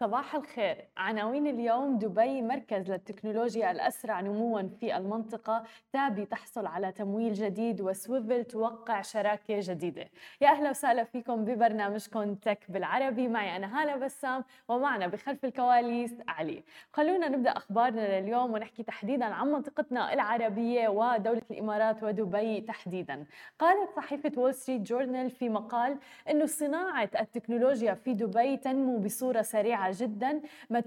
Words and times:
صباح 0.00 0.34
الخير. 0.34 0.88
عناوين 1.06 1.46
اليوم 1.46 1.98
دبي 1.98 2.42
مركز 2.42 2.90
للتكنولوجيا 2.90 3.70
الأسرع 3.70 4.20
نموا 4.20 4.62
في 4.80 4.96
المنطقة. 4.96 5.64
Tabby 5.92 6.24
تحصل 6.24 6.66
على 6.66 6.92
تمويل 6.92 7.32
جديد 7.32 7.80
و 7.80 7.93
Swvl 7.93 8.44
توقع 8.44 9.02
شراكة 9.02 9.60
جديدة. 9.60 10.04
يا 10.40 10.48
أهلا 10.48 10.70
وسهلا 10.70 11.04
فيكم 11.04 11.44
ببرنامجكم 11.44 12.34
tech 12.34 12.58
بالعربي. 12.68 13.28
معي 13.28 13.56
أنا 13.56 13.82
هالة 13.82 13.96
بسام 13.96 14.44
ومعنا 14.68 15.06
بخلف 15.06 15.44
الكواليس 15.44 16.14
علي. 16.28 16.62
خلونا 16.92 17.28
نبدأ 17.28 17.50
أخبارنا 17.50 18.20
لليوم 18.20 18.52
ونحكي 18.52 18.82
تحديدا 18.82 19.24
عن 19.24 19.52
منطقتنا 19.52 20.12
العربية 20.12 20.88
ودولة 20.88 21.42
الإمارات 21.50 22.02
ودبي 22.02 22.60
تحديدا. 22.60 23.26
قالت 23.58 23.90
صحيفة 23.96 24.32
Wall 24.36 24.54
Street 24.54 24.80
Journal 24.80 25.30
في 25.30 25.48
مقال 25.48 25.98
أنه 26.30 26.46
صناعة 26.46 27.10
التكنولوجيا 27.20 27.94
في 27.94 28.14
دبي 28.14 28.56
تنمو 28.56 28.98
بصورة 28.98 29.42
سريعة 29.42 29.90
جدا. 29.94 30.40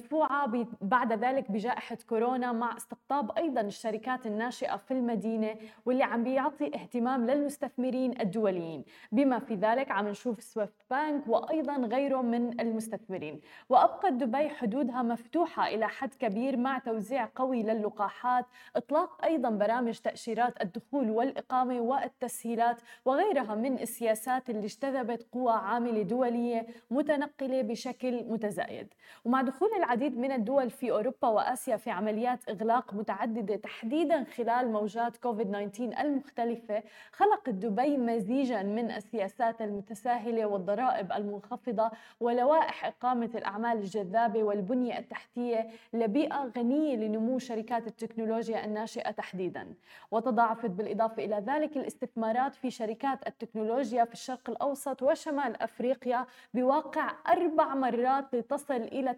مدفوعة 0.09 0.67
بعد 0.81 1.13
ذلك 1.13 1.51
بجائحة 1.51 1.97
كورونا 2.09 2.51
مع 2.51 2.77
استقطاب 2.77 3.37
أيضا 3.37 3.61
الشركات 3.61 4.27
الناشئة 4.27 4.77
في 4.77 4.91
المدينة 4.91 5.55
واللي 5.85 6.03
عم 6.03 6.23
بيعطي 6.23 6.65
اهتمام 6.65 7.25
للمستثمرين 7.25 8.21
الدوليين. 8.21 8.83
بما 9.11 9.39
في 9.39 9.55
ذلك 9.55 9.91
عم 9.91 10.07
نشوف 10.07 10.43
SoftBank 10.43 11.27
وأيضا 11.27 11.75
غيره 11.75 12.21
من 12.21 12.59
المستثمرين. 12.59 13.41
وأبقت 13.69 14.13
دبي 14.13 14.49
حدودها 14.49 15.01
مفتوحة 15.01 15.67
إلى 15.67 15.87
حد 15.87 16.13
كبير 16.13 16.57
مع 16.57 16.79
توزيع 16.79 17.29
قوي 17.35 17.63
للقاحات 17.63 18.45
إطلاق 18.75 19.25
أيضا 19.25 19.49
برامج 19.49 19.99
تأشيرات 19.99 20.61
الدخول 20.61 21.09
والإقامة 21.09 21.81
والتسهيلات 21.81 22.81
وغيرها 23.05 23.55
من 23.55 23.79
السياسات 23.79 24.49
اللي 24.49 24.65
اجتذبت 24.65 25.27
قوى 25.31 25.53
عاملة 25.53 26.01
دولية 26.01 26.67
متنقلة 26.91 27.61
بشكل 27.61 28.23
متزايد. 28.23 28.93
ومع 29.25 29.41
دخول 29.41 29.69
العديد 29.89 30.17
من 30.17 30.31
الدول 30.31 30.69
في 30.69 30.91
أوروبا 30.91 31.27
وآسيا 31.27 31.77
في 31.77 31.91
عمليات 31.91 32.49
إغلاق 32.49 32.93
متعددة 32.93 33.55
تحديدا 33.55 34.23
خلال 34.23 34.71
موجات 34.71 35.17
كوفيد 35.17 35.51
19 35.51 36.01
المختلفة 36.01 36.83
خلقت 37.11 37.49
دبي 37.49 37.97
مزيجا 37.97 38.63
من 38.63 38.91
السياسات 38.91 39.61
المتساهلة 39.61 40.45
والضرائب 40.45 41.11
المنخفضة 41.11 41.91
ولوائح 42.19 42.85
إقامة 42.85 43.29
الأعمال 43.35 43.77
الجذابة 43.77 44.43
والبنية 44.43 44.99
التحتية 44.99 45.67
لبيئة 45.93 46.51
غنية 46.57 46.95
لنمو 46.95 47.39
شركات 47.39 47.87
التكنولوجيا 47.87 48.65
الناشئة 48.65 49.11
تحديدا. 49.11 49.73
وتضاعفت 50.11 50.69
بالإضافة 50.69 51.25
إلى 51.25 51.43
ذلك 51.47 51.77
الاستثمارات 51.77 52.55
في 52.55 52.71
شركات 52.71 53.27
التكنولوجيا 53.27 54.05
في 54.05 54.13
الشرق 54.13 54.49
الأوسط 54.49 55.01
وشمال 55.01 55.61
أفريقيا 55.61 56.25
بواقع 56.53 57.11
أربع 57.27 57.75
مرات 57.75 58.35
لتصل 58.35 58.73
إلى 58.73 59.11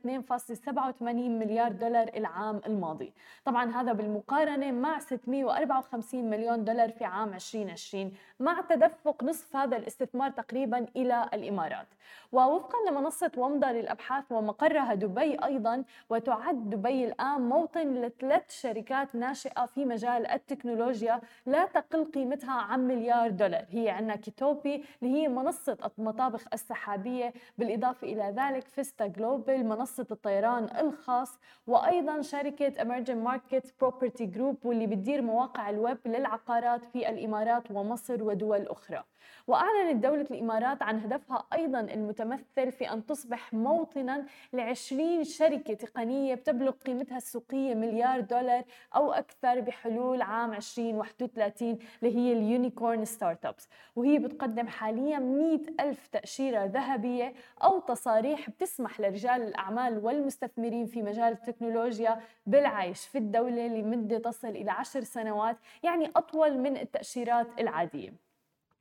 2.87 0.65 1.01
مليار 1.01 1.71
دولار 1.71 2.09
العام 2.15 2.61
الماضي. 2.65 3.13
طبعا 3.45 3.71
هذا 3.71 3.93
بالمقارنة 3.93 4.71
مع 4.71 4.99
654 4.99 6.29
مليون 6.29 6.63
دولار 6.63 6.89
في 6.89 7.05
عام 7.05 7.33
2020 7.33 8.11
مع 8.39 8.61
تدفق 8.69 9.23
نصف 9.23 9.55
هذا 9.55 9.77
الاستثمار 9.77 10.31
تقريبا 10.31 10.85
إلى 10.95 11.29
الإمارات. 11.33 11.87
ووفقا 12.31 12.77
لمنصة 12.89 13.31
ومضة 13.37 13.71
للأبحاث 13.71 14.31
ومقرها 14.31 14.93
دبي 14.93 15.45
أيضا 15.45 15.83
وتعد 16.09 16.69
دبي 16.69 17.05
الآن 17.05 17.41
موطن 17.41 17.93
لثلاث 17.93 18.51
شركات 18.61 19.15
ناشئة 19.15 19.65
في 19.65 19.85
مجال 19.85 20.27
التكنولوجيا 20.27 21.21
لا 21.45 21.65
تقل 21.65 22.05
قيمتها 22.05 22.61
عن 22.61 22.87
مليار 22.87 23.29
دولار. 23.29 23.65
هي 23.69 23.89
عندنا 23.89 24.15
Kitopi 24.15 24.83
اللي 25.03 25.21
هي 25.21 25.27
منصة 25.27 25.77
المطابخ 25.99 26.45
السحابية 26.53 27.33
بالإضافة 27.57 28.07
إلى 28.07 28.33
ذلك 28.37 28.67
Vista 28.67 29.07
Global 29.07 29.65
منصة 29.65 30.05
الطيران 30.11 30.50
الخاص 30.59 31.39
وأيضا 31.67 32.21
شركة 32.21 32.69
Emerging 32.69 33.27
Markets 33.31 33.65
Property 33.83 34.25
Group 34.35 34.65
واللي 34.65 34.87
بتدير 34.87 35.21
مواقع 35.21 35.69
الويب 35.69 35.97
للعقارات 36.05 36.85
في 36.85 37.09
الإمارات 37.09 37.71
ومصر 37.71 38.23
ودول 38.23 38.67
أخرى. 38.67 39.03
وأعلنت 39.47 40.03
دولة 40.03 40.27
الإمارات 40.31 40.81
عن 40.81 40.99
هدفها 40.99 41.43
أيضا 41.53 41.79
المتمثل 41.79 42.71
في 42.71 42.91
أن 42.93 43.05
تصبح 43.05 43.53
موطنا 43.53 44.25
ل20 44.55 45.21
شركة 45.21 45.73
تقنية 45.73 46.35
بتبلغ 46.35 46.71
قيمتها 46.71 47.17
السوقية 47.17 47.75
مليار 47.75 48.19
دولار 48.19 48.63
أو 48.95 49.11
أكثر 49.11 49.59
بحلول 49.59 50.21
عام 50.21 50.53
2031 50.53 51.79
اللي 52.03 52.15
هي 52.17 52.33
ال 52.33 53.05
unicorn 53.05 53.45
startups 53.45 53.69
وهي 53.95 54.19
بتقدم 54.19 54.67
حاليا 54.67 55.19
100 55.19 55.59
ألف 55.79 56.07
تأشيرة 56.07 56.65
ذهبية 56.65 57.33
أو 57.63 57.79
تصاريح 57.79 58.49
بتسمح 58.49 58.99
لرجال 58.99 59.41
الأعمال 59.41 59.97
والمستثمرين 60.05 60.85
في 60.85 61.01
مجال 61.01 61.33
التكنولوجيا 61.33 62.19
بالعيش 62.45 63.07
في 63.07 63.17
الدولة 63.17 63.67
لمدة 63.67 64.17
تصل 64.19 64.47
إلى 64.47 64.71
عشر 64.71 65.01
سنوات 65.03 65.57
يعني 65.83 66.11
أطول 66.15 66.57
من 66.57 66.77
التأشيرات 66.77 67.47
العادية. 67.59 68.30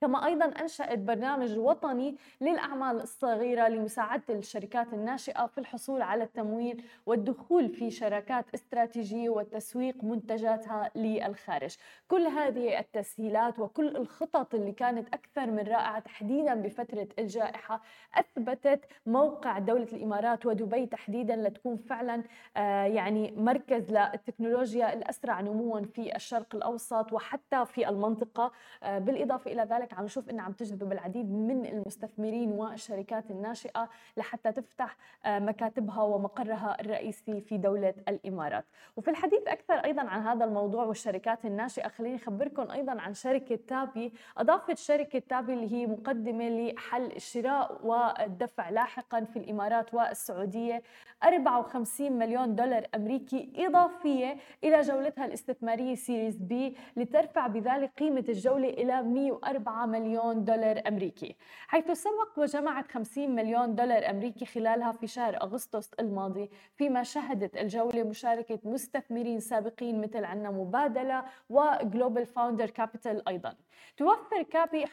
كما 0.01 0.27
أيضا 0.27 0.45
أنشأت 0.45 0.99
برنامج 0.99 1.59
وطني 1.59 2.17
للأعمال 2.41 3.01
الصغيرة 3.01 3.69
لمساعدة 3.69 4.23
الشركات 4.31 4.93
الناشئة 4.93 5.47
في 5.47 5.59
الحصول 5.59 6.03
على 6.03 6.25
التمويل 6.25 6.85
والدخول 7.07 7.69
في 7.69 7.91
شراكات 7.91 8.45
استراتيجية 8.55 9.29
وتسويق 9.29 10.05
منتجاتها 10.05 10.91
للخارج. 10.95 11.77
كل 12.09 12.27
هذه 12.27 12.79
التسهيلات 12.79 13.59
وكل 13.59 13.97
الخطط 13.97 14.55
اللي 14.55 14.73
كانت 14.73 15.09
أكثر 15.15 15.47
من 15.47 15.59
رائعة 15.59 15.99
تحديدا 15.99 16.55
بفترة 16.55 17.09
الجائحة 17.19 17.83
أثبتت 18.15 18.85
موقع 19.07 19.59
دولة 19.59 19.89
الإمارات 19.93 20.47
ودبي 20.47 20.87
تحديدا 20.87 21.37
لتكون 21.37 21.77
فعلا 21.77 22.23
آه، 22.57 22.85
يعني 22.85 23.35
مركز 23.37 23.91
للتكنولوجيا 23.91 24.93
الأسرع 24.93 25.41
نموا 25.41 25.81
في 25.81 26.17
الشرق 26.17 26.55
الأوسط 26.55 27.13
وحتى 27.13 27.67
في 27.67 27.89
المنطقة. 27.89 28.53
آه، 28.83 28.99
بالإضافة 28.99 29.53
إلى 29.53 29.63
ذلك 29.63 29.90
عم 29.95 30.05
نشوف 30.05 30.31
انها 30.31 30.45
عم 30.45 30.53
تجذب 30.53 30.93
العديد 30.93 31.31
من 31.33 31.67
المستثمرين 31.67 32.53
والشركات 32.53 33.31
الناشئة 33.31 33.89
لحتى 34.17 34.53
تفتح 34.53 34.97
آه، 35.25 35.39
مكاتبها 35.39 36.03
ومقرها 36.03 36.77
الرئيسي 36.81 37.41
في 37.41 37.59
دولة 37.59 37.95
الإمارات. 38.09 38.65
وفي 38.97 39.11
الحديث 39.11 39.43
أكثر 39.47 39.75
أيضا 39.75 40.03
عن 40.03 40.21
هذا 40.23 40.45
الموضوع 40.45 40.85
والشركات 40.85 41.45
الناشئة 41.45 41.89
خليني 41.89 42.17
أخبركم 42.17 42.71
أيضا 42.71 43.01
عن 43.01 43.15
شركة 43.15 43.59
تابي. 43.69 44.13
أضافت 44.37 44.79
شركة 44.79 45.19
تابي 45.19 45.53
اللي 45.53 45.73
هي 45.73 45.87
مقدمة 45.87 46.49
لحل 46.49 47.07
الشراء 47.07 47.87
والدفع 47.87 48.71
لاحقا 48.71 49.25
في 49.25 49.39
الإمارات 49.39 49.95
والسعودية. 49.95 50.83
54 51.25 52.13
مليون 52.13 52.55
دولار 52.55 52.87
أمريكي 52.95 53.53
إضافية 53.57 54.37
إلى 54.65 54.81
جولتها 54.81 55.25
الاستثمارية 55.25 55.95
Series 55.95 56.37
B 56.37 56.77
لترفع 56.97 57.47
بذلك 57.47 57.91
قيمة 57.99 58.25
الجولة 58.29 58.69
إلى 58.69 59.03
104 59.03 59.80
مليون 59.87 60.45
دولار 60.45 60.83
أمريكي 60.89 61.37
حيث 61.69 61.91
سبق 61.91 62.39
وجمعت 62.39 62.89
50 62.89 63.31
مليون 63.35 63.75
دولار 63.75 64.11
أمريكي 64.11 64.47
خلالها 64.47 64.93
في 64.93 65.07
شهر 65.07 65.43
أغسطس 65.43 65.91
الماضي 66.01 66.51
فيما 66.77 67.03
شهدت 67.03 67.57
الجولة 67.57 68.03
مشاركة 68.03 68.59
مستثمرين 68.65 69.41
سابقين 69.41 70.01
مثل 70.01 70.25
عنا 70.25 70.51
مبادلة 70.51 71.25
و 71.51 71.62
Global 71.62 72.27
Founder 72.27 72.71
Capital 72.71 73.29
أيضا. 73.29 73.55
توفر 73.97 74.43
كابي 74.43 74.85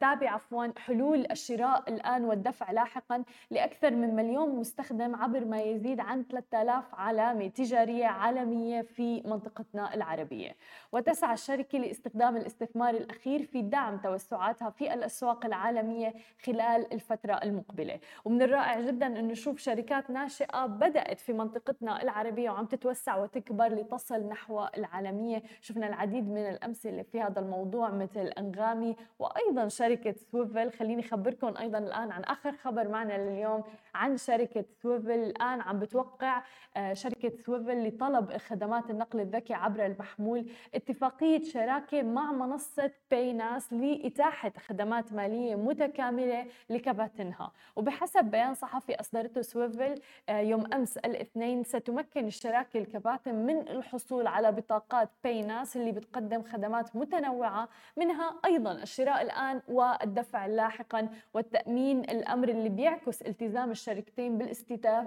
تابي 0.00 0.26
عفوا 0.28 0.66
حلول 0.78 1.26
الشراء 1.30 1.88
الآن 1.88 2.24
والدفع 2.24 2.70
لاحقا 2.70 3.24
لأكثر 3.50 3.90
من 3.90 4.14
مليون 4.16 4.56
مستخدم 4.56 5.16
عبر 5.16 5.44
ما 5.44 5.60
يزيد 5.60 6.00
عن 6.00 6.24
3000 6.30 6.94
علامة 6.94 7.48
تجارية 7.48 8.06
عالمية 8.06 8.82
في 8.82 9.22
منطقتنا 9.24 9.94
العربية. 9.94 10.56
وتسعى 10.92 11.34
الشركة 11.34 11.78
لاستخدام 11.78 12.36
الاستثمار 12.36 12.94
الأخير 12.94 13.42
في 13.42 13.62
دعم 13.62 13.98
توسع 13.98 14.35
توسعاتها 14.36 14.70
في 14.70 14.94
الأسواق 14.94 15.46
العالمية 15.46 16.14
خلال 16.44 16.92
الفترة 16.92 17.32
المقبلة. 17.32 17.98
ومن 18.24 18.42
الرائع 18.42 18.80
جدا 18.80 19.06
أن 19.06 19.28
نشوف 19.28 19.58
شركات 19.58 20.10
ناشئة 20.10 20.66
بدأت 20.66 21.20
في 21.20 21.32
منطقتنا 21.32 22.02
العربية 22.02 22.50
وعم 22.50 22.66
تتوسع 22.66 23.16
وتكبر 23.16 23.68
لتصل 23.68 24.28
نحو 24.28 24.66
العالمية. 24.76 25.42
شفنا 25.60 25.88
العديد 25.88 26.28
من 26.28 26.48
الأمثلة 26.48 27.02
في 27.02 27.20
هذا 27.20 27.40
الموضوع 27.40 27.90
مثل 27.90 28.26
أنغامي 28.26 28.96
وأيضا 29.18 29.68
شركة 29.68 30.14
سويفل. 30.32 30.72
خليني 30.72 31.00
أخبركم 31.00 31.56
أيضا 31.56 31.78
الآن 31.78 32.10
عن 32.12 32.24
آخر 32.24 32.52
خبر 32.56 32.88
معنا 32.88 33.12
لليوم 33.12 33.64
عن 33.94 34.16
شركة 34.16 34.64
سويفل. 34.82 35.10
الآن 35.10 35.60
عم 35.60 35.78
بتوقع 35.78 36.42
آه، 36.76 36.92
شركة 36.92 37.32
سويفل 37.46 37.88
لطلب 37.88 38.36
خدمات 38.36 38.90
النقل 38.90 39.20
الذكي 39.20 39.54
عبر 39.54 39.86
المحمول. 39.86 40.46
اتفاقية 40.74 41.42
شراكة 41.42 42.02
مع 42.02 42.32
منصة 42.32 42.90
Paynas 43.10 43.72
لإتاحة 43.72 44.15
بإتاحة 44.16 44.52
خدمات 44.68 45.12
مالية 45.12 45.54
متكاملة 45.54 46.46
لكباتنها. 46.70 47.52
وبحسب 47.76 48.24
بيان 48.24 48.54
صحفي 48.54 49.00
أصدرته 49.00 49.42
سويفل 49.42 49.94
آه، 50.28 50.40
يوم 50.40 50.72
أمس 50.74 50.98
الاثنين 50.98 51.64
ستمكن 51.64 52.26
الشراكة 52.26 52.78
الكباتن 52.78 53.34
من 53.34 53.68
الحصول 53.68 54.26
على 54.26 54.52
بطاقات 54.52 55.08
Paynas 55.24 55.76
اللي 55.76 55.92
بتقدم 55.92 56.42
خدمات 56.42 56.96
متنوعة 56.96 57.68
منها 57.96 58.34
أيضا 58.44 58.72
الشراء 58.72 59.22
الآن 59.22 59.62
والدفع 59.68 60.46
لاحقا 60.46 61.08
والتأمين 61.34 62.00
الأمر 62.00 62.48
اللي 62.48 62.68
بيعكس 62.68 63.22
التزام 63.22 63.70
الشركتين 63.70 64.38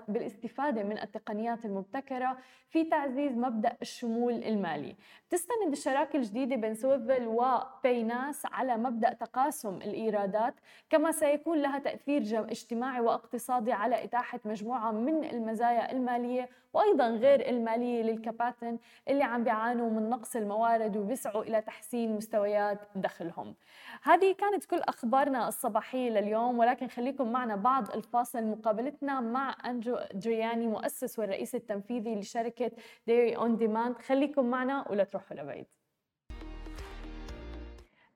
بالاستفادة 0.08 0.84
من 0.84 1.00
التقنيات 1.00 1.66
المبتكرة 1.66 2.38
في 2.70 2.84
تعزيز 2.84 3.38
مبدأ 3.38 3.78
الشمول 3.82 4.34
المالي. 4.34 4.96
تستند 5.30 5.72
الشراكة 5.72 6.18
الجديدة 6.18 6.56
بين 6.56 6.74
سويفل 6.74 7.28
وبايناس 7.28 8.46
على 8.46 8.78
مبدأ 8.78 8.99
تقاسم 9.08 9.76
الإيرادات 9.76 10.54
كما 10.90 11.12
سيكون 11.12 11.62
لها 11.62 11.80
تأثير 11.80 12.22
اجتماعي 12.52 13.02
واقتصادي 13.02 13.72
على 13.72 14.04
إتاحة 14.04 14.40
مجموعة 14.46 14.92
من 14.92 15.24
المزايا 15.24 15.92
المالية 15.92 16.50
وأيضا 16.74 17.08
غير 17.08 17.50
المالية 17.50 18.04
للكباتن 18.04 18.78
اللي 19.08 19.24
عم 19.24 19.44
بيعانوا 19.44 19.90
من 19.90 20.10
نقص 20.10 20.36
الموارد 20.36 20.98
وبيسعوا 20.98 21.44
إلى 21.44 21.62
تحسين 21.62 22.16
مستويات 22.16 22.80
دخلهم. 22.96 23.56
هذه 24.04 24.34
كانت 24.34 24.66
كل 24.66 24.80
أخبارنا 24.80 25.48
الصباحية 25.48 26.10
لليوم 26.10 26.60
ولكن 26.60 26.88
خليكم 26.88 27.32
معنا 27.32 27.56
بعد 27.56 27.90
الفاصل. 27.90 28.44
مقابلتنا 28.44 29.20
مع 29.20 29.56
أنجو 29.66 29.98
درياني 30.14 30.68
مؤسس 30.68 31.20
والرئيس 31.20 31.56
التنفيذي 31.56 32.16
لشركة 32.16 32.72
ديري 33.08 33.36
أون 33.36 33.58
ديماند 33.58 33.98
خليكم 33.98 34.46
معنا 34.46 34.92
ولا 34.92 35.04
تروحوا 35.04 35.38
لبعيد. 35.38 35.66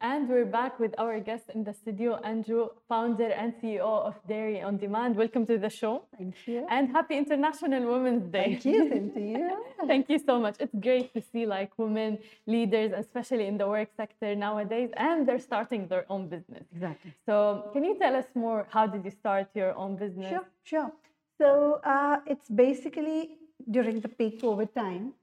And 0.04 0.28
we're 0.28 0.44
back 0.44 0.82
with 0.82 0.94
our 0.98 1.18
guest 1.22 1.46
in 1.56 1.64
the 1.64 1.74
studio, 1.74 2.20
Andrew, 2.26 2.68
founder 2.90 3.30
and 3.32 3.54
CEO 3.56 3.88
of 4.10 4.16
Dairy 4.28 4.62
on 4.62 4.76
Demand. 4.76 5.16
Welcome 5.16 5.46
to 5.46 5.58
the 5.58 5.70
show. 5.70 6.04
Thank 6.18 6.36
you. 6.46 6.68
And 6.70 6.90
happy 6.90 7.16
International 7.16 7.90
Women's 7.90 8.28
Day. 8.30 8.60
Thank 8.60 8.66
you. 8.66 8.90
Same 8.90 9.12
to 9.12 9.22
you. 9.22 9.64
Thank 9.88 10.10
you 10.10 10.20
so 10.20 10.42
much. 10.42 10.56
It's 10.60 10.76
great 10.78 11.14
to 11.14 11.22
see 11.32 11.46
like 11.46 11.72
women 11.78 12.18
leaders, 12.48 12.92
especially 12.94 13.48
in 13.48 13.58
the 13.58 13.66
work 13.66 13.92
sector 13.96 14.36
nowadays, 14.36 14.90
and 14.98 15.26
they're 15.26 15.40
starting 15.40 15.88
their 15.88 16.06
own 16.10 16.28
business. 16.28 16.66
Exactly. 16.74 17.14
So, 17.26 17.70
can 17.72 17.86
you 17.86 17.98
tell 17.98 18.18
us 18.18 18.26
more? 18.36 18.68
How 18.70 18.86
did 18.86 19.06
you 19.06 19.12
start 19.12 19.48
your 19.56 19.74
own 19.78 19.96
business? 19.96 20.30
Sure, 20.30 20.46
sure. 20.66 20.92
So, 21.40 21.80
uh, 21.86 22.18
it's 22.28 22.50
basically 22.50 23.38
during 23.72 24.02
the 24.02 24.10
peak 24.10 24.42
COVID 24.42 24.74
time 24.74 25.14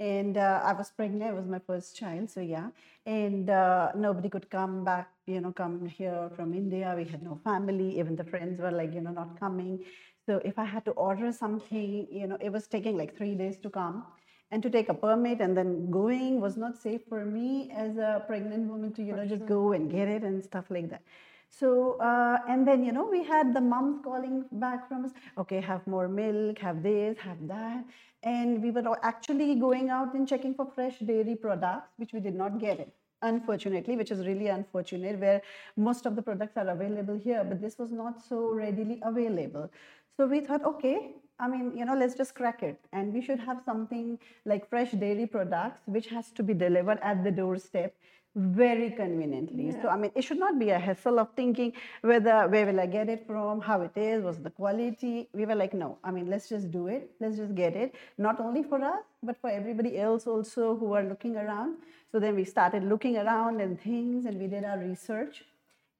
and 0.00 0.36
uh, 0.36 0.60
I 0.64 0.72
was 0.72 0.90
pregnant. 0.90 1.30
It 1.30 1.34
was 1.34 1.46
my 1.46 1.58
first 1.58 1.96
child, 1.96 2.30
so 2.30 2.40
yeah. 2.40 2.68
And 3.06 3.50
uh, 3.50 3.92
nobody 3.96 4.28
could 4.28 4.48
come 4.50 4.84
back, 4.84 5.10
you 5.26 5.40
know, 5.40 5.52
come 5.52 5.86
here 5.86 6.30
from 6.36 6.54
India. 6.54 6.94
We 6.96 7.04
had 7.04 7.22
no 7.22 7.40
family. 7.42 7.98
Even 7.98 8.16
the 8.16 8.24
friends 8.24 8.60
were 8.60 8.70
like, 8.70 8.94
you 8.94 9.00
know, 9.00 9.10
not 9.10 9.38
coming. 9.40 9.84
So 10.26 10.40
if 10.44 10.58
I 10.58 10.64
had 10.64 10.84
to 10.84 10.90
order 10.92 11.32
something, 11.32 12.06
you 12.10 12.26
know, 12.26 12.36
it 12.40 12.50
was 12.50 12.66
taking 12.66 12.96
like 12.96 13.16
three 13.16 13.34
days 13.34 13.58
to 13.58 13.70
come. 13.70 14.04
And 14.50 14.62
to 14.62 14.70
take 14.70 14.88
a 14.88 14.94
permit 14.94 15.40
and 15.40 15.54
then 15.54 15.90
going 15.90 16.40
was 16.40 16.56
not 16.56 16.76
safe 16.76 17.02
for 17.06 17.24
me 17.24 17.70
as 17.74 17.98
a 17.98 18.24
pregnant 18.26 18.66
woman 18.70 18.92
to, 18.94 19.02
you 19.02 19.14
know, 19.14 19.26
just 19.26 19.44
go 19.44 19.72
and 19.72 19.90
get 19.90 20.08
it 20.08 20.22
and 20.22 20.42
stuff 20.42 20.64
like 20.70 20.88
that. 20.88 21.02
So, 21.50 21.98
uh, 21.98 22.38
and 22.48 22.66
then, 22.66 22.84
you 22.84 22.92
know, 22.92 23.06
we 23.10 23.24
had 23.24 23.54
the 23.54 23.60
moms 23.60 24.00
calling 24.04 24.44
back 24.52 24.88
from 24.88 25.06
us, 25.06 25.12
okay, 25.38 25.60
have 25.60 25.86
more 25.86 26.08
milk, 26.08 26.58
have 26.58 26.82
this, 26.82 27.18
have 27.18 27.48
that. 27.48 27.84
And 28.22 28.62
we 28.62 28.70
were 28.70 28.84
actually 29.02 29.54
going 29.54 29.90
out 29.90 30.14
and 30.14 30.28
checking 30.28 30.54
for 30.54 30.66
fresh 30.74 30.98
dairy 30.98 31.36
products, 31.36 31.92
which 31.96 32.12
we 32.12 32.20
did 32.20 32.34
not 32.34 32.58
get 32.58 32.80
it, 32.80 32.92
unfortunately, 33.22 33.96
which 33.96 34.10
is 34.10 34.26
really 34.26 34.48
unfortunate, 34.48 35.18
where 35.18 35.40
most 35.76 36.04
of 36.04 36.16
the 36.16 36.22
products 36.22 36.56
are 36.56 36.68
available 36.68 37.16
here, 37.16 37.44
but 37.44 37.60
this 37.60 37.78
was 37.78 37.92
not 37.92 38.22
so 38.22 38.52
readily 38.52 39.00
available. 39.02 39.70
So 40.16 40.26
we 40.26 40.40
thought, 40.40 40.64
okay, 40.64 41.12
I 41.40 41.46
mean, 41.46 41.76
you 41.76 41.84
know, 41.84 41.94
let's 41.94 42.16
just 42.16 42.34
crack 42.34 42.64
it. 42.64 42.80
And 42.92 43.12
we 43.14 43.22
should 43.22 43.38
have 43.38 43.62
something 43.64 44.18
like 44.44 44.68
fresh 44.68 44.90
dairy 44.90 45.26
products, 45.26 45.80
which 45.86 46.08
has 46.08 46.30
to 46.32 46.42
be 46.42 46.54
delivered 46.54 46.98
at 47.02 47.22
the 47.22 47.30
doorstep 47.30 47.94
very 48.38 48.90
conveniently. 48.90 49.66
Yeah. 49.66 49.82
So 49.82 49.88
I 49.88 49.96
mean, 49.96 50.12
it 50.14 50.22
should 50.22 50.38
not 50.38 50.58
be 50.58 50.70
a 50.70 50.78
hassle 50.78 51.18
of 51.18 51.28
thinking 51.34 51.72
whether 52.02 52.46
where 52.48 52.66
will 52.66 52.80
I 52.80 52.86
get 52.86 53.08
it 53.08 53.26
from, 53.26 53.60
how 53.60 53.80
it 53.82 53.96
is, 53.96 54.22
what's 54.22 54.38
the 54.38 54.50
quality. 54.50 55.28
We 55.32 55.44
were 55.44 55.56
like, 55.56 55.74
no. 55.74 55.98
I 56.04 56.10
mean, 56.10 56.30
let's 56.30 56.48
just 56.48 56.70
do 56.70 56.86
it. 56.86 57.10
Let's 57.20 57.36
just 57.36 57.54
get 57.54 57.74
it. 57.74 57.94
Not 58.16 58.40
only 58.40 58.62
for 58.62 58.82
us, 58.82 59.02
but 59.22 59.36
for 59.40 59.50
everybody 59.50 59.98
else 59.98 60.26
also 60.26 60.76
who 60.76 60.92
are 60.92 61.02
looking 61.02 61.36
around. 61.36 61.76
So 62.12 62.20
then 62.20 62.36
we 62.36 62.44
started 62.44 62.84
looking 62.84 63.16
around 63.16 63.60
and 63.60 63.80
things, 63.80 64.24
and 64.24 64.40
we 64.40 64.46
did 64.46 64.64
our 64.64 64.78
research. 64.78 65.44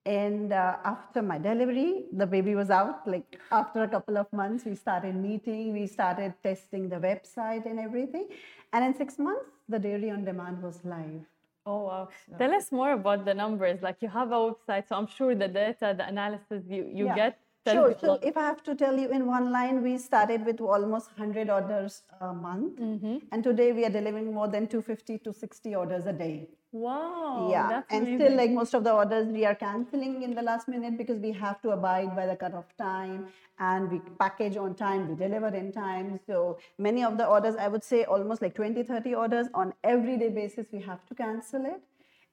And 0.06 0.52
uh, 0.52 0.76
after 0.84 1.20
my 1.20 1.38
delivery, 1.38 2.04
the 2.12 2.26
baby 2.26 2.54
was 2.54 2.70
out. 2.70 3.06
Like 3.06 3.38
after 3.50 3.82
a 3.82 3.88
couple 3.88 4.16
of 4.16 4.32
months, 4.32 4.64
we 4.64 4.74
started 4.74 5.14
meeting, 5.14 5.72
we 5.72 5.86
started 5.86 6.34
testing 6.42 6.88
the 6.88 6.96
website 6.96 7.66
and 7.66 7.78
everything. 7.78 8.28
And 8.72 8.84
in 8.84 8.94
six 8.94 9.18
months, 9.18 9.50
the 9.68 9.78
dairy 9.78 10.10
on 10.10 10.24
demand 10.24 10.62
was 10.62 10.80
live. 10.84 11.26
Oh 11.68 11.80
wow! 11.86 12.08
Tell 12.38 12.54
us 12.54 12.72
more 12.72 12.92
about 12.92 13.24
the 13.26 13.34
numbers. 13.34 13.82
Like 13.82 14.00
you 14.00 14.08
have 14.08 14.32
a 14.32 14.40
website, 14.44 14.88
so 14.88 14.96
I'm 14.96 15.06
sure 15.06 15.34
the 15.34 15.48
data, 15.48 15.94
the 15.98 16.06
analysis 16.14 16.64
you 16.76 16.90
you 17.00 17.06
yeah. 17.06 17.16
get. 17.22 17.38
Sure. 17.70 17.94
So 18.00 18.14
if 18.22 18.36
I 18.42 18.44
have 18.44 18.62
to 18.66 18.74
tell 18.82 18.98
you 18.98 19.10
in 19.16 19.26
one 19.26 19.50
line, 19.52 19.82
we 19.82 19.98
started 19.98 20.46
with 20.46 20.60
almost 20.60 21.10
100 21.18 21.50
orders 21.50 22.02
a 22.20 22.32
month, 22.32 22.78
mm-hmm. 22.80 23.16
and 23.30 23.44
today 23.44 23.72
we 23.72 23.84
are 23.84 23.90
delivering 23.90 24.32
more 24.32 24.48
than 24.48 24.68
250 24.68 25.18
to 25.18 25.34
60 25.34 25.74
orders 25.74 26.06
a 26.06 26.14
day. 26.14 26.48
Wow. 26.70 27.48
Yeah. 27.50 27.82
and 27.90 28.02
amazing. 28.02 28.18
still, 28.18 28.36
like 28.36 28.50
most 28.50 28.74
of 28.74 28.84
the 28.84 28.92
orders, 28.92 29.28
we 29.28 29.44
are 29.46 29.54
canceling 29.54 30.22
in 30.22 30.34
the 30.34 30.42
last 30.42 30.68
minute 30.68 30.98
because 30.98 31.18
we 31.18 31.32
have 31.32 31.62
to 31.62 31.70
abide 31.70 32.14
by 32.14 32.26
the 32.26 32.36
cutoff 32.36 32.76
time 32.76 33.28
and 33.58 33.90
we 33.90 34.00
package 34.18 34.56
on 34.56 34.74
time, 34.74 35.08
we 35.08 35.14
deliver 35.14 35.48
in 35.48 35.72
time. 35.72 36.20
So 36.26 36.58
many 36.76 37.02
of 37.04 37.16
the 37.16 37.26
orders, 37.26 37.56
I 37.56 37.68
would 37.68 37.82
say 37.82 38.04
almost 38.04 38.42
like 38.42 38.54
20, 38.54 38.82
30 38.82 39.14
orders 39.14 39.46
on 39.54 39.72
everyday 39.82 40.28
basis, 40.28 40.66
we 40.70 40.80
have 40.82 41.04
to 41.06 41.14
cancel 41.14 41.64
it. 41.64 41.82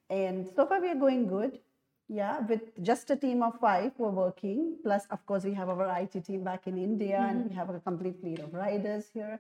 And 0.10 0.48
so 0.56 0.68
far, 0.68 0.82
we 0.82 0.90
are 0.90 0.96
going 0.96 1.28
good. 1.28 1.60
Yeah, 2.08 2.42
with 2.42 2.62
just 2.84 3.10
a 3.10 3.16
team 3.16 3.42
of 3.42 3.60
five 3.60 3.94
who 3.98 4.06
are 4.06 4.12
working. 4.12 4.76
Plus, 4.84 5.08
of 5.10 5.26
course, 5.26 5.44
we 5.44 5.56
have 5.56 5.70
our 5.70 6.02
IT 6.02 6.24
team 6.24 6.44
back 6.44 6.68
in 6.68 6.78
India 6.78 7.18
mm-hmm. 7.18 7.30
and 7.30 7.50
we 7.50 7.56
have 7.56 7.70
a 7.72 7.80
complete 7.80 8.20
fleet 8.22 8.40
of 8.40 8.54
riders 8.54 9.10
here. 9.12 9.40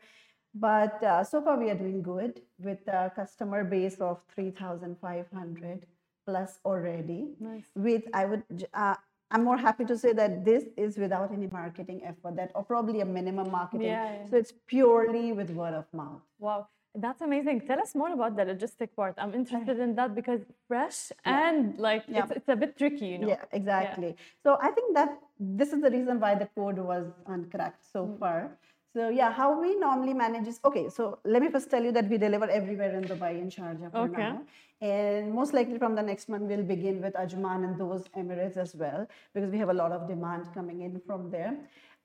But 0.55 1.03
uh, 1.03 1.23
so 1.25 1.41
far, 1.41 1.59
we 1.59 1.69
are 1.69 1.75
doing 1.75 2.01
good 2.01 2.39
with 2.59 2.79
a 2.87 3.11
customer 3.13 3.65
base 3.65 3.95
of 3.99 4.21
3,500 4.33 5.85
plus 6.25 6.59
already. 6.63 7.33
Nice. 7.41 7.65
With, 7.75 8.03
I 8.13 8.25
would, 8.25 8.67
uh, 8.73 8.95
I'm 9.31 9.43
more 9.43 9.57
happy 9.57 9.83
to 9.83 9.97
say 9.97 10.13
that 10.13 10.45
this 10.45 10.63
is 10.77 10.97
without 10.97 11.33
any 11.33 11.47
marketing 11.47 12.01
effort, 12.05 12.37
that 12.37 12.51
or 12.55 12.63
probably 12.63 13.01
a 13.01 13.05
minimum 13.05 13.51
marketing. 13.51 13.87
Yeah, 13.87 14.21
yeah. 14.21 14.29
So 14.29 14.37
it's 14.37 14.53
purely 14.65 15.33
with 15.33 15.49
word 15.49 15.73
of 15.73 15.85
mouth. 15.93 16.21
Wow. 16.39 16.67
That's 16.97 17.19
amazing. 17.19 17.67
Tell 17.67 17.81
us 17.81 17.93
more 17.93 18.13
about 18.13 18.37
the 18.37 18.43
logistic 18.43 18.95
part. 18.95 19.15
I'm 19.17 19.33
interested 19.33 19.77
in 19.81 19.95
that 19.95 20.15
because 20.15 20.39
fresh 20.69 21.11
yeah. 21.25 21.49
and 21.49 21.77
like 21.77 22.05
yeah. 22.07 22.23
it's, 22.23 22.31
it's 22.31 22.47
a 22.47 22.55
bit 22.55 22.77
tricky, 22.77 23.07
you 23.07 23.17
know. 23.17 23.27
Yeah, 23.27 23.43
exactly. 23.51 24.07
Yeah. 24.07 24.23
So 24.43 24.57
I 24.61 24.71
think 24.71 24.95
that 24.95 25.19
this 25.37 25.73
is 25.73 25.81
the 25.81 25.91
reason 25.91 26.21
why 26.21 26.35
the 26.35 26.47
code 26.55 26.77
was 26.77 27.07
uncracked 27.27 27.83
so 27.91 28.05
mm. 28.05 28.17
far 28.17 28.57
so 28.95 29.09
yeah, 29.09 29.29
how 29.29 29.61
we 29.61 29.75
normally 29.75 30.13
manage 30.13 30.47
is 30.47 30.59
okay. 30.63 30.87
So 30.87 31.19
let 31.25 31.41
me 31.41 31.49
first 31.49 31.69
tell 31.69 31.83
you 31.83 31.91
that 31.91 32.09
we 32.09 32.17
deliver 32.17 32.49
everywhere 32.49 32.97
in 32.97 33.03
Dubai 33.03 33.31
and 33.31 33.51
Sharjah 33.51 33.91
for 33.91 34.05
okay. 34.09 34.21
now, 34.21 34.41
and 34.79 35.33
most 35.33 35.53
likely 35.53 35.77
from 35.77 35.95
the 35.95 36.01
next 36.01 36.29
month 36.29 36.43
we'll 36.43 36.63
begin 36.63 37.01
with 37.01 37.13
Ajman 37.15 37.65
and 37.65 37.77
those 37.77 38.05
Emirates 38.17 38.55
as 38.55 38.73
well 38.73 39.05
because 39.33 39.51
we 39.51 39.57
have 39.57 39.67
a 39.67 39.73
lot 39.73 39.91
of 39.91 40.07
demand 40.07 40.47
coming 40.53 40.81
in 40.83 41.01
from 41.05 41.29
there. 41.29 41.57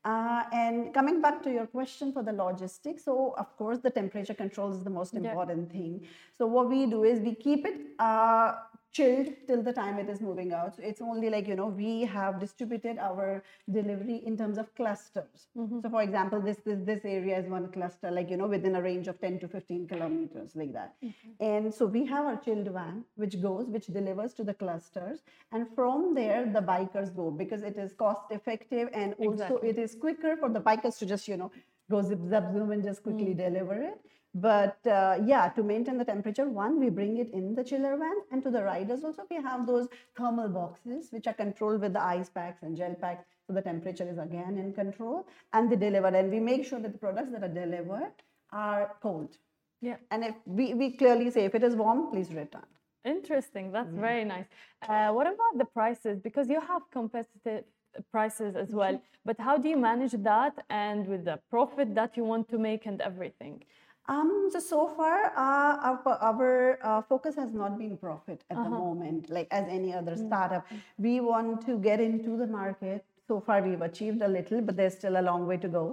Uh, 0.04 0.42
and 0.52 0.92
coming 0.92 1.20
back 1.22 1.42
to 1.44 1.52
your 1.52 1.66
question 1.66 2.10
for 2.12 2.24
the 2.24 2.32
logistics, 2.32 3.04
so 3.04 3.34
of 3.38 3.56
course 3.56 3.78
the 3.78 3.90
temperature 3.90 4.34
control 4.34 4.72
is 4.72 4.82
the 4.82 4.90
most 4.90 5.14
important 5.14 5.68
yeah. 5.68 5.78
thing. 5.78 6.08
So 6.38 6.46
what 6.46 6.68
we 6.70 6.86
do 6.86 7.04
is 7.04 7.20
we 7.20 7.36
keep 7.36 7.66
it 7.66 7.80
uh, 8.00 8.54
chilled 8.92 9.28
till 9.46 9.62
the 9.62 9.72
time 9.72 9.98
it 9.98 10.08
is 10.08 10.20
moving 10.20 10.52
out. 10.52 10.76
So 10.76 10.82
it's 10.82 11.00
only 11.00 11.30
like, 11.30 11.46
you 11.46 11.54
know, 11.54 11.66
we 11.66 12.02
have 12.02 12.40
distributed 12.40 12.98
our 12.98 13.42
delivery 13.70 14.22
in 14.26 14.36
terms 14.36 14.58
of 14.58 14.74
clusters. 14.74 15.46
Mm-hmm. 15.56 15.80
So 15.80 15.90
for 15.90 16.02
example, 16.02 16.40
this, 16.40 16.58
this 16.64 16.80
this 16.84 17.04
area 17.04 17.38
is 17.38 17.46
one 17.46 17.70
cluster, 17.70 18.10
like, 18.10 18.30
you 18.30 18.36
know, 18.36 18.48
within 18.48 18.74
a 18.76 18.82
range 18.82 19.06
of 19.06 19.20
10 19.20 19.38
to 19.40 19.48
15 19.48 19.86
kilometers, 19.86 20.56
like 20.56 20.72
that. 20.72 20.94
Mm-hmm. 21.04 21.44
And 21.44 21.74
so 21.74 21.86
we 21.86 22.04
have 22.06 22.24
our 22.24 22.36
chilled 22.36 22.68
van, 22.68 23.04
which 23.14 23.40
goes, 23.40 23.66
which 23.66 23.86
delivers 23.86 24.34
to 24.34 24.44
the 24.44 24.54
clusters. 24.54 25.20
And 25.52 25.66
from 25.74 26.14
there, 26.14 26.50
the 26.52 26.60
bikers 26.60 27.14
go 27.14 27.30
because 27.30 27.62
it 27.62 27.76
is 27.76 27.92
cost 27.92 28.22
effective 28.30 28.88
and 28.92 29.14
also 29.18 29.32
exactly. 29.32 29.68
it 29.68 29.78
is 29.78 29.94
quicker 29.94 30.36
for 30.36 30.48
the 30.48 30.60
bikers 30.60 30.98
to 30.98 31.06
just, 31.06 31.28
you 31.28 31.36
know, 31.36 31.52
go 31.90 32.02
zip, 32.02 32.20
zap, 32.28 32.52
zoom 32.52 32.72
and 32.72 32.82
just 32.82 33.02
quickly 33.02 33.34
mm-hmm. 33.34 33.54
deliver 33.54 33.74
it. 33.74 34.00
But 34.34 34.78
uh, 34.86 35.18
yeah, 35.24 35.48
to 35.50 35.62
maintain 35.62 35.98
the 35.98 36.04
temperature, 36.04 36.48
one, 36.48 36.78
we 36.78 36.88
bring 36.88 37.16
it 37.18 37.30
in 37.32 37.54
the 37.54 37.64
chiller 37.64 37.96
van. 37.96 38.14
And 38.30 38.42
to 38.44 38.50
the 38.50 38.62
riders 38.62 39.02
also, 39.02 39.22
we 39.30 39.36
have 39.36 39.66
those 39.66 39.88
thermal 40.16 40.48
boxes, 40.48 41.08
which 41.10 41.26
are 41.26 41.32
controlled 41.32 41.80
with 41.80 41.92
the 41.94 42.02
ice 42.02 42.28
packs 42.30 42.62
and 42.62 42.76
gel 42.76 42.94
packs. 42.94 43.24
So 43.46 43.52
the 43.54 43.62
temperature 43.62 44.08
is 44.08 44.18
again 44.18 44.56
in 44.56 44.72
control 44.72 45.26
and 45.52 45.70
they 45.70 45.76
deliver. 45.76 46.06
And 46.08 46.30
we 46.30 46.38
make 46.38 46.64
sure 46.64 46.78
that 46.78 46.92
the 46.92 46.98
products 46.98 47.32
that 47.32 47.42
are 47.42 47.48
delivered 47.48 48.12
are 48.52 48.94
cold. 49.02 49.36
Yeah. 49.80 49.96
And 50.12 50.24
if 50.24 50.34
we, 50.44 50.74
we 50.74 50.92
clearly 50.92 51.30
say, 51.30 51.44
if 51.46 51.54
it 51.56 51.64
is 51.64 51.74
warm, 51.74 52.10
please 52.12 52.32
return. 52.32 52.66
Interesting. 53.04 53.72
That's 53.72 53.92
very 53.92 54.24
nice. 54.24 54.44
Uh, 54.86 55.08
what 55.10 55.26
about 55.26 55.58
the 55.58 55.64
prices? 55.64 56.20
Because 56.20 56.48
you 56.48 56.60
have 56.60 56.82
competitive 56.92 57.64
prices 58.12 58.54
as 58.54 58.70
well, 58.70 58.92
Mm-hmm. 58.94 59.24
but 59.24 59.40
how 59.40 59.58
do 59.58 59.68
you 59.68 59.76
manage 59.76 60.12
that 60.12 60.64
and 60.70 61.08
with 61.08 61.24
the 61.24 61.40
profit 61.50 61.94
that 61.96 62.16
you 62.16 62.22
want 62.24 62.48
to 62.50 62.58
make 62.58 62.86
and 62.86 63.00
everything? 63.00 63.64
Um, 64.10 64.48
so 64.52 64.58
so 64.58 64.78
far, 64.88 65.16
uh, 65.36 65.74
our 65.88 66.18
our 66.28 66.78
uh, 66.82 67.02
focus 67.10 67.36
has 67.36 67.52
not 67.52 67.78
been 67.78 67.96
profit 67.96 68.42
at 68.50 68.56
the 68.56 68.70
moment, 68.70 69.30
like 69.30 69.46
as 69.58 69.68
any 69.68 69.94
other 69.94 70.16
startup. 70.16 70.66
We 70.98 71.20
want 71.20 71.64
to 71.66 71.78
get 71.78 72.00
into 72.00 72.36
the 72.36 72.46
market. 72.46 73.04
So 73.28 73.40
far, 73.40 73.62
we've 73.62 73.82
achieved 73.88 74.22
a 74.28 74.30
little, 74.36 74.60
but 74.70 74.76
there's 74.76 74.94
still 74.94 75.20
a 75.20 75.22
long 75.22 75.46
way 75.46 75.58
to 75.58 75.68
go. 75.68 75.84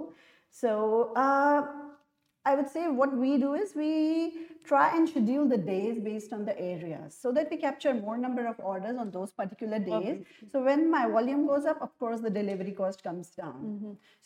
So 0.50 1.12
uh, 1.14 1.66
I 2.44 2.54
would 2.56 2.68
say 2.68 2.88
what 2.88 3.14
we 3.16 3.36
do 3.38 3.54
is 3.54 3.76
we 3.76 3.92
try 4.64 4.96
and 4.96 5.08
schedule 5.08 5.46
the 5.48 5.58
days 5.58 6.00
based 6.00 6.32
on 6.32 6.44
the 6.44 6.58
areas 6.58 7.16
so 7.20 7.30
that 7.32 7.50
we 7.52 7.56
capture 7.56 7.92
more 7.94 8.16
number 8.18 8.46
of 8.46 8.58
orders 8.58 8.96
on 8.96 9.12
those 9.12 9.30
particular 9.32 9.78
days. 9.78 10.24
So 10.50 10.64
when 10.64 10.90
my 10.90 11.06
volume 11.06 11.46
goes 11.46 11.66
up, 11.66 11.80
of 11.80 11.96
course, 12.00 12.20
the 12.20 12.30
delivery 12.30 12.72
cost 12.72 13.04
comes 13.04 13.30
down. 13.42 13.68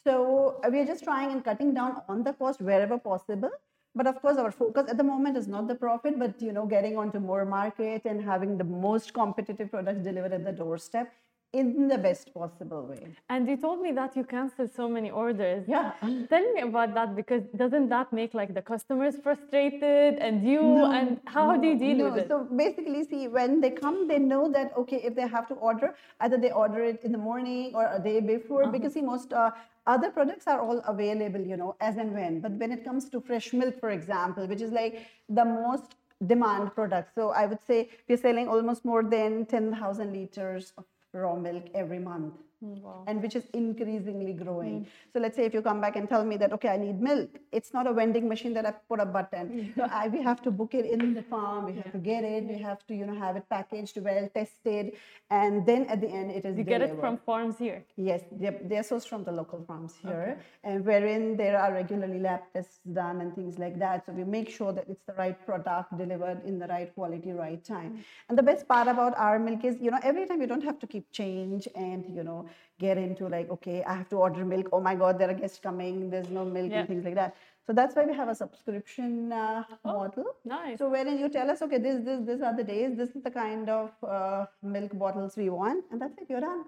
So 0.05 0.61
uh, 0.65 0.71
we 0.71 0.81
are 0.81 0.87
just 0.87 1.05
trying 1.05 1.31
and 1.33 1.45
cutting 1.45 1.75
down 1.75 2.01
on 2.09 2.25
the 2.25 2.33
cost 2.33 2.63
wherever 2.63 2.99
possible. 2.99 3.51
But 3.95 4.07
of 4.07 4.21
course, 4.23 4.39
our 4.39 4.51
focus 4.51 4.87
at 4.89 4.97
the 4.97 5.05
moment 5.05 5.37
is 5.37 5.49
not 5.49 5.69
the 5.69 5.75
profit, 5.75 6.19
but 6.19 6.41
you 6.41 6.53
know, 6.53 6.67
getting 6.67 6.97
onto 6.97 7.19
more 7.21 7.45
market 7.45 8.03
and 8.05 8.23
having 8.23 8.57
the 8.57 8.65
most 8.65 9.13
competitive 9.13 9.71
products 9.71 10.03
delivered 10.03 10.33
at 10.33 10.45
the 10.45 10.53
doorstep 10.53 11.13
in 11.53 11.87
the 11.89 11.99
best 11.99 12.33
possible 12.33 12.83
way. 12.87 13.09
And 13.29 13.47
you 13.47 13.57
told 13.59 13.83
me 13.83 13.93
that 13.93 14.17
you 14.17 14.25
canceled 14.25 14.71
so 14.75 14.89
many 14.89 15.11
orders. 15.11 15.65
Yeah. 15.69 15.93
Tell 16.31 16.53
me 16.55 16.63
about 16.63 16.95
that 16.95 17.15
because 17.15 17.43
doesn't 17.57 17.89
that 17.91 18.11
make 18.13 18.33
like 18.33 18.55
the 18.55 18.63
customers 18.63 19.17
frustrated 19.23 20.15
and 20.19 20.47
you 20.47 20.63
and 20.87 21.21
how 21.27 21.57
do 21.57 21.67
you 21.69 21.79
deal 21.79 21.97
no. 21.99 22.05
with 22.11 22.19
it? 22.25 22.29
So 22.29 22.45
basically, 22.45 23.05
see, 23.05 23.29
when 23.29 23.61
they 23.61 23.71
come, 23.71 24.09
they 24.09 24.19
know 24.19 24.51
that 24.51 24.73
okay, 24.79 25.01
if 25.05 25.15
they 25.15 25.29
have 25.29 25.47
to 25.49 25.55
order, 25.55 25.95
either 26.21 26.39
they 26.39 26.53
order 26.53 26.83
it 26.83 27.01
in 27.05 27.13
the 27.13 27.19
morning 27.19 27.73
or 27.75 27.85
a 27.93 28.01
day 28.01 28.21
before, 28.21 28.63
Uh-huh. 28.63 28.73
because 28.73 28.95
see, 28.95 29.03
most 29.03 29.33
uh, 29.35 29.51
other 29.87 30.11
products 30.11 30.47
are 30.47 30.61
all 30.61 30.79
available, 30.87 31.41
you 31.41 31.57
know, 31.57 31.77
as 31.81 31.97
and 31.99 32.15
when. 32.15 32.41
But 32.41 32.53
when 32.53 32.73
it 32.73 32.83
comes 32.85 33.11
to 33.11 33.21
fresh 33.21 33.53
milk, 33.53 33.79
for 33.79 33.91
example, 33.91 34.47
which 34.47 34.63
is 34.63 34.71
like 34.73 35.07
the 35.29 35.45
most 35.45 35.97
demand 36.27 36.73
product, 36.75 37.15
so 37.15 37.31
I 37.31 37.47
would 37.47 37.59
say 37.67 37.91
we're 38.09 38.17
selling 38.17 38.49
almost 38.49 38.85
more 38.85 39.03
than 39.03 39.45
ten 39.45 39.75
thousand 39.75 40.13
liters 40.13 40.73
of 40.79 40.85
raw 41.13 41.35
milk 41.37 41.65
every 41.75 41.99
month. 41.99 42.35
Wow. 42.63 43.03
and 43.09 43.21
which 43.21 43.35
is 43.35 43.45
increasingly 43.53 44.33
growing. 44.33 44.81
Hmm. 44.81 44.91
So 45.13 45.19
let's 45.19 45.37
say 45.37 45.45
if 45.45 45.53
you 45.53 45.63
come 45.63 45.81
back 45.81 45.97
and 45.97 46.09
tell 46.09 46.25
me 46.25 46.37
that 46.37 46.53
okay, 46.53 46.69
I 46.69 46.77
need 46.77 47.01
milk, 47.01 47.31
it's 47.51 47.75
not 47.75 47.89
a 47.89 47.93
vending 47.93 48.29
machine 48.29 48.55
that 48.55 48.65
I 48.65 48.71
put 48.89 49.01
a 49.01 49.05
button. 49.05 49.47
Hmm. 49.49 49.81
So 49.81 49.89
I, 49.91 50.07
we 50.09 50.23
have 50.23 50.43
to 50.43 50.51
book 50.51 50.75
it 50.75 50.87
in 50.87 51.15
the 51.15 51.23
farm. 51.23 51.67
We 51.67 51.73
have 51.73 51.91
to 51.93 51.99
get 51.99 52.23
it. 52.23 52.45
We 52.45 52.59
have 52.59 52.87
to 52.87 52.95
you 52.95 53.07
know 53.07 53.15
have 53.15 53.37
it 53.37 53.49
packaged, 53.51 53.99
well 53.99 54.29
tested, 54.33 54.93
and 55.31 55.67
then 55.67 55.87
at 55.87 56.01
the 56.01 56.09
end 56.09 56.31
it 56.31 56.45
is 56.45 56.57
You 56.57 56.65
get 56.65 56.83
it 56.83 56.99
from 57.01 57.19
farms 57.19 57.59
here. 57.59 57.85
Yes, 57.97 58.23
they're, 58.31 58.59
they're 58.65 58.83
sourced 58.83 59.09
from 59.09 59.25
the 59.25 59.33
local 59.33 59.65
farms 59.67 59.95
here, 60.01 60.39
and 60.63 60.85
wherein 60.85 61.37
there 61.37 61.59
are 61.59 61.73
regularly 61.73 62.21
lab 62.21 62.43
tests 62.53 62.79
done 62.93 63.21
and 63.21 63.35
things 63.35 63.59
like 63.59 63.79
that. 63.81 64.07
So 64.07 64.13
we 64.13 64.25
make 64.25 64.49
sure 64.49 64.73
that 64.73 64.87
it's 64.89 65.03
the 65.07 65.15
right 65.15 65.39
product 65.45 65.97
delivered 65.99 66.45
in 66.45 66.61
the 66.61 66.69
right 66.69 66.95
quality, 66.95 67.33
right 67.33 67.63
time. 67.65 67.91
Hmm. 67.91 68.01
And 68.29 68.39
the 68.39 68.43
best 68.43 68.69
part 68.69 68.87
about 68.87 69.19
our 69.19 69.39
milk 69.39 69.65
is, 69.65 69.81
you 69.81 69.91
know, 69.91 69.99
every 70.03 70.27
time 70.27 70.41
you 70.41 70.47
don't 70.47 70.63
have 70.63 70.79
to 70.79 70.87
keep 70.87 71.11
change 71.11 71.67
and 71.75 72.05
you 72.15 72.23
know 72.23 72.49
get 72.79 72.99
into 72.99 73.29
like, 73.29 73.51
okay, 73.51 73.83
I 73.85 73.95
have 73.95 74.09
to 74.11 74.17
order 74.17 74.45
milk. 74.45 74.69
Oh 74.73 74.81
my 74.81 74.95
God, 74.95 75.19
there 75.19 75.31
are 75.31 75.35
guests 75.35 75.59
coming. 75.59 76.11
There's 76.11 76.31
no 76.31 76.45
milk 76.45 76.71
Yeah. 76.71 76.81
and 76.81 76.89
things 76.89 77.05
like 77.05 77.15
that. 77.15 77.37
So 77.67 77.73
that's 77.73 77.95
why 77.95 78.05
we 78.05 78.15
have 78.15 78.29
a 78.29 78.35
subscription 78.35 79.33
uh, 79.33 79.63
model. 79.85 80.25
Nice. 80.45 80.79
So 80.79 80.91
wherein 80.91 81.19
you 81.19 81.29
tell 81.29 81.49
us, 81.51 81.63
okay, 81.63 81.79
this, 81.79 82.05
this, 82.05 82.21
these 82.27 82.43
are 82.43 82.57
the 82.57 82.65
days, 82.65 82.97
this 82.97 83.11
is 83.11 83.23
the 83.23 83.31
kind 83.31 83.69
of 83.69 83.91
uh, 84.03 84.47
milk 84.63 84.99
bottles 84.99 85.37
we 85.37 85.49
want, 85.49 85.85
and 85.91 86.01
that's 86.01 86.19
it, 86.19 86.27
you're 86.29 86.41
done. 86.41 86.65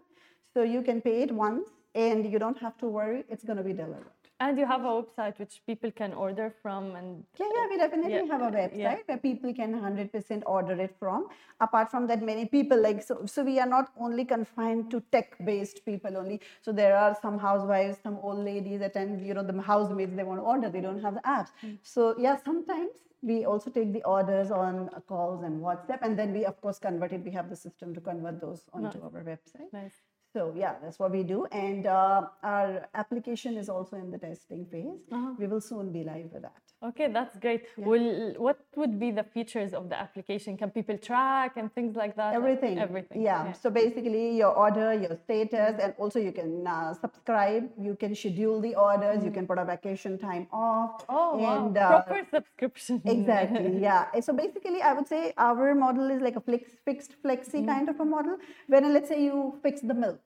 So 0.52 0.62
you 0.62 0.82
can 0.82 1.00
pay 1.00 1.22
it 1.22 1.32
once, 1.32 1.68
and 1.96 2.30
you 2.30 2.38
don't 2.38 2.58
have 2.58 2.78
to 2.78 2.86
worry, 2.86 3.24
it's 3.28 3.44
going 3.44 3.56
to 3.56 3.64
be 3.64 3.72
delivered. 3.72 4.23
And 4.44 4.58
you 4.58 4.66
have 4.66 4.84
a 4.84 4.92
website 4.94 5.38
which 5.42 5.54
people 5.66 5.90
can 6.00 6.12
order 6.12 6.46
from 6.62 6.88
and 6.96 7.24
Yeah, 7.40 7.50
yeah, 7.56 7.66
we 7.70 7.76
definitely 7.82 8.12
Yeah, 8.14 8.32
have 8.32 8.42
a 8.42 8.50
website 8.56 8.76
yeah. 8.76 8.96
where 9.06 9.16
people 9.26 9.54
can 9.60 9.72
100% 9.74 10.42
order 10.54 10.74
it 10.86 10.94
from. 10.98 11.28
Apart 11.66 11.90
from 11.92 12.06
that, 12.08 12.22
many 12.30 12.44
people 12.56 12.82
like 12.86 13.02
so. 13.02 13.16
So 13.34 13.44
we 13.50 13.54
are 13.64 13.70
not 13.74 13.92
only 14.08 14.26
confined 14.34 14.90
to 14.90 15.00
tech-based 15.16 15.84
people 15.86 16.18
only. 16.22 16.40
So 16.60 16.72
there 16.82 16.94
are 17.04 17.16
some 17.22 17.38
housewives, 17.38 17.98
some 18.02 18.18
old 18.22 18.44
ladies, 18.50 18.82
at 18.82 18.94
times 19.00 19.22
you 19.30 19.34
know 19.38 19.46
the 19.52 19.58
housemaids 19.72 20.14
they 20.20 20.28
want 20.30 20.40
to 20.40 20.44
order, 20.54 20.70
they 20.76 20.84
don't 20.88 21.02
have 21.08 21.14
the 21.20 21.26
apps. 21.36 21.52
Mm. 21.64 21.78
So 21.82 22.14
yeah, 22.26 22.36
sometimes 22.44 23.04
we 23.22 23.44
also 23.46 23.70
take 23.70 23.92
the 23.94 24.02
orders 24.04 24.50
on 24.50 24.90
calls 25.12 25.42
and 25.42 25.62
WhatsApp, 25.68 26.00
and 26.02 26.18
then 26.18 26.34
we 26.38 26.44
of 26.44 26.60
course 26.60 26.78
convert 26.78 27.12
it. 27.12 27.24
We 27.24 27.30
have 27.40 27.48
the 27.48 27.56
system 27.56 27.94
to 27.94 28.00
convert 28.10 28.40
those 28.40 28.66
onto 28.74 29.00
our 29.08 29.24
website. 29.32 29.72
nice. 29.72 30.02
So 30.34 30.52
yeah, 30.56 30.74
that's 30.82 30.98
what 30.98 31.12
we 31.12 31.22
do, 31.22 31.46
and 31.52 31.86
uh, 31.86 32.22
our 32.42 32.88
application 32.94 33.56
is 33.56 33.68
also 33.68 33.96
in 33.96 34.10
the 34.10 34.18
testing 34.18 34.66
phase. 34.66 35.06
Uh-huh. 35.12 35.34
We 35.38 35.46
will 35.46 35.60
soon 35.60 35.92
be 35.92 36.02
live 36.02 36.32
with 36.32 36.42
that. 36.42 36.62
Okay, 36.88 37.08
that's 37.16 37.36
great. 37.38 37.62
Will 37.78 38.34
what 38.46 38.58
would 38.76 38.98
be 39.00 39.10
the 39.10 39.22
features 39.34 39.72
of 39.72 39.88
the 39.88 39.98
application? 39.98 40.56
Can 40.62 40.70
people 40.70 40.98
track 40.98 41.52
and 41.56 41.72
things 41.74 41.96
like 41.96 42.14
that? 42.16 42.34
everything 42.34 42.78
Everything. 42.78 43.22
yeah. 43.22 43.52
so 43.52 43.70
basically 43.70 44.36
your 44.36 44.52
order 44.64 44.88
your 45.04 45.16
status 45.24 45.78
and 45.84 45.94
also 45.98 46.18
you 46.18 46.32
can 46.40 46.66
uh, 46.66 46.92
subscribe 47.04 47.70
you 47.86 47.94
can 48.02 48.14
schedule 48.14 48.60
the 48.66 48.74
orders 48.74 49.24
you 49.24 49.30
can 49.30 49.46
put 49.46 49.58
a 49.58 49.64
vacation 49.64 50.18
time 50.18 50.46
off 50.52 51.04
Oh, 51.08 51.36
wow. 51.38 51.66
and 51.66 51.78
uh, 51.78 52.02
Proper 52.02 52.20
subscription. 52.36 53.00
exactly 53.14 53.72
yeah 53.86 54.20
so 54.20 54.32
basically 54.42 54.82
i 54.82 54.92
would 54.92 55.08
say 55.14 55.22
our 55.38 55.74
model 55.74 56.10
is 56.10 56.20
like 56.20 56.36
a 56.36 56.40
flex, 56.40 56.70
fixed 56.84 57.16
flexi 57.22 57.64
kind 57.72 57.88
of 57.88 57.98
a 58.00 58.04
model 58.04 58.36
When 58.68 58.92
let's 58.92 59.08
say 59.08 59.22
you 59.24 59.58
fix 59.62 59.80
the 59.80 59.94
milk 60.04 60.20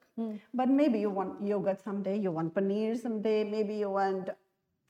but 0.53 0.69
maybe 0.69 0.99
you 1.07 1.11
want 1.11 1.33
yogurt 1.53 1.81
someday 1.89 2.19
you 2.19 2.31
want 2.39 2.55
paneer 2.55 2.93
someday 3.07 3.45
maybe 3.57 3.75
you 3.85 3.91
want 3.91 4.31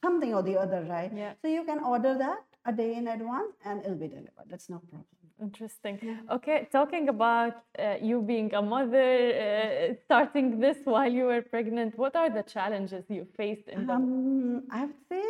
something 0.05 0.35
or 0.35 0.43
the 0.43 0.57
other 0.65 0.81
right 0.89 1.13
Yeah. 1.15 1.33
so 1.43 1.49
you 1.49 1.65
can 1.65 1.79
order 1.93 2.13
that 2.19 2.45
a 2.65 2.73
day 2.73 2.95
in 2.95 3.09
advance 3.09 3.55
and 3.65 3.85
it'll 3.85 3.97
be 4.07 4.09
delivered 4.09 4.47
that's 4.49 4.69
no 4.69 4.79
problem 4.79 5.05
Interesting. 5.41 6.01
Okay, 6.33 6.69
talking 6.73 7.09
about 7.09 7.63
uh, 7.79 7.95
you 8.03 8.21
being 8.23 8.53
a 8.55 8.61
mother, 8.61 9.09
uh, 9.45 9.95
starting 10.05 10.59
this 10.59 10.79
while 10.85 11.13
you 11.13 11.27
were 11.27 11.43
pregnant, 11.43 11.97
what 11.97 12.17
are 12.17 12.29
the 12.29 12.43
challenges 12.43 13.05
you 13.09 13.25
faced 13.37 13.69
in 13.69 13.87
the 13.87 13.93
Um, 13.93 14.65
I 14.69 14.87
would 14.87 14.97
say 15.09 15.23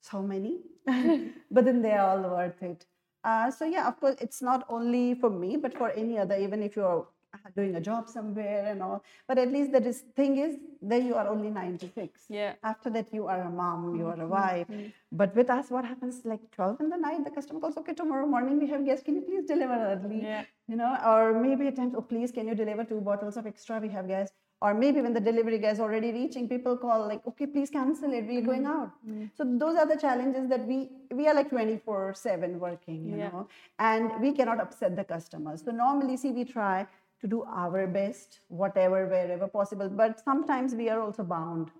so 0.00 0.22
many, 0.22 0.60
but 1.50 1.64
then 1.64 1.82
they're 1.82 2.02
all 2.02 2.22
worth 2.22 2.62
it. 2.62 2.86
Uh, 3.24 3.50
so 3.50 3.64
yeah, 3.64 3.88
of 3.88 3.98
course, 3.98 4.14
it's 4.20 4.40
not 4.40 4.64
only 4.68 5.14
for 5.16 5.28
me, 5.30 5.56
but 5.56 5.76
for 5.76 5.90
any 5.90 6.16
other. 6.18 6.36
Even 6.36 6.62
if 6.62 6.76
you're 6.76 7.08
doing 7.56 7.74
a 7.76 7.80
job 7.80 8.08
somewhere 8.08 8.66
and 8.66 8.82
all, 8.82 9.02
but 9.28 9.38
at 9.38 9.52
least 9.52 9.72
the 9.72 9.80
thing 10.14 10.38
is, 10.38 10.56
then 10.82 11.06
you 11.06 11.14
are 11.14 11.28
only 11.28 11.50
96. 11.50 12.24
Yeah. 12.28 12.54
After 12.62 12.90
that, 12.90 13.12
you 13.12 13.26
are 13.26 13.42
a 13.42 13.50
mom, 13.50 13.96
you 13.96 14.06
are 14.06 14.14
a 14.14 14.18
mm-hmm. 14.18 14.28
wife. 14.28 14.66
But 15.12 15.34
with 15.34 15.50
us, 15.50 15.70
what 15.70 15.84
happens? 15.84 16.22
Like 16.24 16.50
twelve 16.50 16.80
in 16.80 16.88
the 16.88 16.96
night, 16.96 17.24
the 17.24 17.30
customer 17.30 17.60
calls. 17.60 17.76
Okay, 17.78 17.94
tomorrow 17.94 18.26
morning 18.26 18.58
we 18.58 18.66
have 18.68 18.84
guests. 18.84 19.04
Can 19.04 19.14
you 19.16 19.22
please 19.22 19.44
deliver 19.46 19.74
early? 19.74 20.22
Yeah. 20.22 20.44
You 20.68 20.76
know, 20.76 20.96
or 21.06 21.40
maybe 21.40 21.66
at 21.68 21.76
times, 21.76 21.94
oh 21.96 22.02
please, 22.02 22.32
can 22.32 22.48
you 22.48 22.54
deliver 22.54 22.84
two 22.84 23.00
bottles 23.00 23.36
of 23.36 23.46
extra? 23.46 23.78
We 23.78 23.88
have 23.90 24.08
guests 24.08 24.34
or 24.62 24.72
maybe 24.72 25.00
when 25.00 25.12
the 25.12 25.20
delivery 25.20 25.58
guy 25.58 25.70
is 25.70 25.80
already 25.80 26.12
reaching 26.12 26.48
people 26.48 26.76
call 26.76 27.06
like 27.06 27.26
okay 27.26 27.46
please 27.46 27.70
cancel 27.70 28.12
it 28.12 28.24
we're 28.26 28.42
going 28.42 28.62
mm-hmm. 28.62 28.80
out 28.80 28.90
mm-hmm. 29.06 29.26
so 29.36 29.44
those 29.44 29.76
are 29.76 29.86
the 29.86 29.96
challenges 29.96 30.48
that 30.48 30.66
we 30.66 30.88
we 31.12 31.26
are 31.28 31.34
like 31.34 31.50
24 31.50 32.14
7 32.14 32.58
working 32.58 33.04
you 33.10 33.18
Yeah. 33.18 33.28
know 33.28 33.48
and 33.78 34.20
we 34.20 34.32
cannot 34.32 34.60
upset 34.60 34.96
the 34.96 35.04
customers 35.04 35.64
so 35.64 35.72
normally 35.72 36.16
see 36.16 36.30
we 36.30 36.44
try 36.44 36.86
to 37.20 37.26
do 37.26 37.42
our 37.64 37.86
best 37.86 38.40
whatever 38.48 39.06
wherever 39.06 39.48
possible 39.48 39.88
but 39.88 40.20
sometimes 40.20 40.74
we 40.74 40.88
are 40.88 41.00
also 41.00 41.22
bound 41.36 41.70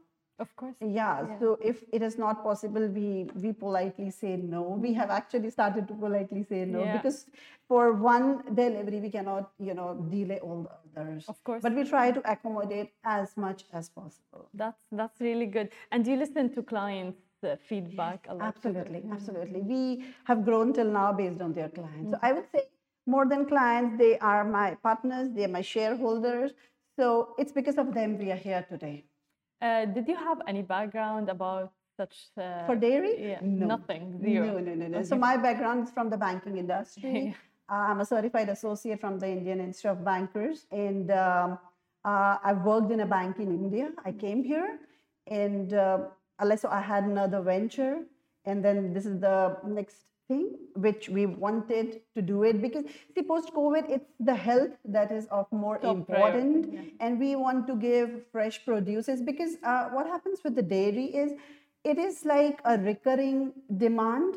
Of 0.45 0.51
course. 0.61 0.75
yeah, 0.95 1.19
so 1.41 1.57
if 1.69 1.79
it 1.97 2.03
is 2.07 2.17
not 2.23 2.41
possible 2.47 2.87
we 2.97 3.05
we 3.45 3.53
politely 3.61 4.09
say 4.17 4.33
no 4.55 4.63
we 4.83 4.91
have 4.99 5.13
actually 5.19 5.51
started 5.55 5.87
to 5.91 5.95
politely 6.03 6.43
say 6.51 6.59
no 6.73 6.83
Yeah. 6.83 6.97
because 6.97 7.21
for 7.73 7.85
one 8.09 8.27
delivery 8.59 9.01
we 9.07 9.11
cannot 9.15 9.49
you 9.69 9.75
know 9.79 9.89
delay 10.17 10.39
all 10.49 10.61
the 10.67 10.75
others 10.83 11.31
Of 11.35 11.39
course. 11.51 11.63
but 11.69 11.79
we 11.81 11.85
try 11.95 12.05
to 12.19 12.23
accommodate 12.35 12.93
as 13.15 13.33
much 13.47 13.65
as 13.81 13.89
possible 14.01 14.45
That's 14.63 14.83
that's 15.01 15.21
really 15.29 15.49
good. 15.57 15.69
And 15.91 16.07
you 16.13 16.17
listen 16.27 16.53
to 16.59 16.63
clients' 16.75 17.25
uh, 17.43 17.57
feedback 17.73 18.27
a 18.29 18.35
lot. 18.35 18.47
absolutely 18.53 19.03
absolutely 19.19 19.61
we 19.75 19.83
have 20.33 20.45
grown 20.51 20.73
till 20.81 20.91
now 21.01 21.09
based 21.25 21.41
on 21.49 21.53
their 21.61 21.71
clients 21.81 22.11
so 22.13 22.19
i 22.29 22.33
would 22.39 22.49
say 22.57 22.63
more 23.07 23.27
than 23.27 23.47
clients 23.47 23.97
they 23.99 24.19
are 24.19 24.45
my 24.45 24.75
partners 24.83 25.29
they 25.35 25.45
are 25.45 25.55
my 25.59 25.63
shareholders 25.63 26.53
so 26.99 27.35
it's 27.39 27.53
because 27.53 27.79
of 27.79 27.95
them 27.95 28.19
we 28.19 28.31
are 28.37 28.43
here 28.49 28.65
today 28.73 28.97
Uh, 29.67 29.85
did 29.97 30.09
you 30.11 30.15
have 30.23 30.41
any 30.51 30.63
background 30.63 31.31
about 31.33 31.69
such? 31.99 32.17
Uh, 32.37 32.67
For 32.67 32.75
dairy? 32.77 33.13
Yeah, 33.31 33.41
No. 33.43 33.67
nothing, 33.75 34.03
zero. 34.25 34.47
No, 34.49 34.59
no, 34.67 34.75
no, 34.81 34.87
no. 34.95 35.03
So 35.11 35.17
my 35.17 35.37
background 35.45 35.79
is 35.87 35.91
from 35.97 36.11
the 36.15 36.19
banking 36.25 36.59
industry. 36.65 37.35
Uh, 37.69 37.85
I'm 37.91 38.01
a 38.01 38.05
certified 38.05 38.49
associate 38.49 39.01
from 39.05 39.19
the 39.19 39.27
Indian 39.27 39.59
Institute 39.61 39.91
of 39.91 40.05
Bankers, 40.05 40.67
and 40.71 41.11
um, 41.11 41.59
uh, 42.05 42.35
I've 42.49 42.63
worked 42.73 42.93
in 42.97 43.01
a 43.01 43.07
bank 43.07 43.41
in 43.45 43.51
India. 43.51 43.87
I 44.05 44.13
came 44.13 44.45
here, 44.45 44.79
and 45.27 45.75
uh, 45.75 45.99
so 46.63 46.69
I 46.69 46.81
had 46.93 47.05
another 47.05 47.41
venture, 47.41 47.95
and 48.45 48.63
then 48.65 48.93
this 48.93 49.05
is 49.05 49.19
the 49.19 49.57
next 49.79 49.97
thing 50.29 50.57
which 50.75 51.09
we 51.09 51.27
wanted 51.27 52.01
to 52.15 52.23
do 52.23 52.43
it 52.43 52.61
because 52.61 52.85
see 53.15 53.23
post 53.23 53.53
covid 53.59 53.91
it's 53.97 54.11
the 54.31 54.35
health 54.35 54.73
that 54.85 55.13
is 55.13 55.27
of 55.27 55.47
more 55.51 55.79
Top 55.79 55.97
important 55.97 56.65
priority, 56.65 56.95
and 57.01 57.21
we 57.21 57.37
want 57.37 57.67
to 57.67 57.77
give 57.77 58.11
fresh 58.33 58.65
produces 58.65 59.23
because 59.23 59.57
uh, 59.63 59.89
what 59.91 60.07
happens 60.07 60.41
with 60.45 60.55
the 60.57 60.63
dairy 60.63 61.07
is 61.07 61.33
it 61.85 61.99
is 61.99 62.25
like 62.25 62.61
a 62.65 62.77
recurring 62.79 63.53
demand 63.77 64.37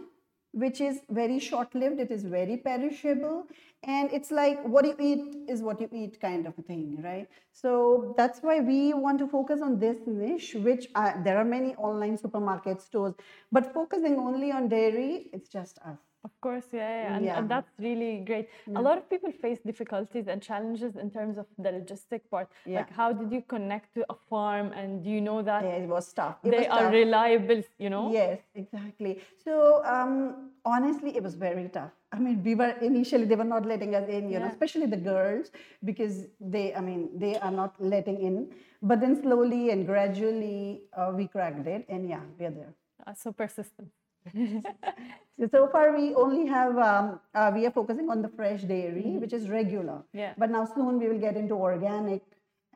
which 0.52 0.82
is 0.82 1.02
very 1.10 1.40
short 1.40 1.74
lived 1.76 2.00
it 2.00 2.12
is 2.12 2.24
very 2.24 2.58
perishable 2.58 3.48
and 3.84 4.12
it's 4.12 4.32
like 4.32 4.62
what 4.64 4.86
you 4.86 4.96
eat 5.00 5.36
is 5.48 5.62
what 5.62 5.80
you 5.80 5.90
eat 5.94 6.20
kind 6.20 6.46
of 6.48 6.54
a 6.58 6.62
thing 6.62 7.00
right? 7.04 7.28
So 7.52 8.14
that's 8.18 8.40
why 8.42 8.60
we 8.60 8.94
want 8.94 9.20
to 9.20 9.28
focus 9.28 9.62
on 9.62 9.80
this 9.80 9.98
niche 10.06 10.56
which 10.60 10.88
there 11.24 11.38
are 11.38 11.46
many 11.46 11.76
online 11.76 12.18
supermarket 12.18 12.82
stores 12.82 13.14
but 13.52 13.74
focusing 13.74 14.18
only 14.18 14.52
on 14.52 14.68
dairy 14.68 15.30
it's 15.34 15.50
just 15.50 15.80
us 15.80 16.09
Of 16.26 16.32
course, 16.42 16.66
yeah, 16.74 16.80
yeah. 17.04 17.16
And, 17.16 17.26
Yeah. 17.26 17.38
and 17.40 17.50
that's 17.50 17.72
really 17.80 18.20
great. 18.30 18.50
A 18.76 18.82
lot 18.82 18.98
of 18.98 19.10
people 19.10 19.32
face 19.32 19.60
difficulties 19.66 20.28
and 20.28 20.42
challenges 20.42 20.98
in 20.98 21.10
terms 21.12 21.38
of 21.38 21.46
the 21.58 21.70
logistic 21.78 22.22
part. 22.30 22.50
Yeah. 22.66 22.80
Like, 22.80 22.92
how 22.92 23.14
did 23.14 23.32
you 23.32 23.42
connect 23.42 23.94
to 23.96 24.06
a 24.10 24.16
farm, 24.30 24.74
and 24.74 25.02
do 25.04 25.10
you 25.10 25.22
know 25.22 25.42
that 25.42 25.64
yeah, 25.64 25.78
it 25.84 25.88
was 25.88 26.12
tough 26.12 26.38
It 26.44 26.52
they 26.52 26.58
was 26.58 26.68
are 26.68 26.84
tough. 26.84 26.94
reliable? 26.94 27.62
You 27.78 27.90
know. 27.90 28.12
Yes, 28.12 28.40
exactly. 28.54 29.22
So 29.46 29.82
um, 29.86 30.52
honestly, 30.66 31.16
it 31.16 31.24
was 31.24 31.36
very 31.36 31.70
tough. 31.70 31.94
I 32.12 32.20
mean, 32.20 32.44
we 32.44 32.54
were 32.56 32.74
initially 32.90 33.26
they 33.32 33.36
were 33.44 33.52
not 33.56 33.66
letting 33.66 33.96
us 33.96 34.10
in, 34.10 34.30
you 34.30 34.40
know, 34.40 34.48
especially 34.48 34.88
the 34.88 34.98
girls 34.98 35.52
because 35.86 36.26
they, 36.42 36.74
I 36.76 36.82
mean, 36.82 37.10
they 37.16 37.38
are 37.38 37.52
not 37.52 37.76
letting 37.80 38.20
in. 38.22 38.50
But 38.82 39.00
then 39.00 39.22
slowly 39.22 39.70
and 39.72 39.86
gradually 39.86 40.82
uh, 40.98 41.12
we 41.16 41.28
cracked 41.28 41.66
it, 41.68 41.86
and 41.88 42.10
yeah, 42.10 42.22
we 42.38 42.46
are 42.46 42.52
there. 42.52 42.74
Uh, 43.08 43.14
so 43.14 43.32
persistent. 43.32 43.90
So, 45.40 45.48
so 45.52 45.68
far 45.68 45.96
we 45.96 46.14
only 46.16 46.46
have 46.48 46.78
um, 46.78 47.20
uh, 47.34 47.50
we 47.56 47.66
are 47.66 47.72
focusing 47.72 48.10
on 48.10 48.22
the 48.22 48.28
fresh 48.28 48.64
dairy, 48.64 49.16
which 49.22 49.32
is 49.32 49.50
regular. 49.50 50.04
Yeah. 50.14 50.34
But 50.38 50.50
now 50.52 50.66
soon 50.66 51.00
we 51.00 51.08
will 51.08 51.20
get 51.20 51.38
into 51.38 51.56
organic 51.56 52.22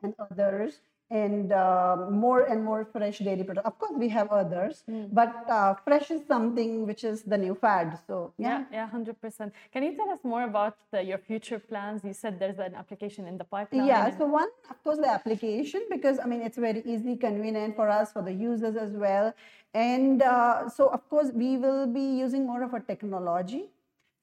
and 0.02 0.14
others 0.18 0.80
and 1.10 1.52
uh, 1.52 2.06
more 2.10 2.40
and 2.44 2.64
more 2.64 2.86
fresh 2.90 3.18
dairy 3.18 3.44
products. 3.44 3.66
Of 3.66 3.78
course, 3.78 3.92
we 3.94 4.08
have 4.08 4.28
others, 4.30 4.82
but 5.12 5.32
uh, 5.50 5.74
fresh 5.84 6.10
is 6.10 6.22
something 6.26 6.86
which 6.86 7.04
is 7.04 7.22
the 7.22 7.36
new 7.36 7.54
fad. 7.54 7.98
So 8.06 8.32
yeah. 8.38 8.60
Yeah, 8.60 8.64
yeah, 8.72 8.86
hundred 8.88 9.20
percent. 9.20 9.52
Can 9.70 9.82
you 9.82 9.94
tell 9.94 10.08
us 10.08 10.20
more 10.24 10.44
about 10.44 10.78
the, 10.90 11.02
your 11.02 11.18
future 11.18 11.58
plans? 11.58 12.02
You 12.02 12.14
said 12.14 12.38
there's 12.40 12.58
an 12.58 12.74
application 12.74 13.26
in 13.28 13.36
the 13.36 13.44
pipeline. 13.44 13.84
Yeah, 13.86 14.06
and- 14.06 14.16
so 14.16 14.24
one, 14.24 14.48
of 14.70 14.82
course, 14.82 14.96
the 14.96 15.10
application, 15.10 15.82
because 15.90 16.18
I 16.18 16.24
mean, 16.26 16.40
it's 16.40 16.56
very 16.56 16.82
easy, 16.86 17.14
convenient 17.16 17.76
for 17.76 17.90
us, 17.90 18.10
for 18.14 18.22
the 18.22 18.32
users 18.32 18.74
as 18.76 18.92
well. 18.92 19.34
And 19.74 20.22
uh, 20.22 20.68
so, 20.68 20.88
of 20.88 21.08
course, 21.10 21.30
we 21.34 21.56
will 21.56 21.86
be 21.86 22.00
using 22.00 22.46
more 22.46 22.62
of 22.62 22.74
a 22.74 22.80
technology. 22.80 23.70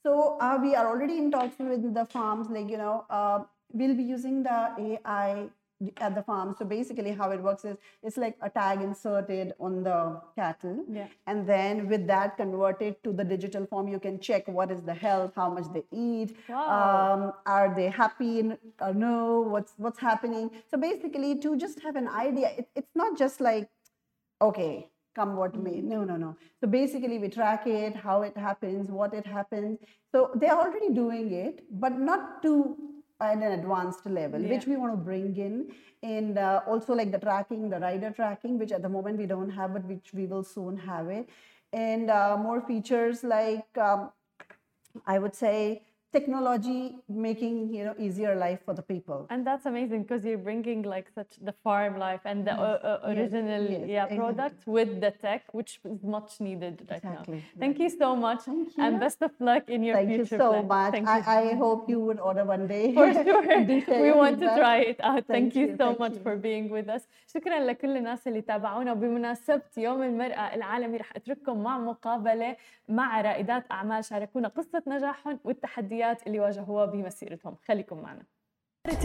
So, 0.03 0.38
uh, 0.39 0.58
we 0.62 0.75
are 0.75 0.88
already 0.88 1.17
in 1.17 1.29
talks 1.29 1.60
with 1.60 1.93
the 1.93 2.05
farms, 2.05 2.48
like, 2.50 2.70
you 2.70 2.77
know, 2.77 3.05
uh, 3.10 3.43
we'll 3.74 3.96
be 3.96 4.03
using 4.03 4.43
the 4.43 5.00
AI 5.10 5.50
at 5.98 6.15
the 6.15 6.24
farm. 6.24 6.55
So, 6.58 6.63
basically, 6.63 7.12
how 7.12 7.31
it 7.31 7.41
works 7.41 7.65
is 7.65 7.75
it's 8.01 8.15
like 8.15 8.38
a 8.41 8.50
tag 8.50 8.81
inserted 8.81 9.53
on 9.60 9.84
the 9.84 10.22
cattle. 10.38 10.86
Yeah. 10.89 11.08
And 11.27 11.46
then 11.46 11.89
with 11.89 12.08
that 12.08 12.38
converted 12.38 13.03
to 13.03 13.12
the 13.12 13.25
digital 13.25 13.65
form, 13.65 13.89
you 13.89 14.00
can 14.00 14.20
check 14.20 14.48
what 14.48 14.72
is 14.72 14.81
the 14.84 14.93
health, 14.93 15.34
how 15.36 15.50
much 15.50 15.65
they 15.74 15.84
eat, 15.91 16.38
Wow. 16.48 16.70
um, 16.77 17.34
are 17.46 17.74
they 17.75 17.89
happy 17.89 18.53
or 18.79 18.93
no, 18.93 19.41
what's 19.41 19.74
what's 19.77 20.00
happening. 20.00 20.50
So 20.70 20.77
basically, 20.77 21.38
to 21.39 21.58
just 21.58 21.81
have 21.81 21.98
an 21.98 22.08
idea, 22.08 22.53
it, 22.58 22.70
it's 22.75 22.96
not 22.96 23.17
just 23.17 23.41
like, 23.41 23.70
okay, 24.41 24.88
come 25.13 25.36
what 25.36 25.56
may. 25.56 25.82
No, 25.82 26.03
no, 26.03 26.18
no. 26.18 26.36
So 26.60 26.68
basically, 26.68 27.20
we 27.20 27.30
track 27.30 27.68
it, 27.68 27.96
how 27.96 28.22
it 28.22 28.38
happens, 28.38 28.89
what 28.89 29.13
it 29.13 29.25
happens. 29.25 29.80
So 30.12 30.32
they're 30.36 30.58
already 30.58 30.94
doing 30.94 31.32
it, 31.32 31.63
but 31.72 32.00
not 32.00 32.41
to 32.44 32.77
at 33.22 33.38
an 33.38 33.44
advanced 33.44 34.06
level, 34.06 34.41
which 34.41 34.65
we 34.65 34.75
want 34.75 34.94
to 34.94 34.98
bring 34.98 35.36
in. 35.38 35.72
And 36.01 36.38
uh, 36.38 36.62
also 36.65 36.94
like 36.94 37.12
the 37.12 37.20
tracking, 37.20 37.70
the 37.70 37.80
rider 37.80 38.10
tracking, 38.10 38.58
which 38.58 38.72
at 38.72 38.82
the 38.82 38.89
moment 38.89 39.20
we 39.20 39.27
don't 39.27 39.51
have, 39.51 39.74
but 39.74 39.86
which 39.86 40.12
we 40.13 40.25
will 40.25 40.44
soon 40.44 40.77
have 40.77 41.08
it. 41.10 41.30
And 41.72 42.10
uh, 42.10 42.38
more 42.38 42.62
features 42.62 43.24
like 43.24 43.77
um, 43.77 44.12
I 45.06 45.20
would 45.20 45.36
say 45.36 45.84
technology 46.17 46.83
making 47.29 47.55
you 47.76 47.85
know 47.87 47.95
easier 48.07 48.35
life 48.47 48.61
for 48.67 48.75
the 48.79 48.83
people. 48.93 49.21
And 49.33 49.41
that's 49.49 49.67
amazing 49.73 50.00
because 50.05 50.25
you're 50.25 50.45
bringing 50.49 50.81
like 50.95 51.07
such 51.19 51.33
the 51.49 51.55
farm 51.65 51.99
life 51.99 52.23
and 52.30 52.39
the 52.49 52.54
uh, 52.54 52.63
uh, 52.63 52.99
yes, 53.09 53.17
original 53.19 53.63
yes, 53.65 53.82
yeah 53.87 54.04
exactly. 54.04 54.17
product 54.21 54.59
with 54.76 54.91
the 55.04 55.11
tech, 55.25 55.43
which 55.59 55.73
is 55.85 56.02
much 56.17 56.30
needed 56.47 56.75
right 56.91 57.02
Exactly, 57.04 57.41
now. 57.43 57.61
Thank 57.63 57.76
you 57.82 57.91
so 58.02 58.09
much, 58.26 58.43
Thank 58.45 58.69
and 58.85 58.95
you. 58.95 59.00
best 59.04 59.21
of 59.28 59.32
luck 59.49 59.65
in 59.69 59.80
your 59.89 59.97
Thank 59.99 60.11
you 60.11 60.17
future 60.25 60.39
so 60.45 60.49
plans. 60.52 60.69
much. 60.76 60.93
Thank 60.97 61.06
you. 61.09 61.32
I, 61.37 61.50
I 61.50 61.54
hope 61.65 61.80
you 61.93 61.99
would 62.06 62.21
order 62.30 62.45
one 62.54 62.65
day. 62.75 62.87
For 62.95 63.13
sure. 63.13 63.65
Do 63.73 63.80
share 63.87 64.00
we 64.00 64.09
your 64.13 64.17
want 64.23 64.37
to 64.41 64.47
feedback. 64.47 64.59
try 64.65 64.78
it 64.93 64.99
out. 65.11 65.23
Thank, 65.26 65.52
Thank 65.52 65.54
you 65.61 65.67
you, 65.67 65.76
so 65.80 65.87
thank 65.89 65.99
much 66.04 66.15
you. 66.15 66.21
for 66.26 66.35
being 66.49 66.67
with 66.76 66.89
us. 66.97 67.02
شكرا 67.35 67.59
لكل 67.61 67.97
الناس 67.97 68.28
اللي 68.28 68.41
تابعونا 68.41 68.95
بمناسبة 68.95 69.63
يوم 69.76 70.02
المرأة 70.02 70.54
العالمي 70.54 70.97
رح 70.97 71.17
اترككم 71.17 71.63
مع 71.63 71.78
مقابلة 71.78 72.56
مع 72.89 73.21
رائدات 73.21 73.65
أعمال 73.71 74.04
شاركونا 74.04 74.49
قصة 74.49 74.82
نجاحهم 74.87 75.39
والتحديات 75.45 76.00
اللي 76.27 76.40
واجهوها 76.40 76.85
بمسيرتهم. 76.85 77.55
خليكم 77.68 77.98
معنا. 78.01 78.24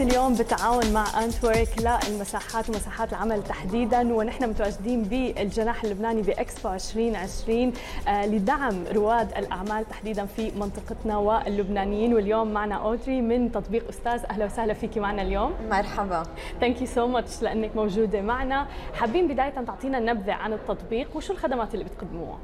اليوم 0.01 0.33
بالتعاون 0.33 0.93
مع 0.93 1.05
Antwork 1.23 1.67
للمساحات 1.79 2.69
ومساحات 2.69 3.13
العمل 3.13 3.43
تحديدا 3.43 4.13
ونحن 4.13 4.49
متواجدين 4.49 5.03
بالجناح 5.03 5.83
اللبناني 5.83 6.21
بإكسبو 6.21 6.69
2020 6.73 7.73
آه، 8.07 8.25
لدعم 8.25 8.83
رواد 8.93 9.37
الأعمال 9.37 9.85
تحديدا 9.89 10.25
في 10.25 10.51
منطقتنا 10.51 11.17
واللبنانيين. 11.17 12.13
واليوم 12.13 12.53
معنا 12.53 12.75
أودري 12.75 13.21
من 13.21 13.51
تطبيق 13.51 13.87
أستاذ. 13.87 14.25
أهلا 14.29 14.45
وسهلا 14.45 14.73
فيكي 14.73 14.99
معنا 14.99 15.21
اليوم. 15.21 15.53
مرحبا. 15.69 16.23
Thank 16.59 16.81
you 16.81 16.87
so 16.87 17.07
much 17.07 17.41
لأنك 17.41 17.75
موجودة 17.75 18.21
معنا. 18.21 18.67
حابين 18.93 19.27
بداية 19.27 19.49
تعطينا 19.49 19.99
نبذة 19.99 20.33
عن 20.33 20.53
التطبيق 20.53 21.17
وشو 21.17 21.33
الخدمات 21.33 21.73
اللي 21.73 21.85
بتقدموها؟ 21.85 22.39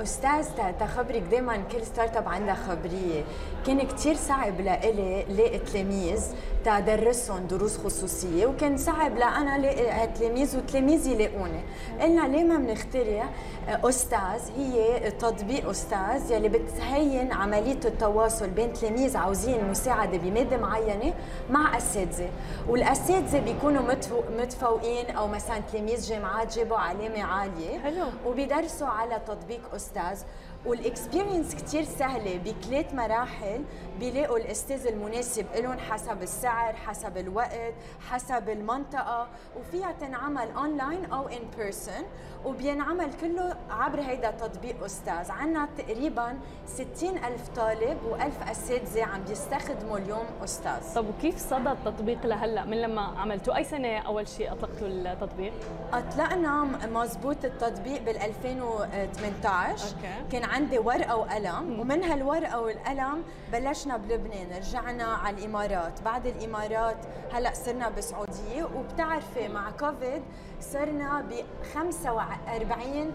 أستاذ 0.00 0.44
تا- 0.56 0.70
تخبرك 0.80 1.22
دائما 1.30 1.56
كل 1.56 1.86
startup 1.86 2.28
عندها 2.28 2.54
خبرية. 2.54 3.22
كان 3.66 3.82
كتير 3.86 4.14
صعب 4.16 4.60
لإلي 4.60 5.24
لاقي 5.28 5.58
تلاميذ 5.58 6.22
تدرسهم 6.64 7.46
دروس 7.46 7.78
خصوصية 7.78 8.46
وكان 8.46 8.76
صعب 8.76 9.16
لانا 9.18 9.58
لاقي 9.58 10.06
تلاميذ 10.06 10.56
وتلاميذ 10.56 11.06
يلاقوني 11.06 11.60
قلنا 12.00 12.28
ليه 12.28 12.44
ما 12.44 12.56
بنخترع 12.56 13.24
آه، 13.68 13.88
أستاذ 13.88 14.50
هي 14.56 15.10
تطبيق 15.10 15.68
أستاذ 15.68 16.30
يلي 16.30 16.48
بتهين 16.48 17.32
عملية 17.32 17.80
التواصل 17.84 18.50
بين 18.50 18.72
تلاميذ 18.72 19.16
عاوزين 19.16 19.70
مساعدة 19.70 20.18
بمادة 20.18 20.56
معينة 20.56 21.14
مع 21.50 21.76
أساتذة. 21.76 22.28
والأساتذة 22.68 23.38
بيكونوا 23.38 23.82
متفو- 23.82 24.40
متفوقين 24.40 25.10
أو 25.16 25.26
مثلا 25.28 25.58
تلاميذ 25.72 26.00
جامعات 26.08 26.56
جابوا 26.58 26.76
علامة 26.76 27.22
عالية. 27.22 27.78
حلو. 27.78 28.04
وبيدرسوا 28.26 28.86
على 28.88 29.20
تطبيق 29.26 29.60
أستاذ. 29.74 30.20
وال 30.66 30.81
experience 30.81 31.54
كثير 31.54 31.84
سهلة 31.84 32.38
بثلاث 32.38 32.94
مراحل 32.94 33.64
بيلاقوا 34.00 34.36
الأستاذ 34.38 34.86
المناسب 34.86 35.46
لهم 35.54 35.78
حسب 35.78 36.22
السعر 36.22 36.74
حسب 36.74 37.18
الوقت 37.18 37.74
حسب 38.10 38.48
المنطقة 38.48 39.28
وفيها 39.58 39.92
تنعمل 39.92 40.50
اونلاين 40.50 41.04
أو 41.04 41.28
in 41.28 41.40
person 41.56 42.04
وبينعمل 42.44 43.10
كله 43.20 43.56
عبر 43.70 44.00
هيدا 44.00 44.30
تطبيق 44.30 44.84
أستاذ. 44.84 45.30
عنا 45.30 45.68
تقريبا 45.78 46.38
60 46.66 47.16
ألف 47.18 47.48
طالب 47.56 47.98
و1000 48.10 48.50
أساتذة 48.50 49.04
عم 49.04 49.22
بيستخدموا 49.22 49.98
اليوم 49.98 50.26
أستاذ. 50.44 50.94
طب 50.94 51.06
وكيف 51.08 51.38
صدى 51.38 51.70
التطبيق 51.72 52.26
لهلأ 52.26 52.64
من 52.64 52.82
لما 52.82 53.00
عملتوا 53.02 53.56
أي 53.56 53.64
سنة 53.64 53.98
أول 53.98 54.28
شيء 54.28 54.52
أطلقتوا 54.52 54.86
التطبيق؟ 54.88 55.52
أطلقنا 55.92 56.64
مزبوط 56.92 57.44
التطبيق 57.44 58.02
بال 58.02 58.16
2018 58.16 59.84
أوكي. 59.96 60.30
كان 60.32 60.44
عندي 60.52 60.78
ورقة 60.78 61.16
وقلم 61.16 61.80
ومن 61.80 62.04
هالورقه 62.04 62.60
والقلم 62.60 63.24
بلشنا 63.52 63.96
بلبنان 63.96 64.46
رجعنا 64.56 65.04
على 65.04 65.36
الإمارات. 65.38 66.02
بعد 66.02 66.26
الإمارات 66.26 66.96
هلا 67.32 67.52
صرنا 67.54 67.88
بالسعوديه 67.88 68.64
وبتعرفي 68.76 69.48
مع 69.48 69.70
كوفيد 69.70 70.22
صرنا 70.60 71.20
ب 71.20 71.32
45 71.74 73.12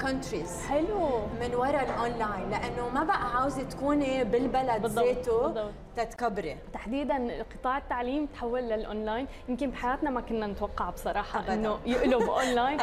countries 0.00 0.66
حلو. 0.66 1.08
من 1.40 1.54
وراء 1.54 1.84
الاونلاين 1.84 2.50
لأنه 2.50 2.88
ما 2.94 3.04
بقى 3.04 3.36
عاوزة 3.36 3.62
تكوني 3.62 4.24
بالبلد 4.24 4.86
ذاته. 4.86 5.70
تتكبري. 5.96 6.56
تحديدا 6.72 7.44
قطاع 7.58 7.78
التعليم 7.78 8.26
تحول 8.26 8.60
للاونلاين 8.62 9.26
يمكن 9.48 9.70
بحياتنا 9.70 10.10
ما 10.10 10.20
كنا 10.20 10.46
نتوقع 10.46 10.90
بصراحة 10.90 11.40
أبداً. 11.40 11.54
إنه 11.54 11.78
يقلب 11.86 12.22
اونلاين 12.40 12.78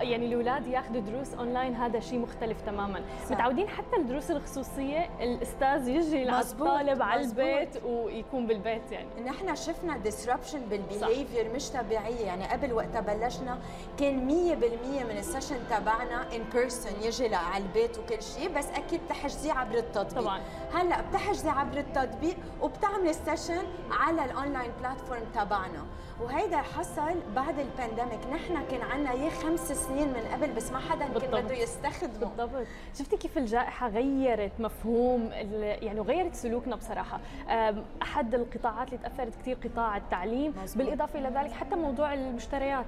يعني 0.00 0.26
الأولاد 0.26 0.66
ياخذوا 0.66 1.00
دروس 1.00 1.34
اونلاين 1.34 1.74
هذا 1.74 2.00
شيء 2.00 2.18
مختلف 2.18 2.60
تماما. 2.60 3.00
صح. 3.24 3.30
متعودين 3.32 3.68
حتى 3.68 3.96
الدروس 3.96 4.30
الخصوصية 4.30 5.08
الأستاذ 5.20 5.88
يجي 5.88 6.24
للطالب 6.24 7.02
على. 7.02 7.20
البيت 7.20 7.84
ويكون 7.84 8.46
بالبيت 8.46 8.92
يعني. 8.92 9.08
نحن 9.24 9.54
شفنا 9.56 9.96
disruption 9.96 10.60
بال 10.60 10.78
behavior 10.78 11.52
مش 11.54 11.70
طبيعية. 11.70 12.26
يعني 12.26 12.44
قبل 12.48 12.72
وقت 12.72 12.96
بلشنا 12.96 13.58
كان 13.98 14.28
100% 14.28 15.04
من 15.04 15.18
ال 15.18 15.23
session 15.23 15.56
تبعنا 15.70 16.36
in 16.36 16.42
person 16.52 16.92
يجي 17.02 17.34
على 17.34 17.64
البيت 17.64 17.98
وكل 17.98 18.22
شيء 18.22 18.48
بس 18.58 18.66
أكيد 18.70 19.00
بتحجزيه 19.06 19.52
عبر 19.52 19.74
التطبيق. 19.78 20.22
طبعاً. 20.22 20.40
هلأ 20.74 21.00
بتحجزي 21.00 21.48
عبر 21.48 21.78
التطبيق 21.78 22.36
وبتعملي 22.62 23.10
ال 23.10 23.16
session 23.16 23.62
على 23.90 24.24
ال 24.24 24.31
online 24.31 24.70
platform 24.80 25.24
تبعنا. 25.34 25.84
وهيدا 26.22 26.56
حصل 26.56 27.14
بعد 27.36 27.58
ال 27.58 27.65
pandemic. 27.65 28.26
نحن 28.32 28.66
كان 28.70 28.82
عنا 28.82 29.12
اياه 29.12 29.30
خمس 29.30 29.72
سنين 29.72 30.08
من 30.08 30.20
قبل 30.32 30.52
بس 30.52 30.72
ما 30.72 30.78
حدا 30.78 31.08
كان. 31.18 31.44
بده 31.44 31.54
يستخدمه. 31.54 32.30
بالضبط. 32.36 32.66
شفتي 32.98 33.16
كيف 33.16 33.38
الجائحة 33.38 33.88
غيرت 33.88 34.52
مفهوم 34.58 35.30
يعني 35.60 36.00
وغيرت 36.00 36.34
سلوكنا 36.34 36.76
بصراحة. 36.76 37.20
أم، 37.48 37.84
أحد 38.02 38.34
القطاعات 38.34 38.88
اللي 38.88 38.98
تأثرت 38.98 39.34
كثير 39.42 39.56
قطاع 39.64 39.96
التعليم 39.96 40.54
مزبوط. 40.62 40.86
بالإضافة 40.86 41.18
إلى 41.18 41.28
ذلك 41.28 41.52
حتى 41.52 41.76
موضوع 41.76 42.14
المشتريات. 42.14 42.86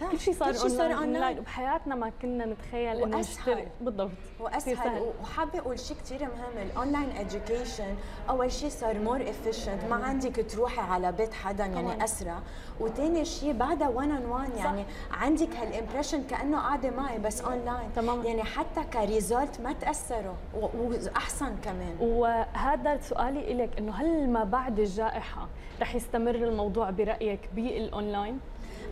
صح. 0.00 0.10
كل 0.10 0.20
شيء 0.20 0.34
صار 0.34 0.52
كل 0.52 0.58
شيء 0.58 0.68
صار. 0.68 0.94
أونلاين 0.94 1.38
وبحياتنا 1.38 1.94
ما 1.94 2.12
كنا 2.22 2.46
نتخيل 2.46 3.02
وأسهل. 3.02 3.18
نشتري 3.20 3.68
بالضبط 3.80 4.10
وأسهل 4.40 4.76
سهل. 4.76 5.12
وحابة 5.22 5.58
أقول 5.58 5.78
شيء 5.78 5.96
كثير 5.96 6.20
مهم 6.20 6.66
ال 6.70 6.76
online 6.76 7.12
education 7.12 8.30
أول 8.30 8.52
شيء 8.52 8.70
صار 8.70 8.98
more 8.98 9.24
efficient 9.24 9.84
ما 9.90 9.94
عندك 9.96 10.46
تروحي 10.50 10.80
على 10.80 11.12
بيت 11.12 11.34
حدا. 11.34 11.66
يعني 11.66 12.04
أسرع 12.04 12.38
وثاني 12.80 13.24
شيء 13.24 13.52
بعدها 13.52 13.88
1 13.88 14.08
on 14.10 14.30
1 14.30 14.56
يعني 14.56 14.84
عندك 15.10 15.56
هال 15.56 15.67
impression 15.67 16.22
كأنه 16.22 16.58
قاعدة 16.58 16.90
معي 16.90 17.18
بس 17.18 17.40
اونلاين 17.40 17.92
تماماً. 17.96 18.24
يعني 18.24 18.44
حتى 18.44 18.84
ك 18.92 19.02
result 19.02 19.60
ما 19.60 19.72
تأثروا 19.72 20.34
وأحسن 20.54 21.56
كمان 21.64 21.96
وهذا 22.00 23.00
سؤالي 23.00 23.54
لك 23.54 23.78
إنه 23.78 23.92
هل 23.92 24.28
ما 24.30 24.44
بعد 24.44 24.78
الجائحة 24.78 25.48
رح 25.80 25.94
يستمر 25.94 26.34
الموضوع 26.34 26.90
برأيك 26.90 27.40
بالأونلاين؟ 27.54 28.40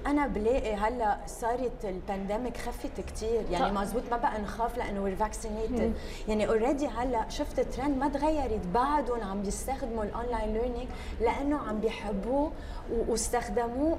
أنا 0.06 0.26
بلاقي 0.26 0.74
هلأ 0.74 1.18
صارت 1.26 1.84
ال 1.84 1.92
pandemic 1.92 2.56
خفت 2.56 3.00
كثير 3.00 3.44
يعني 3.50 3.70
طب. 3.70 3.74
مزبوط 3.74 4.02
ما 4.10 4.16
بقى 4.16 4.40
نخاف 4.40 4.78
لأنه 4.78 5.02
we're 5.02 5.16
vaccinated 5.16 5.94
يعني 6.28 6.48
already 6.48 6.86
هلأ 6.86 7.28
شفت 7.28 7.60
ترند 7.60 7.98
ما 7.98 8.08
تغيرت. 8.08 8.66
بعدهم 8.74 9.22
عم 9.22 9.42
بيستخدموا 9.42 10.04
ال 10.04 10.11
online 10.11 10.52
learning 10.54 10.88
لأنه 11.20 11.58
عم 11.58 11.80
بيحبوه 11.80 12.52
واستخدموه 13.08 13.98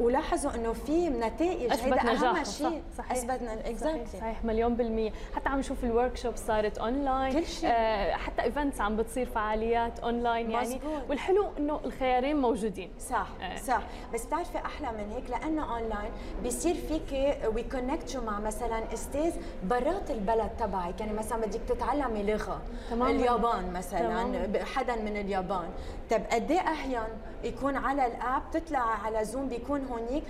ولاحظوا 0.00 0.54
إنه 0.54 0.72
في 0.72 1.08
نتائج. 1.08 1.72
هيدا 1.72 2.10
أهم 2.10 2.44
شيء. 2.44 2.44
صح 2.44 2.72
صحيح. 2.98 3.12
اثبتنا 3.12 3.54
صحيح, 3.54 3.66
exactly 3.66 4.20
صحيح. 4.20 4.44
مليون 4.44 4.74
بالمية. 4.74 5.12
حتى 5.36 5.48
عم 5.48 5.58
نشوف 5.58 5.84
ال 5.84 6.16
workshop 6.16 6.36
صارت 6.36 6.78
اونلاين 6.78 7.32
كل 7.32 7.46
شيء. 7.46 7.70
آه 7.72 8.12
حتى 8.12 8.42
events 8.42 8.80
عم 8.80 8.96
بتصير 8.96 9.26
فعاليات 9.26 9.98
اونلاين 9.98 10.50
يعني. 10.50 10.66
مزبوط. 10.66 11.02
والحلو 11.10 11.46
إنه 11.58 11.80
الخيارين 11.84 12.36
موجودين. 12.36 12.90
صح 12.98 13.28
آه. 13.40 13.56
صح. 13.56 13.82
بس 14.14 14.26
بتعرفي 14.26 14.58
أحلى 14.58 14.92
من 14.92 15.12
هيك؟ 15.12 15.30
لأنه 15.40 15.72
اونلاين 15.76 16.10
بيصير 16.42 16.74
فيك 16.74 17.38
وي 17.54 17.62
كونكت 17.62 18.16
مع 18.16 18.40
مثلا 18.40 18.92
أستاذ 18.94 19.32
برات 19.64 20.10
البلد 20.10 20.50
تبعك. 20.58 21.00
يعني 21.00 21.12
مثلا 21.12 21.38
بدك 21.46 21.60
تتعلمي 21.68 22.22
لغة. 22.22 22.60
تماماً. 22.90 23.10
اليابان 23.10 23.72
مثلا. 23.72 24.00
تماماً. 24.00 24.46
ب- 24.46 24.56
حدا 24.56 24.96
من 24.96 25.16
اليابان. 25.16 25.68
طب 26.10 26.20
قد 26.32 26.50
إيه 26.50 26.60
اهين 26.60 27.00
يكون 27.44 27.76
على 27.76 28.06
الأب 28.06 28.42
تطلع 28.52 28.78
على 28.80 29.24
زوم 29.24 29.48
بيكون 29.48 29.84
هونيك 29.84 30.22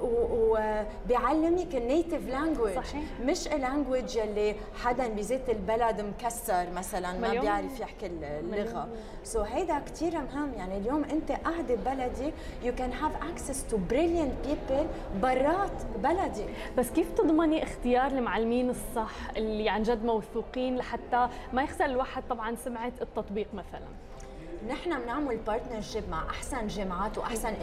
وبيعلمك 0.00 1.74
النيتيف 1.74 2.28
لانجويج. 2.28 2.78
مش 3.22 3.46
اللانجويج 3.48 4.16
يلي 4.16 4.54
حدا 4.84 5.08
بذات 5.08 5.50
البلد 5.50 6.00
مكسر 6.00 6.66
مثلا 6.76 7.12
ما 7.12 7.28
بيعرف 7.40 7.80
يحكي 7.80 8.06
اللغة. 8.06 8.88
so 9.24 9.44
so 9.44 9.46
هيدا 9.46 9.78
كثير 9.78 10.12
مهم. 10.20 10.52
يعني 10.56 10.78
اليوم 10.78 11.04
أنت 11.04 11.32
قاعدة 11.32 11.74
ببلدك 11.74 12.34
you 12.62 12.74
can 12.74 12.92
have 12.92 13.12
access 13.30 13.64
to 13.66 13.76
brilliant 13.90 14.43
people 14.46 14.86
برات 15.22 15.82
بلدك 16.02 16.48
بس 16.78 16.90
كيف 16.90 17.12
تضمني 17.12 17.62
اختيار 17.62 18.06
المعلمين 18.06 18.70
الصح 18.70 19.12
اللي 19.36 19.68
عن 19.68 19.82
جد 19.82 20.04
موثوقين 20.04 20.76
لحتى 20.76 21.28
ما 21.52 21.62
يخسر 21.62 21.84
الواحد 21.84 22.22
طبعا 22.30 22.54
سمعة 22.54 22.92
التطبيق 23.02 23.46
مثلا؟ 23.54 23.88
نحن 24.68 25.00
بنعمل 25.02 25.36
partnership 25.36 26.08
مع 26.10 26.30
أحسن 26.30 26.66
جامعات 26.66 27.18
وأحسن 27.18 27.54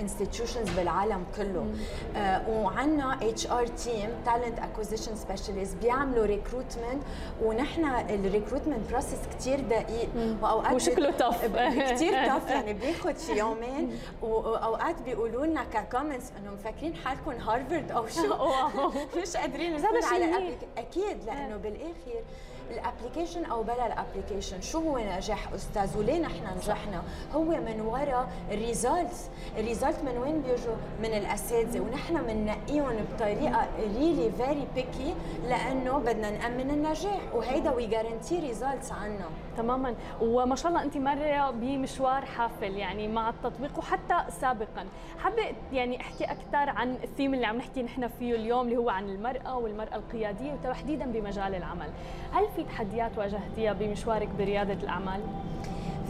institutions 0.00 0.70
بالعالم 0.70 1.24
كله. 1.36 1.66
آه 2.16 2.48
وعندنا 2.48 3.18
HR 3.22 3.66
team 3.66 4.10
talent 4.24 4.58
acquisition 4.58 5.16
specialist 5.16 5.76
بيعملوا 5.76 6.26
recruitment 6.26 7.02
ونحن 7.42 7.84
ال 7.84 7.93
recruitment 7.93 8.90
process 8.90 9.18
كثير 9.38 9.60
دقيق. 9.60 10.08
وأوقات 10.42 10.72
وشكله 10.74 11.12
tough. 11.18 11.44
كثير 11.92 12.26
tough 12.26 12.50
يعني 12.56 12.72
بياخذ 12.72 13.18
شي 13.26 13.38
يومين 13.38 13.98
وأوقات 14.22 15.02
بيقولوا 15.02 15.46
لنا 15.46 15.64
ك 15.64 15.72
comments 15.72 16.32
إنه 16.38 16.50
مفكرين 16.50 16.94
حالكم 16.94 17.30
هارفرد 17.30 17.90
أو 17.90 18.06
شو. 18.06 18.34
مش 19.22 19.36
قادرين 19.36 19.84
على 20.04 20.54
أكيد 20.78 21.24
لأنه 21.24 21.56
بالآخر 21.56 22.22
ال 22.70 22.76
application 22.76 23.44
أو 23.44 23.62
بلا 23.62 23.86
ال 23.86 23.92
application 23.92 24.60
شو 24.60 24.78
هو 24.78 24.98
نجاح 24.98 25.52
أستاذ 25.52 25.98
وليه 25.98 26.18
نحن 26.18 26.56
نجحنا؟ 26.56 27.02
هو 27.34 27.44
من 27.44 27.80
وراء 27.80 28.28
ال 28.50 28.60
results 28.60 29.30
ال 29.58 29.63
result 29.63 29.96
من 30.04 30.18
وين 30.18 30.42
بيجوا؟ 30.42 30.74
من 30.98 31.14
الأساتذة. 31.18 31.80
ونحن 31.80 32.22
بننقيهم 32.22 32.96
بطريقة 33.14 33.68
really 33.80 34.32
very 34.32 34.66
picky 34.74 35.14
لأنه 35.48 35.98
بدنا 35.98 36.30
نأمن 36.30 36.70
النجاح. 36.70 37.34
وهيدا 37.34 37.74
we 37.74 37.86
guarantee 37.86 38.40
results 38.40 38.92
عنا 38.92 39.28
تماما. 39.56 39.94
وما 40.20 40.56
شاء 40.56 40.68
الله 40.68 40.82
أنت 40.82 40.96
مرة 40.96 41.50
بمشوار 41.50 42.24
حافل 42.24 42.76
يعني 42.76 43.08
مع 43.08 43.28
التطبيق 43.28 43.78
وحتى 43.78 44.16
سابقا. 44.40 44.86
حابة 45.18 45.42
يعني 45.72 46.00
أحكي 46.00 46.24
أكثر 46.24 46.70
عن 46.70 46.96
الثيم 47.04 47.34
اللي 47.34 47.46
عم 47.46 47.56
نحكي 47.56 47.82
نحن 47.82 48.08
فيه 48.08 48.34
اليوم 48.34 48.66
اللي 48.66 48.76
هو 48.76 48.90
عن 48.90 49.08
المرأة 49.08 49.58
والمرأة 49.58 49.96
القيادية 49.96 50.52
وتحديدا 50.52 51.06
بمجال 51.06 51.54
العمل. 51.54 51.88
هل 52.32 52.48
في 52.56 52.64
تحديات 52.64 53.18
واجهتيها 53.18 53.72
بمشوارك 53.72 54.28
بريادة 54.28 54.74
الأعمال؟ 54.74 55.20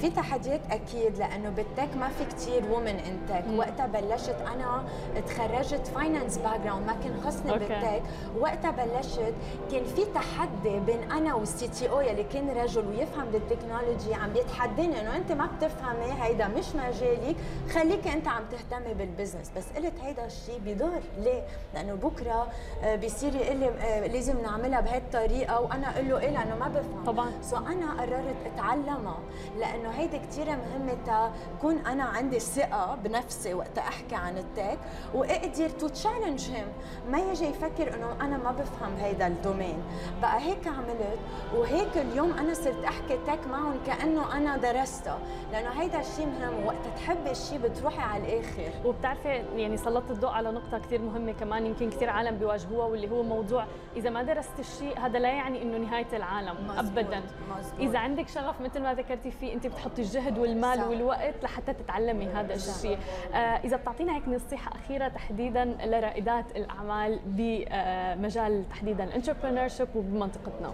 في 0.00 0.10
تحديات 0.10 0.60
أكيد 0.70 1.18
لأنه 1.18 1.48
بال 1.50 1.66
tech 1.66 1.96
ما 1.96 2.08
في 2.08 2.24
كثير 2.24 2.62
women 2.72 2.86
in 2.88 3.18
tech 3.28 3.44
وقتها 3.58 3.86
بلشت 3.86 4.36
أنا 4.54 4.84
تخرجت 5.26 5.86
finance 5.86 6.38
background 6.38 6.86
ما 6.86 6.92
كان 7.04 7.20
خصني 7.26 7.50
okay. 7.52 7.64
بال 7.68 7.78
tech. 7.78 8.02
وقتها 8.40 8.70
بلشت 8.70 9.34
كان 9.72 9.84
في 9.84 10.04
تحدي 10.14 10.80
بين 10.86 11.10
أنا 11.12 11.34
وال 11.34 11.68
CTO 11.68 12.00
يلي 12.00 12.24
كان 12.24 12.50
رجل 12.50 12.86
ويفهم 12.88 13.24
بال 13.32 13.46
technology 13.46 14.14
عم 14.14 14.32
بيتحداني 14.32 15.00
إنه 15.00 15.16
أنت 15.16 15.32
ما 15.32 15.46
بتفهمي 15.56 16.12
هيدا 16.22 16.48
مش 16.48 16.64
مجالك 16.74 17.36
خليك 17.74 18.06
أنت 18.06 18.28
عم 18.28 18.42
تهتمي 18.52 18.94
بال 18.94 19.06
business 19.06 19.50
بس 19.56 19.64
قلت 19.76 19.92
هيدا 20.02 20.26
الشيء 20.26 20.60
بضر 20.66 21.00
ليه؟ 21.18 21.42
لأنه 21.74 21.94
بكرة 21.94 22.48
آه، 22.82 22.96
بيصير 22.96 23.34
يقول 23.34 23.56
لي 23.56 23.68
آه، 23.68 24.06
لازم 24.06 24.40
نعملها 24.42 24.80
بهي 24.80 24.98
الطريقة 24.98 25.60
وأنا 25.60 25.90
أقول 25.94 26.08
له 26.08 26.18
إيه؟ 26.18 26.30
لأنه 26.30 26.56
ما 26.56 26.68
بفهم. 26.68 27.04
طبعاً. 27.06 27.30
so 27.42 27.56
أنا 27.56 28.00
قررت 28.02 28.34
أتعلمها 28.54 29.18
لأنه 29.58 29.83
هيدي 29.90 30.18
كثير 30.18 30.46
مهمة 30.46 30.96
تا 31.06 31.32
كون 31.60 31.78
أنا 31.78 32.04
عندي 32.04 32.40
ثقة 32.40 32.94
بنفسي 33.04 33.54
وقت 33.54 33.78
أحكي 33.78 34.14
عن 34.14 34.38
ال 34.38 34.46
tech 34.46 34.78
واقدر 35.14 35.68
to 35.68 35.88
challenge 35.88 36.50
him 36.50 36.66
ما 37.10 37.18
يجي 37.18 37.44
يفكر 37.46 37.94
إنه 37.94 38.12
أنا 38.20 38.36
ما 38.36 38.52
بفهم 38.52 38.94
هيدا 39.00 39.26
ال 39.26 39.34
domain 39.34 39.82
بقى 40.22 40.40
هيك 40.40 40.66
عملت 40.66 41.18
وهيك 41.56 41.96
اليوم 41.96 42.32
أنا 42.32 42.54
صرت 42.54 42.84
أحكي 42.84 43.18
tech 43.26 43.46
معهم 43.50 43.74
كأنه 43.86 44.36
أنا 44.36 44.56
درستها 44.56 45.18
لأنه 45.52 45.70
هيدا 45.70 46.00
الشيء 46.00 46.26
مهم 46.26 46.66
وقت 46.66 46.86
تحبي 46.96 47.30
الشيء 47.30 47.58
بتروحي 47.58 48.02
على 48.02 48.22
الآخر. 48.22 48.70
وبتعرفي 48.84 49.28
يعني 49.28 49.76
سلطت 49.76 50.10
الضوء 50.10 50.30
على 50.30 50.50
نقطة 50.52 50.78
كثير 50.78 51.02
مهمة 51.02 51.32
كمان 51.32 51.66
يمكن 51.66 51.90
كثير 51.90 52.10
عالم 52.10 52.38
بيواجهوها 52.38 52.86
واللي 52.86 53.10
هو 53.10 53.22
موضوع 53.22 53.66
إذا 53.96 54.10
ما 54.10 54.22
درست 54.22 54.58
الشيء 54.58 54.98
هذا 54.98 55.18
لا 55.18 55.28
يعني 55.28 55.62
إنه 55.62 55.78
نهاية 55.78 56.06
العالم 56.12 56.54
مزبوط، 56.68 56.78
أبدا. 56.78 57.22
مزبوط. 57.58 57.80
إذا 57.80 57.98
عندك 57.98 58.28
شغف 58.28 58.60
مثل 58.60 58.82
ما 58.82 58.94
ذكرتي 58.94 59.30
فيه 59.30 59.54
أنت 59.54 59.66
بتحطي 59.74 60.02
الجهد 60.02 60.38
والمال 60.38 60.78
صح. 60.78 60.86
والوقت 60.86 61.34
لحتى 61.42 61.72
تتعلمي 61.72 62.26
هذا. 62.26 62.54
الشيء 62.54 62.98
آه 63.34 63.36
إذا 63.36 63.76
بتعطينا 63.76 64.16
هيك 64.16 64.28
نصيحة 64.28 64.72
أخيرة 64.84 65.08
تحديدا 65.08 65.64
لرائدات 65.64 66.44
الأعمال 66.56 67.18
بمجال 67.26 68.64
تحديدا 68.70 69.04
الانتربرنور 69.04 69.68
وبمنطقتنا 69.94 70.72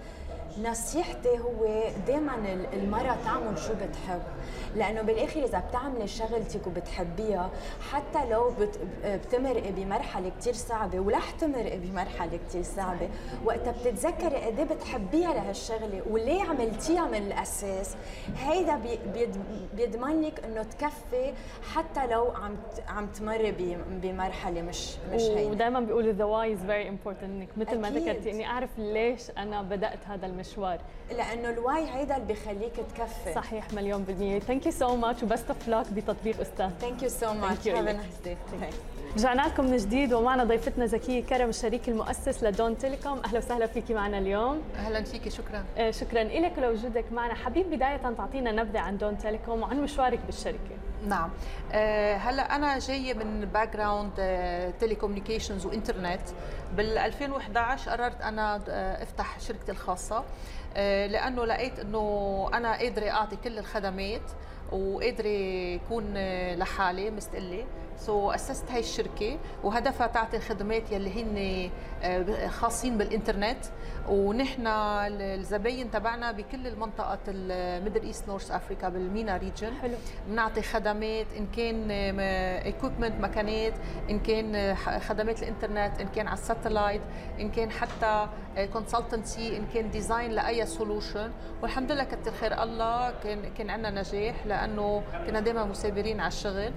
نصيحتي 0.63 1.39
هو 1.39 1.83
دائما 2.07 2.35
المرة 2.73 3.17
تعمل 3.25 3.57
شو 3.57 3.73
بتحب. 3.73 4.21
لأنه 4.75 5.01
بالآخر 5.01 5.43
إذا 5.43 5.59
بتعملي 5.69 6.07
شغلتك 6.07 6.67
وبتحبيها 6.67 7.49
حتى 7.91 8.29
لو 8.29 8.53
بتمرقي 9.05 9.71
بمرحلة 9.71 10.31
كثير 10.39 10.53
صعبة 10.53 10.99
ورح 10.99 11.31
تمرقي 11.31 11.77
بمرحلة 11.77 12.39
كثير 12.47 12.63
صعبة 12.63 13.09
وقتها 13.45 13.71
بتتذكري 13.71 14.35
قد 14.35 14.59
إيه 14.59 14.65
بتحبيها 14.65 15.33
لهالشغلة 15.33 16.01
وليه 16.09 16.43
عملتيها 16.43 17.05
من 17.05 17.17
الأساس 17.17 17.95
هيدا 18.37 18.81
بيضمن 19.77 20.21
لك 20.21 20.45
إنه 20.45 20.63
تكفي 20.63 21.33
حتى 21.75 22.07
لو 22.07 22.31
عم 22.31 22.57
عم 22.87 23.07
تمري 23.07 23.77
بمرحلة 23.89 24.61
مش 24.61 24.95
مش 25.13 25.21
هيدا. 25.21 25.51
ودائما 25.51 25.79
بيقولوا 25.79 26.11
the 26.13 26.23
why 26.23 26.53
is 26.53 26.59
very 26.59 26.89
important 26.89 27.23
إنك 27.23 27.49
مثل 27.57 27.79
ما 27.79 27.89
ذكرتي 27.89 28.31
إني 28.31 28.47
أعرف 28.47 28.69
ليش 28.77 29.21
أنا 29.37 29.61
بدأت 29.61 29.99
هذا 30.07 30.25
المشوار. 30.41 30.79
لأنه 31.11 31.49
ال 31.49 31.59
why 31.59 31.89
هيدا 31.89 32.15
اللي 32.15 32.27
بيخليك 32.27 32.73
تكفي. 32.75 33.33
صحيح 33.35 33.73
مليون 33.73 34.03
بالمية. 34.03 34.39
thank 34.39 34.65
you 34.65 34.71
so 34.71 34.95
much 34.95 35.23
و 35.23 35.28
best 35.28 35.47
of 35.49 35.67
luck 35.67 35.93
بتطبيق 35.93 36.41
أستاذ. 36.41 36.69
thank 36.81 37.03
you 37.03 37.09
so 37.09 37.33
much 37.33 37.67
have 37.67 37.83
nice 37.83 37.97
day 38.25 38.37
رجعنا 39.15 39.41
لكم 39.41 39.65
من 39.65 39.77
جديد 39.77 40.13
ومعنا 40.13 40.43
ضيفتنا 40.43 40.85
زكية 40.85 41.23
كرم 41.23 41.49
الشريك 41.49 41.89
المؤسس 41.89 42.43
لدون 42.43 42.77
تيليكوم. 42.77 43.21
أهلا 43.25 43.37
وسهلا 43.37 43.67
فيك 43.67 43.91
معنا 43.91 44.17
اليوم. 44.17 44.61
أهلا 44.75 45.03
فيك 45.03 45.29
شكرا. 45.29 45.63
آه 45.77 45.91
شكرا 45.91 46.23
لك 46.23 46.57
ولوجودك 46.57 47.05
معنا. 47.11 47.33
حبيب 47.33 47.69
بداية 47.69 47.97
تعطينا 47.97 48.51
نبذة 48.51 48.79
عن 48.79 48.97
دون 48.97 49.17
تيليكوم 49.17 49.61
وعن 49.61 49.81
مشوارك 49.81 50.19
بالشركة. 50.25 50.77
نعم. 51.07 51.29
أه 51.71 52.15
هلأ 52.15 52.55
أنا 52.55 52.79
جاية 52.79 53.13
من 53.13 53.45
background 53.45 54.11
telecommunications 54.79 55.65
وانترنت 55.65 56.21
بال 56.77 56.97
2011 56.97 57.91
قررت 57.91 58.21
أنا 58.21 58.61
آه، 58.69 59.03
أفتح 59.03 59.39
شركتي 59.39 59.71
الخاصة 59.71 60.23
أه 60.75 61.07
لأنه 61.07 61.45
لقيت 61.45 61.79
إنه 61.79 62.49
أنا 62.53 62.77
قادرة 62.77 63.09
أعطي 63.09 63.35
كل 63.35 63.59
الخدمات 63.59 64.21
وقادرة 64.71 65.75
أكون 65.75 66.13
آه، 66.17 66.55
لحالي 66.55 67.09
مستقلة. 67.11 67.65
so 67.97 68.31
so 68.31 68.35
أسست 68.35 68.71
هاي 68.71 68.79
الشركة 68.79 69.37
وهدفها 69.63 70.07
تعطي 70.07 70.37
الخدمات 70.37 70.91
يلي 70.91 71.23
هن 71.23 71.69
آه، 72.03 72.47
خاصين 72.47 72.97
بالإنترنت. 72.97 73.65
ونحن 74.09 74.67
الزباين 74.67 75.91
تبعنا 75.91 76.31
بكل 76.31 76.67
المنطقة 76.67 77.19
ال 77.27 77.38
Middle 77.38 78.01
East 78.01 78.27
North 78.27 78.51
Africa 78.51 78.89
بال 78.89 79.05
MENA 79.05 79.37
region 79.37 79.73
حلو. 79.81 79.93
بنعطي 80.27 80.61
خدمات 80.61 81.25
إن 81.37 81.47
كان 81.47 81.91
equipment 81.91 83.21
مكانات 83.21 83.73
إن 84.09 84.19
كان 84.19 84.75
خدمات 84.75 85.43
الإنترنت 85.43 86.01
إن 86.01 86.07
كان 86.07 86.27
على 86.27 86.37
ال 86.37 86.43
satellite 86.43 87.01
إن 87.39 87.51
كان 87.51 87.71
حتى 87.71 88.27
consultancy 88.73 89.57
إن 89.57 89.65
كان 89.73 89.91
design 89.91 90.31
لأي 90.31 90.65
solution 90.65 91.31
والحمد 91.61 91.91
لله 91.91 92.03
كتر 92.03 92.31
خير 92.31 92.63
الله 92.63 93.13
كان 93.23 93.53
كان 93.57 93.69
عندنا 93.69 94.01
نجاح 94.01 94.45
لأنه 94.45 95.03
كنا 95.27 95.39
دائما 95.39 95.65
مثابرين 95.65 96.19
على 96.19 96.27
الشغل. 96.27 96.71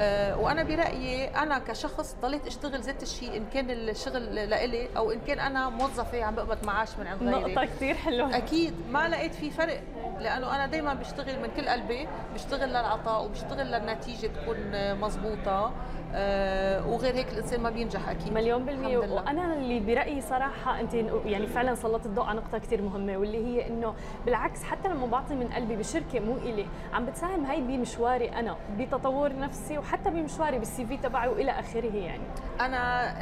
آه، 0.00 0.38
وأنا 0.38 0.62
برأيي 0.62 1.28
أنا 1.28 1.58
كشخص 1.58 2.16
ضليت 2.22 2.46
أشتغل 2.46 2.80
ذات 2.80 3.02
الشيء 3.02 3.36
إن 3.36 3.44
كان 3.54 3.70
الشغل 3.70 4.34
لإلي 4.34 4.88
أو 4.96 5.12
إن 5.12 5.20
كان 5.20 5.38
أنا 5.38 5.68
موظفة 5.68 6.24
عم 6.24 6.34
بقبض 6.34 6.64
معاش 6.68 6.98
من 6.98 7.06
عند 7.06 7.22
غيري. 7.22 7.52
نقطة 7.54 7.64
كثير 7.64 7.94
حلوة. 7.94 8.36
أكيد 8.36 8.74
ما 8.90 9.08
لقيت 9.08 9.34
في 9.34 9.50
فرق 9.50 9.80
لأنه 10.20 10.54
أنا 10.54 10.66
دائما 10.66 10.94
بشتغل 10.94 11.40
من 11.42 11.48
كل 11.56 11.68
قلبي 11.68 12.08
بشتغل 12.34 12.68
للعطاء 12.68 13.24
وبشتغل 13.24 13.66
للنتيجة 13.66 14.26
تكون 14.26 14.56
مضبوطه 15.00 15.72
آه 16.14 16.86
وغير 16.88 17.14
هيك 17.14 17.32
الإنسان 17.32 17.60
ما 17.60 17.70
بينجح 17.70 18.08
أكيد. 18.08 18.32
مليون 18.32 18.64
بالمية. 18.64 18.98
وأنا 18.98 19.54
اللي 19.54 19.80
برأيي 19.80 20.20
صراحة 20.20 20.80
أنت 20.80 20.94
يعني 21.24 21.46
فعلا 21.46 21.74
سلطت 21.74 22.06
الضوء 22.06 22.24
على 22.24 22.40
نقطة 22.40 22.58
كثير 22.58 22.82
مهمة 22.82 23.16
واللي 23.16 23.46
هي 23.46 23.66
إنه 23.68 23.94
بالعكس 24.24 24.62
حتى 24.62 24.88
لما 24.88 25.06
بعطي 25.06 25.34
من 25.34 25.46
قلبي 25.48 25.76
بشركة 25.76 26.20
مو 26.20 26.36
إلي 26.36 26.66
عم 26.92 27.06
بتساهم 27.06 27.46
هي 27.46 27.60
بمشواري 27.60 28.28
أنا 28.28 28.56
بتطور 28.78 29.38
نفسي 29.38 29.78
وحتى 29.78 30.10
بمشواري 30.10 30.58
بالسي 30.58 30.86
في 30.86 30.96
تبعي 30.96 31.28
وإلى 31.28 31.50
آخره 31.50 31.96
يعني. 31.96 32.22
أنا 32.60 33.12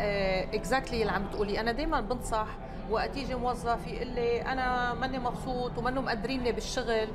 اكزاكتلي 0.55 0.99
آه 0.99 1.01
اللي 1.03 1.13
عم 1.13 1.25
بتقولي 1.27 1.61
أنا 1.61 1.73
دائما 1.73 2.01
بنصح 2.01 2.47
وقت 2.91 3.17
يجي 3.17 3.35
موظف 3.35 3.87
يقول 3.87 4.07
لي 4.07 4.43
أنا 4.43 4.95
ماني 4.95 5.19
مبسوط 5.19 5.79
ومنه 5.79 6.01
مقدريني 6.01 6.53
بالشغل 6.53 7.09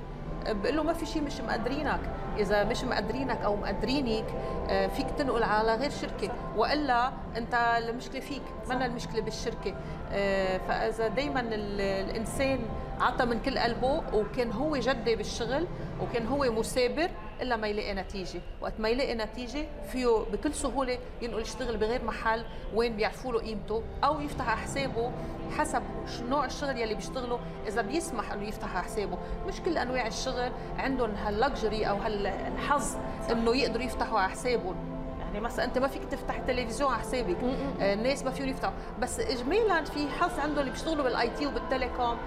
بقول 0.50 0.76
له 0.76 0.84
ما 0.84 0.94
في 0.94 1.06
شيء 1.06 1.22
مش 1.22 1.42
مقدرينك. 1.42 2.00
إذا 2.38 2.64
مش 2.64 2.84
مقدرينك 2.84 3.42
أو 3.42 3.56
مقدرينك 3.56 4.26
آه، 4.70 4.88
فيك 4.88 5.08
تنقل 5.18 5.44
على 5.44 5.76
غير 5.76 5.90
شركة. 5.90 6.32
وإلا 6.58 7.12
أنت 7.38 7.54
المشكلة 7.78 8.20
فيك 8.20 8.42
ما 8.70 8.86
المشكلة 8.86 9.22
بالشركة. 9.22 9.76
آه، 10.12 10.58
فإذا 10.58 11.08
دائما 11.08 11.44
الإنسان 11.52 12.60
عطى 13.00 13.26
من 13.26 13.40
كل 13.40 13.60
قلبه 13.60 14.04
وكان 14.14 14.52
هو 14.52 14.78
جدي 14.78 15.16
بالشغل 15.16 15.68
وكان 16.02 16.28
هو 16.28 16.52
مثابر 16.52 17.10
إلا 17.42 17.56
ما 17.56 17.68
يلاقي 17.68 17.94
نتيجة. 17.94 18.42
وقت 18.62 18.74
ما 18.80 18.90
يلاقي 18.90 19.16
نتيجة 19.16 19.66
فيه 19.92 20.08
بكل 20.32 20.54
سهولة 20.54 20.98
ينقل 21.22 21.42
يشتغل 21.42 21.78
بغير 21.78 22.04
محل 22.06 22.46
وين 22.76 22.96
بيعرفوا 22.96 23.34
له 23.34 23.40
قيمته 23.40 23.84
أو 24.04 24.22
يفتح 24.22 24.64
حسابه 24.64 25.12
حسب 25.58 25.84
نوع 26.30 26.46
الشغل 26.46 26.78
يلي 26.78 26.96
بيشتغله. 26.96 27.40
إذا 27.68 27.82
بيسمح 27.82 28.32
إنه 28.32 28.48
يفتح 28.48 28.84
حسابه. 28.84 29.18
مش 29.48 29.62
كل 29.62 29.78
أنواع 29.78 30.08
الشغل 30.08 30.52
عندهم 30.78 31.16
هاللكجري 31.16 31.86
أو 31.86 31.98
هالحظ 31.98 32.98
إنه 33.32 33.56
يقدروا 33.56 33.84
يفتحوا 33.84 34.20
على 34.20 34.32
حسابهم. 34.32 34.91
يعني 35.34 35.46
مثلا 35.46 35.66
أنت 35.66 35.78
ما 35.78 35.88
فيك 35.88 36.04
تفتح 36.06 36.36
التلفزيون 36.38 36.92
على 36.92 37.02
حسابك. 37.02 37.38
آه، 37.82 37.94
الناس 37.94 38.24
ما 38.24 38.32
فيهم 38.32 38.50
يفتحوا. 38.50 38.74
بس 39.00 39.20
اجمالا 39.20 39.84
في 39.84 40.08
حظ 40.10 40.40
عندهم 40.40 40.60
اللي 40.60 40.72
بيشتغلوا 40.72 41.04
بال 41.04 41.30
IT 41.30 41.48
وبال 41.48 41.69
telecom 41.69 42.18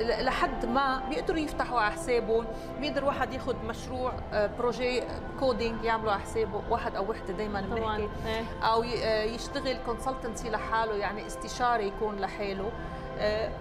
لحد 0.00 0.66
ما 0.66 1.02
بيقدروا 1.08 1.38
يفتحوا 1.38 1.80
على 1.80 1.92
حسابهم. 1.92 2.46
بيقدر 2.80 3.04
واحد 3.04 3.32
ياخذ 3.32 3.56
مشروع 3.64 4.12
project 4.32 5.02
coding 5.40 5.84
يعملوا 5.84 6.12
على 6.12 6.20
حسابه. 6.20 6.62
واحد 6.70 6.96
أو 6.96 7.10
وحدة 7.10 7.32
دائما 7.32 7.60
بنحكي. 7.60 8.08
إيه. 8.26 8.44
أو 8.62 8.82
آه، 8.82 9.22
يشتغل 9.24 9.76
consultancy 9.86 10.50
لحاله 10.50 10.94
يعني 10.94 11.26
استشاري 11.26 11.86
يكون 11.86 12.16
لحاله. 12.16 12.64
آه، 12.64 13.07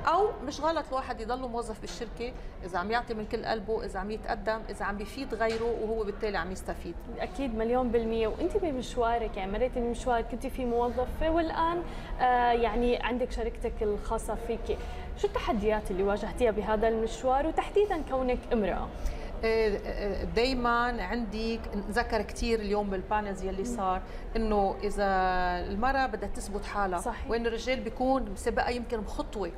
أو 0.08 0.28
مش 0.46 0.62
غلط 0.62 0.86
الواحد 0.88 1.22
يضل 1.22 1.48
موظف 1.48 1.82
بالشركة 1.82 2.34
إذا 2.66 2.80
عم 2.80 2.92
يعطي 2.92 3.14
من 3.14 3.26
كل 3.26 3.46
قلبه 3.46 3.86
إذا 3.86 4.00
عم 4.00 4.12
يتقدم 4.12 4.60
إذا 4.70 4.86
عم 4.86 4.98
بيفيد 4.98 5.34
غيره 5.34 5.76
وهو 5.82 6.04
بالتالي 6.04 6.38
عم 6.38 6.52
يستفيد. 6.52 6.96
أكيد 7.20 7.56
مليون 7.56 7.92
بالمية. 7.92 8.28
وأنت 8.28 8.58
بمشوارك 8.58 9.38
يعني 9.38 9.52
مريتي 9.52 9.80
بمشوار 9.80 10.22
كنت 10.22 10.48
في 10.48 10.66
موظفة 10.66 11.30
والآن 11.30 11.84
آه 12.22 12.52
يعني 12.52 12.98
عندك 13.04 13.32
شركتك 13.32 13.74
الخاصة 13.82 14.36
فيك. 14.48 14.78
شو 15.18 15.28
التحديات 15.28 15.92
اللي 15.92 16.04
واجهتيها 16.04 16.52
بهذا 16.52 16.88
المشوار؟ 16.88 17.48
وتحديدا 17.48 18.02
كونك 18.10 18.40
امرأة. 18.54 18.88
دائما 20.36 21.04
عندي 21.04 21.60
نذكر 21.90 22.22
كثير 22.22 22.60
اليوم 22.60 22.90
بال 22.90 23.03
panels 23.03 23.44
يلي 23.44 23.66
صار 23.66 24.02
إنه 24.36 24.76
إذا 24.84 25.06
المرأة 25.72 26.06
بدها 26.06 26.30
تثبت 26.30 26.66
حالها 26.66 27.00
صحيح. 27.00 27.30
وين 27.30 27.48
الرجال 27.48 27.80
بيكون 27.80 28.32
مسبقها 28.32 28.70
يمكن 28.70 29.02
بخطوة 29.02 29.52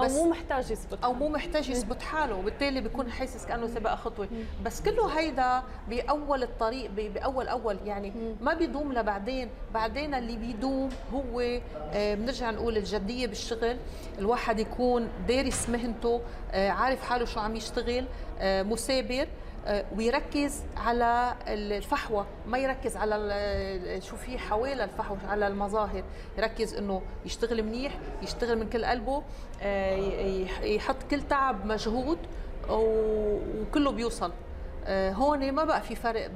بس 0.00 0.16
أو 0.16 0.24
مو 0.24 0.30
محتاج 0.30 0.70
يثبت 0.70 0.98
أو 1.04 1.12
مو 1.12 1.28
محتاج 1.28 1.68
يثبت 1.68 2.02
حاله 2.02 2.34
وبالتالي 2.34 2.80
بيكون 2.80 3.10
حاسس 3.10 3.46
كأنه 3.46 3.66
سبق 3.66 3.94
خطوة. 3.94 4.28
بس 4.64 4.82
كله 4.82 5.18
هيدا 5.18 5.62
بأول 5.88 6.42
الطريق 6.42 6.90
بأول 6.90 7.48
أول 7.48 7.78
يعني 7.84 8.12
ما 8.40 8.54
بيدوم 8.54 8.92
لبعدين. 8.92 9.48
بعدين 9.74 10.14
اللي 10.14 10.36
بيدوم 10.36 10.88
هو 11.14 11.40
آه، 11.40 12.14
بنرجع 12.14 12.50
نقول 12.50 12.76
الجدية 12.76 13.26
بالشغل. 13.26 13.76
الواحد 14.18 14.58
يكون 14.58 15.08
دارس 15.28 15.68
مهنته 15.68 16.20
آه، 16.52 16.70
عارف 16.70 17.02
حاله 17.02 17.24
شو 17.24 17.40
عم 17.40 17.56
يشتغل 17.56 18.04
آه، 18.40 18.62
مثابر. 18.62 19.28
ويركز 19.96 20.62
على 20.76 21.34
الفحوى 21.48 22.26
ما 22.46 22.58
يركز 22.58 22.96
على 22.96 24.00
شو 24.02 24.16
في 24.16 24.38
حوالي 24.38 24.84
الفحوى 24.84 25.18
على 25.28 25.46
المظاهر. 25.46 26.04
يركز 26.38 26.74
إنه 26.74 27.02
يشتغل 27.26 27.62
منيح 27.62 27.98
يشتغل 28.22 28.58
من 28.58 28.68
كل 28.68 28.84
قلبه 28.84 29.22
يحط 30.62 30.96
كل 31.10 31.22
تعب 31.22 31.66
مجهود 31.66 32.18
وكله 32.70 33.92
بيوصل. 33.92 34.30
آه، 34.30 34.47
هون 34.90 35.52
ما 35.52 35.64
بقى 35.64 35.80
في 35.82 35.94
فرق 35.94 36.30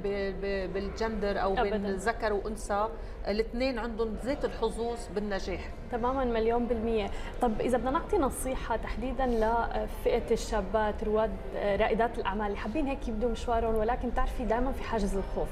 بالجندر 0.73 1.41
أو 1.41 1.53
أبداً. 1.53 1.63
بين 1.63 1.85
الذكر 1.85 2.33
وأنثى. 2.33 2.87
الاثنين 3.27 3.79
عندهم 3.79 4.15
ذات 4.25 4.45
الحظوظ 4.45 4.97
بالنجاح. 5.15 5.69
تماما 5.91 6.25
مليون 6.25 6.65
بالمية. 6.65 7.09
طب 7.41 7.61
إذا 7.61 7.77
بدنا 7.77 7.91
نعطي 7.91 8.17
نصيحة 8.17 8.75
تحديدا 8.75 9.25
لفئة 9.25 10.31
الشابات 10.31 11.03
رواد 11.03 11.31
رائدات 11.55 12.17
الأعمال 12.17 12.45
اللي 12.47 12.57
حابين 12.57 12.87
هيك 12.87 13.07
يبدوا 13.07 13.29
مشوارهم 13.29 13.75
ولكن 13.75 14.09
بتعرفي 14.09 14.45
دائما 14.45 14.71
في 14.71 14.83
حاجز 14.83 15.17
الخوف. 15.17 15.49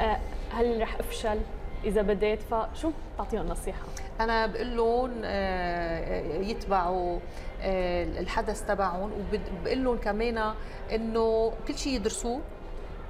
آه، 0.00 0.18
هل 0.52 0.80
رح 0.80 0.98
أفشل؟ 1.00 1.38
إذا 1.84 2.02
بديت 2.02 2.42
فشو 2.42 2.90
تعطيهم 3.18 3.46
نصيحة؟ 3.46 3.82
أنا 4.20 4.46
بقول 4.46 4.76
لهم 4.76 5.10
آه، 5.24 6.40
يتبعوا 6.40 7.18
الحدث 7.62 8.66
تبعهم 8.66 9.10
وبقول 9.12 9.84
لهم 9.84 9.96
كمان 9.96 10.54
إنه 10.92 11.52
كل 11.68 11.78
شيء 11.78 11.92
يدرسوه. 11.92 12.40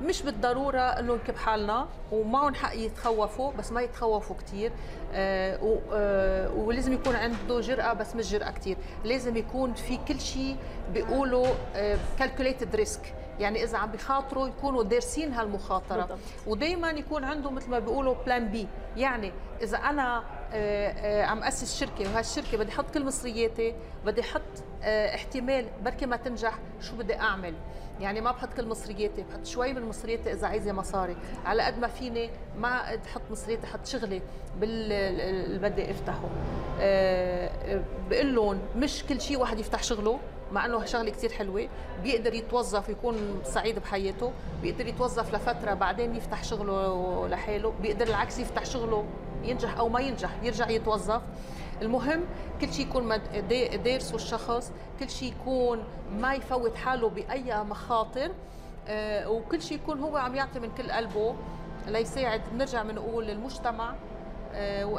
مش 0.05 0.23
بالضرورة 0.23 0.81
إنه 0.81 1.15
نكب 1.15 1.37
حالنا 1.37 1.87
ومعهم 2.13 2.55
حق 2.55 2.77
يتخوفوا 2.77 3.53
بس 3.53 3.73
ما 3.73 3.83
يتخوفوا 3.83 4.37
كثير 4.37 4.73
آه 5.15 5.79
آه 5.93 6.51
ولازم 6.53 6.93
يكون 6.93 7.17
عنده 7.17 7.61
جرأة 7.61 7.93
بس 7.93 8.15
مش 8.17 8.31
جرأة 8.33 8.51
كثير 8.51 8.77
لازم 9.05 9.37
يكون 9.37 9.75
في 9.75 9.99
كل 10.09 10.21
شيء 10.21 10.57
بيقولوا 10.93 11.47
calculated 12.19 12.75
آه 12.75 12.77
risk 12.77 13.15
يعني 13.41 13.65
إذا 13.65 13.79
عم 13.79 13.91
بخاطروا 13.93 14.49
يكونوا 14.49 14.83
دارسين 14.83 15.33
هالمخاطرة. 15.33 16.19
ودائما 16.47 16.91
يكون 16.91 17.25
عنده 17.25 17.51
مثل 17.51 17.71
ما 17.71 17.79
بيقولوا 17.79 18.15
plan 18.27 18.49
B 18.49 18.69
يعني 18.97 19.33
إذا 19.63 19.77
أنا 19.79 20.23
آه، 20.53 20.89
آه، 20.89 21.25
عم 21.25 21.43
أسس 21.43 21.81
شركة 21.81 22.13
وهالشركة 22.13 22.59
بدي 22.59 22.73
أحط 22.73 22.91
كل 22.95 23.05
مصرياتي 23.05 23.75
بدي 24.05 24.21
أحط 24.21 24.43
آه، 24.83 25.15
احتمال 25.15 25.67
بركي 25.85 26.07
ما 26.07 26.17
تنجح 26.17 26.59
شو 26.81 26.97
بدي 26.97 27.19
أعمل؟ 27.19 27.55
يعني 28.01 28.21
ما 28.21 28.31
بحط 28.31 28.49
كل 28.57 28.67
مصرياتي 28.67 29.23
بحط 29.23 29.45
شوي 29.47 29.73
من 29.73 29.83
مصرياتي 29.89 30.33
إذا 30.33 30.47
عايزة 30.47 30.73
مصاري. 30.73 31.17
على 31.45 31.63
قد 31.63 31.79
ما 31.79 31.89
فيني 31.89 32.31
ما 32.59 32.97
أحط 33.07 33.23
مصرياتي 33.31 33.67
أحط 33.67 33.87
شغلي 33.87 34.23
باللي 34.61 35.59
بدي 35.59 35.91
أفتحه. 35.91 36.29
بقول 38.11 38.35
لهم 38.35 38.61
مش 38.77 39.05
كل 39.09 39.21
شيء 39.21 39.39
واحد 39.39 39.59
يفتح 39.59 39.83
شغله. 39.83 40.19
مع 40.53 40.67
إنه 40.67 40.85
شغلة 40.85 41.11
كثير 41.11 41.33
حلوة. 41.33 41.69
بيقدر 42.03 42.35
يتوظف 42.35 42.89
ويكون 42.89 43.41
سعيد 43.45 43.79
بحياته. 43.79 44.33
بيقدر 44.63 44.87
يتوظف 44.87 45.35
لفترة 45.35 45.75
بعدين 45.75 46.17
يفتح 46.17 46.45
شغله 46.45 47.29
لحاله. 47.29 47.73
بيقدر 47.83 48.07
العكس 48.07 48.39
يفتح 48.39 48.65
شغله 48.65 49.05
ينجح 49.45 49.79
أو 49.79 49.89
ما 49.89 50.01
ينجح 50.01 50.31
يرجع 50.43 50.69
يتوظف. 50.69 51.23
المهم 51.83 52.25
كل 52.61 52.73
شيء 52.73 52.87
يكون 52.87 53.21
دارسه 53.85 54.15
الشخص. 54.15 54.73
كل 55.01 55.11
شيء 55.11 55.35
يكون 55.41 55.85
ما 56.13 56.35
يفوت 56.35 56.77
حاله 56.77 57.09
بأي 57.09 57.65
مخاطر. 57.65 58.31
آه، 58.89 59.31
وكل 59.31 59.63
شيء 59.63 59.79
يكون 59.79 60.01
هو 60.01 60.17
عم 60.17 60.35
يعطي 60.35 60.61
من 60.61 60.71
كل 60.75 60.91
قلبه. 60.91 61.35
ليساعد 61.89 62.41
بنرجع 62.53 62.83
بنقول 62.83 63.31
المجتمع 63.31 63.95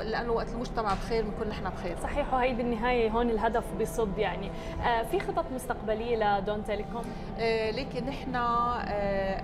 لأنه 0.04 0.32
وقت 0.32 0.50
المجتمع 0.50 0.94
بخير 0.94 1.24
بنكون 1.24 1.48
نحن 1.48 1.70
بخير. 1.70 1.98
صحيح 2.04 2.34
وهي 2.34 2.54
بالنهاية 2.54 3.10
هون 3.10 3.30
الهدف 3.30 3.64
بصب 3.82 4.18
يعني. 4.18 4.52
آه، 4.86 5.04
في 5.04 5.20
خطط 5.20 5.46
مستقبلية 5.52 6.40
لدون 6.40 6.64
تيليكوم؟ 6.64 7.04
آه، 7.40 7.72
لكن 7.72 8.06
نحن 8.06 8.36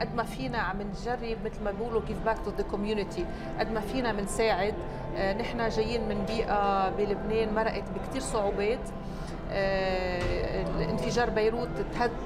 قد 0.02 0.15
ما 0.15 0.23
فينا 0.23 0.58
عم 0.58 0.82
نجرب 0.82 1.38
مثل 1.45 1.63
ما 1.63 1.71
بيقولوا 1.71 2.02
give 2.08 2.19
back 2.26 2.38
to 2.46 2.52
the 2.58 2.63
community 2.63 3.26
قد 3.60 3.71
ما 3.71 3.80
فينا 3.80 4.13
بنساعد 4.13 4.73
نحن 5.39 5.69
جايين 5.69 6.10
من 6.10 6.26
بيئة 6.26 6.89
بلبنان 6.89 7.54
مرقت 7.56 7.84
بكثير 7.95 8.21
صعوبات. 8.21 8.89
انفجار 10.89 11.30
بيروت 11.30 11.69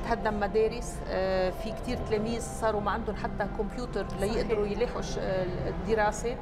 تهدم 0.06 0.39
مدارس. 0.39 1.00
في 1.63 1.71
كثير 1.82 1.97
تلاميذ 2.10 2.41
صاروا 2.41 2.82
ما 2.82 2.91
عندهم 2.91 3.15
حتى 3.15 3.47
كمبيوتر 3.58 4.06
ليقدروا 4.19 4.67
يلاحقوا 4.67 5.02
الدراسة. 5.67 6.36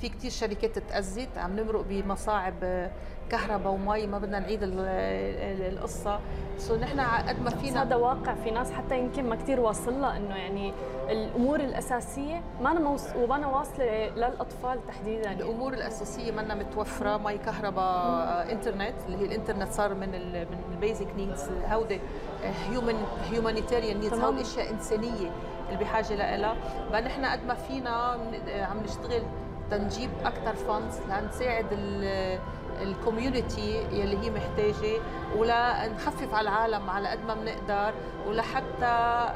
في 0.00 0.08
كثير 0.08 0.30
شركات 0.30 0.78
تأذت 0.78 1.38
عم 1.38 1.60
نمرق 1.60 1.84
بمصاعب 1.88 2.90
كهرباء 3.30 3.72
ومي 3.72 4.06
ما 4.06 4.18
بدنا 4.18 4.38
نعيد 4.38 4.60
القصة. 4.62 6.20
so 6.58 6.76
نحن 6.76 7.00
قد 7.00 7.42
ما 7.42 7.50
فينا 7.50 7.82
هذا 7.82 7.96
واقع 7.96 8.34
في 8.34 8.50
ناس 8.50 8.72
حتى 8.72 8.98
يمكن 8.98 9.28
ما 9.28 9.36
كثير 9.36 9.60
واصل 9.60 10.00
لها 10.00 10.16
إنه 10.16 10.36
يعني 10.36 10.72
الأمور 11.10 11.60
الأساسية 11.60 12.42
ما 12.62 12.70
أنا 12.70 12.80
موص... 12.80 13.06
وما 13.16 13.46
واصلة 13.46 14.08
للأطفال 14.08 14.86
تحديدا. 14.86 15.32
الأمور 15.32 15.72
الأساسية 15.72 16.32
ما 16.32 16.54
متوفرة 16.54 17.16
مي 17.16 17.38
كهرباء 17.38 18.52
إنترنت 18.52 18.94
اللي 19.06 19.18
هي 19.18 19.24
الإنترنت 19.24 19.72
صار 19.72 19.94
من 19.94 20.14
ال 20.14 20.46
من 20.50 20.58
ال 20.72 20.78
basic 20.78 21.08
needs 21.16 21.48
هودي 21.66 22.00
human 22.42 22.94
humanitarian 23.30 24.00
needs 24.00 24.18
هول 24.18 24.38
اشياء 24.38 24.70
إنسانية 24.70 25.30
اللي 25.68 25.80
بحاجة 25.80 26.36
لها. 26.36 26.56
بقى 26.90 27.02
نحن 27.02 27.24
قد 27.24 27.44
ما 27.46 27.54
فينا 27.54 27.90
عم 28.70 28.82
نشتغل 28.84 29.22
تنجيب 29.70 30.10
أكثر 30.24 30.54
funds 30.54 30.98
لنساعد 31.08 31.66
ال 32.82 32.92
community 32.92 33.82
يلي 33.92 34.18
هي 34.18 34.30
محتاجة 34.30 34.98
ولا 35.36 35.88
نخفف 35.88 36.34
على 36.34 36.48
العالم 36.48 36.90
على 36.90 37.08
قد 37.08 37.24
ما 37.24 37.34
بنقدر 37.34 37.94
ولحتى 38.28 39.26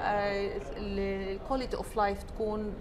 ال 0.76 0.89
quality 0.89 1.76
of 1.76 1.96
life 1.96 2.22
تكون 2.22 2.74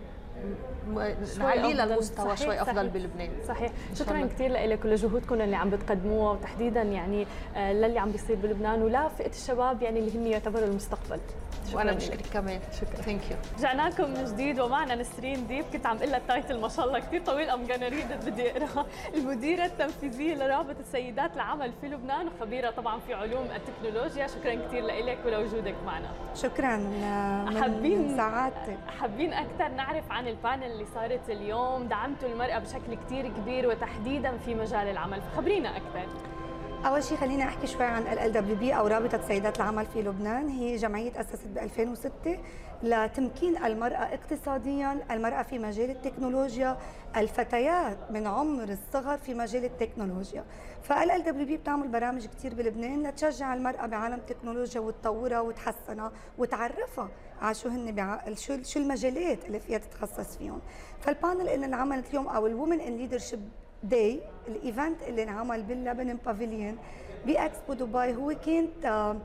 نعلي 1.40 1.74
للمستوى 1.74 2.38
شوي 2.38 2.62
أفضل 2.62 2.76
صحيح. 2.76 2.94
بلبنان. 2.94 3.30
صحيح. 3.48 3.72
شكرا 3.96 4.26
كثير 4.26 4.52
لك 4.52 4.86
ولجهودكم 4.86 5.42
اللي 5.42 5.56
عم 5.56 5.70
بتقدموها 5.70 6.32
وتحديدا 6.34 6.82
يعني 6.82 7.28
آه، 7.56 7.74
للي 7.74 8.00
عم 8.00 8.12
بيصير 8.12 8.36
بلبنان 8.36 8.82
ولا 8.82 9.08
فئة 9.08 9.30
الشباب 9.30 9.82
يعني 9.82 10.00
اللي 10.00 10.18
هم 10.20 10.28
يعتبروا 10.28 10.66
المستقبل. 10.66 11.20
وأنا 11.74 11.92
بشكرك 11.94 12.26
كمان. 12.34 12.60
شكرا. 12.82 13.02
thank 13.02 13.32
you 13.32 13.38
رجعنا 13.58 13.90
لكم 13.90 14.10
من 14.10 14.26
جديد 14.26 14.60
ومعنا 14.60 14.96
نسرين 14.96 15.48
ديب. 15.48 15.66
كنت 15.74 15.86
عم 15.86 15.98
أقول 15.98 16.16
ال 16.16 16.23
title 16.23 16.60
ما 16.60 16.70
شاء 16.70 16.88
الله 16.88 17.00
كثير 17.00 17.22
طويل. 17.22 17.50
I'm 17.50 17.64
gonna 17.64 17.88
read 17.88 18.08
بدي 18.26 18.52
اقرا 18.52 18.86
المديرة 19.16 19.66
التنفيذية 19.66 20.36
لرابطه 20.36 20.80
السيدات 20.80 21.36
العمل 21.36 21.74
في 21.82 21.88
لبنان. 21.88 22.28
وخبيره 22.28 22.70
طبعا 22.70 23.00
في 23.00 23.14
علوم 23.14 23.48
التكنولوجيا. 23.56 24.28
شكرا 24.28 24.68
كثير 24.68 24.86
لك 24.86 25.18
ولوجودك 25.26 25.76
معنا. 25.86 26.10
شكرا. 26.36 26.78
حابين 27.62 28.18
سعادتك 28.18 28.78
حابين 29.00 29.34
أكثر 29.34 29.68
نعرف 29.68 30.12
عن 30.12 30.28
ال 30.28 30.34
panel 30.34 30.64
اللي 30.64 30.86
صارت 30.86 31.30
اليوم. 31.30 31.88
دعمتوا 31.88 32.30
المرأة 32.30 32.60
بشكل 32.60 32.96
كثير 33.06 33.28
كبير 33.28 33.68
وتحديدا 33.68 34.38
في 34.38 34.56
مجال 34.56 34.88
العمل. 34.88 35.22
خبرينا 35.38 35.70
أكثر 35.78 36.08
أول 36.86 37.04
شيء 37.04 37.18
خلينا 37.18 37.44
أحكي 37.44 37.68
شوي 37.68 37.84
عن 37.86 38.08
ال 38.08 38.32
LLWB 38.32 38.74
أو 38.74 38.88
رابطة 38.88 39.28
سيدات 39.28 39.58
العمل 39.58 39.86
في 39.86 40.02
لبنان 40.02 40.50
هي 40.50 40.76
جمعية 40.76 41.22
أسست 41.22 41.48
ب 41.48 41.58
2006 41.58 42.12
لتمكين 42.84 43.64
المرأة 43.66 43.96
اقتصاديا 44.14 45.00
المرأة 45.12 45.44
في 45.44 45.60
مجال 45.60 45.90
التكنولوجيا 45.90 46.78
الفتيات 47.18 47.98
من 48.12 48.28
عمر 48.28 48.64
الصغر 48.70 49.18
في 49.18 49.34
مجال 49.34 49.66
التكنولوجيا 49.66 50.46
فال 50.84 51.12
LLWB 51.12 51.58
بتعمل 51.58 51.88
برامج 51.88 52.26
كثير 52.26 52.54
بلبنان 52.56 53.08
لتشجع 53.08 53.54
المرأة 53.54 53.86
بعالم 53.86 54.16
التكنولوجيا 54.16 54.82
وتطورها 54.82 55.40
وتحسنها 55.40 56.12
وتعرفها 56.38 57.10
على 57.42 57.56
شو 57.56 57.70
هن. 57.70 58.16
شو 58.36 58.64
شو 58.64 58.80
المجالات 58.80 59.46
اللي 59.46 59.60
فيها 59.60 59.78
تتخصص 59.78 60.38
فيهم 60.38 60.62
فال 61.00 61.14
panel 61.14 61.50
اللي 61.50 61.66
انعملت 61.66 62.10
اليوم 62.10 62.28
أو 62.28 62.48
ال 62.48 62.53
women 62.53 62.80
in 62.82 62.98
leadership 62.98 63.50
day 63.84 64.20
ال 64.48 64.57
event 64.57 65.04
اللي 65.08 65.24
انعمل 65.24 65.64
بال 65.64 65.76
Lebanon 65.76 66.18
Pavilion 66.26 66.78
ب 67.26 67.35
Expo 67.35 67.74
دبي 67.74 68.16
هو 68.16 68.36
كانت 68.46 69.16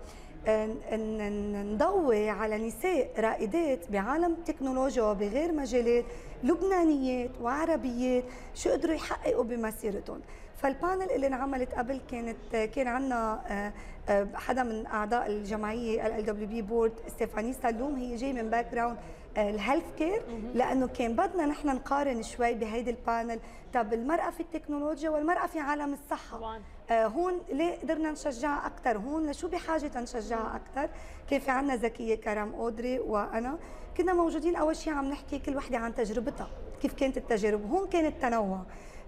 نضوي 1.73 2.31
على 2.31 2.59
نساء 2.59 3.11
رائدات 3.19 3.91
بعالم 3.91 4.33
التكنولوجيا 4.33 5.03
وبغير 5.03 5.53
مجالات 5.53 6.05
لبنانيات 6.45 7.31
وعربيات 7.43 8.25
شو 8.55 8.71
قدروا 8.71 8.95
يحققوا 8.95 9.45
بمسيرتهم. 9.45 10.21
فال 10.57 10.72
panel 10.72 11.11
اللي 11.11 11.27
انعملت 11.27 11.75
قبل 11.75 12.01
كانت 12.11 12.57
كان 12.57 12.87
عندنا 12.87 13.41
آه، 13.49 13.73
آه، 14.13 14.29
حدا 14.35 14.63
من 14.63 14.87
أعضاء 14.87 15.27
الجمعية 15.27 16.07
ال 16.07 16.25
LLWB 16.25 16.49
board 16.49 16.93
ستيفاني 17.09 17.53
سلوم 17.53 17.97
هي 17.97 18.17
جاي 18.17 18.33
من 18.33 18.51
background 18.51 18.97
ال 19.39 19.85
healthcare 19.99 20.23
لأنه 20.55 20.87
كان 20.87 21.17
بدنا 21.17 21.47
نحن 21.47 21.69
نقارن 21.69 22.23
شوي 22.23 22.55
بهيدي 22.55 22.91
ال 22.91 22.99
panel 22.99 23.41
طب 23.75 23.93
المرأة 23.93 24.31
في 24.31 24.41
التكنولوجيا 24.41 25.11
والمرأة 25.11 25.47
في 25.47 25.59
عالم 25.61 25.93
الصحة. 25.93 26.39
طبعا. 26.39 26.61
آه 26.91 27.07
هون 27.07 27.41
ليه 27.49 27.79
قدرنا 27.83 28.11
نشجعها 28.11 28.67
أكثر 28.67 28.99
هون 28.99 29.31
لشو 29.31 29.49
بحاجة 29.49 30.01
نشجعها 30.01 30.57
أكثر 30.57 30.89
كان 31.31 31.41
في 31.41 31.51
عندنا 31.51 31.77
زكيه 31.77 32.15
كرم 32.15 32.55
أودري 32.55 32.99
وأنا 32.99 33.59
كنا 33.97 34.13
موجودين 34.13 34.57
أول 34.57 34.77
شيء 34.77 34.93
عم 34.93 35.05
نحكي 35.05 35.39
كل 35.39 35.57
وحدة 35.57 35.79
عن 35.79 35.95
تجربتها 35.95 36.49
كيف 36.83 36.93
كانت 36.95 37.17
التجارب 37.17 37.71
هون 37.71 37.89
كان 37.89 38.07
التنوع 38.07 38.59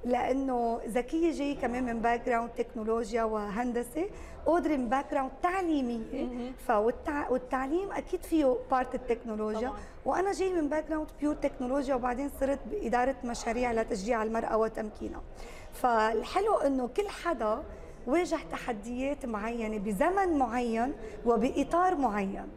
لأنه 0.04 0.80
زكيه 0.86 1.32
جاي 1.32 1.54
كمان 1.54 1.84
من 1.84 2.00
background 2.00 2.50
تكنولوجيا 2.50 3.22
وهندسة. 3.22 4.10
أودري 4.46 4.76
من 4.76 4.88
background 4.88 5.30
تعليميه 5.42 6.52
فالتعليم 6.66 7.92
أكيد 7.92 8.22
فيه 8.22 8.56
part 8.70 8.94
التكنولوجيا. 8.94 9.68
طبعا. 9.68 9.80
وأنا 10.08 10.32
جاي 10.32 10.52
من 10.52 10.68
background 10.68 11.08
pure 11.20 11.34
تكنولوجيا 11.34 11.94
وبعدين 11.94 12.30
صرت 12.40 12.58
بإدارة 12.70 13.16
مشاريع 13.24 13.72
لتشجيع 13.72 14.22
المرأة 14.22 14.56
وتمكينها. 14.56 15.20
فالحلو 15.72 16.56
إنه 16.56 16.88
كل 16.96 17.08
حدا 17.08 17.62
واجه 18.06 18.38
تحديات 18.50 19.26
معينة 19.26 19.78
بزمن 19.78 20.38
معين 20.38 20.94
وبإطار 21.26 21.94
معين. 21.94 22.48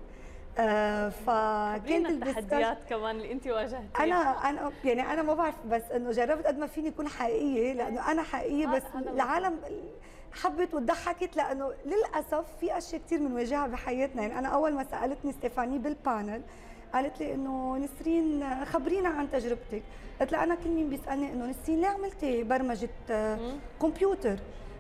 آه 0.58 1.10
فكانت 1.10 2.10
التحديات 2.10 2.78
كمان 2.90 3.16
اللي 3.16 3.32
انت 3.32 3.48
واجهتيها؟ 3.48 4.04
أنا 4.04 4.16
أنا 4.50 4.72
يعني 4.84 5.14
أنا 5.14 5.22
ما 5.22 5.34
بعرف 5.34 5.56
بس 5.70 5.84
إنه 5.96 6.12
جربت 6.12 6.48
قد 6.48 6.60
ما 6.60 6.68
فيني 6.68 6.90
اكون 6.90 7.08
حقيقية 7.08 7.74
لأنه 7.74 8.12
أنا 8.12 8.24
حقيقية 8.24 8.68
بس 8.68 8.84
العالم 8.96 9.60
حبت 10.34 10.74
وضحكت 10.74 11.36
لأنه 11.38 11.72
للأسف 11.86 12.46
في 12.60 12.78
أشياء 12.78 13.02
كثير 13.02 13.20
بنواجهها 13.20 13.68
بحياتنا. 13.68 14.22
يعني 14.22 14.40
أنا 14.40 14.48
أول 14.48 14.74
ما 14.74 14.84
سألتني 14.84 15.32
ستيفاني 15.32 15.78
بال 15.78 15.96
panel 15.96 16.41
قالت 16.93 17.19
لي 17.19 17.34
إنه 17.34 17.77
نسرين 17.77 18.43
خبرينا 18.65 19.10
عن 19.10 19.32
تجربتك. 19.32 19.84
قلت 20.21 20.32
لها 20.32 20.43
أنا 20.43 20.56
كل 20.56 20.69
مين 20.69 20.89
بيسألني 20.89 21.34
إنه 21.34 21.45
نسرين 21.45 21.82
ليه 21.82 21.88
عملتي 21.88 22.43
برمجة 22.43 22.89
كمبيوتر؟ 23.82 24.39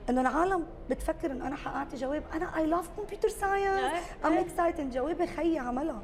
إنه 0.09 0.21
العالم 0.21 0.65
بتفكر 0.89 1.31
إنه 1.31 1.47
أنا 1.47 1.55
حأعطي 1.55 1.95
جواب. 1.95 2.23
أنا 2.33 2.57
I 2.57 2.65
love 2.65 2.89
computer 2.97 3.29
science 3.29 3.91
I'm 4.25 4.33
excited 4.33 4.89
جوابي 4.89 5.27
خيي 5.27 5.59
عملها. 5.59 6.01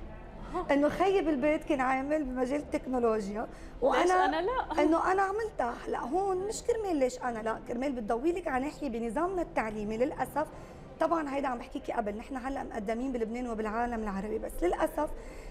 إنه 0.72 0.90
خيي 0.90 1.22
بالبيت 1.22 1.64
كان 1.64 1.82
عامل 1.82 2.24
بمجال 2.24 2.60
التكنولوجيا. 2.60 3.48
ليش 3.84 4.12
أنا 4.12 4.42
لا؟ 4.42 4.52
إنه 4.84 5.12
أنا 5.12 5.22
عملتها. 5.22 5.74
هلا 5.88 6.00
هون 6.00 6.38
مش 6.38 6.64
كرمال. 6.64 6.96
ليش 6.96 7.20
أنا 7.20 7.40
لا؟ 7.40 7.60
كرمال 7.68 7.92
بتضوي 7.92 8.32
لك 8.32 8.48
على 8.48 8.66
ناحية 8.66 8.90
بنظامنا 8.90 9.42
التعليمي. 9.42 9.98
للأسف 9.98 10.48
طبعا 11.00 11.36
هيدا 11.36 11.48
عم 11.48 11.58
بحكيكي 11.58 11.92
قبل. 11.92 12.18
نحن 12.18 12.38
هلأ 12.38 12.64
مقدمين 12.64 13.12
بلبنان 13.12 13.50
وبالعالم 13.50 14.04
العربي. 14.04 14.40
بس 14.40 14.52
للأسف 14.62 15.10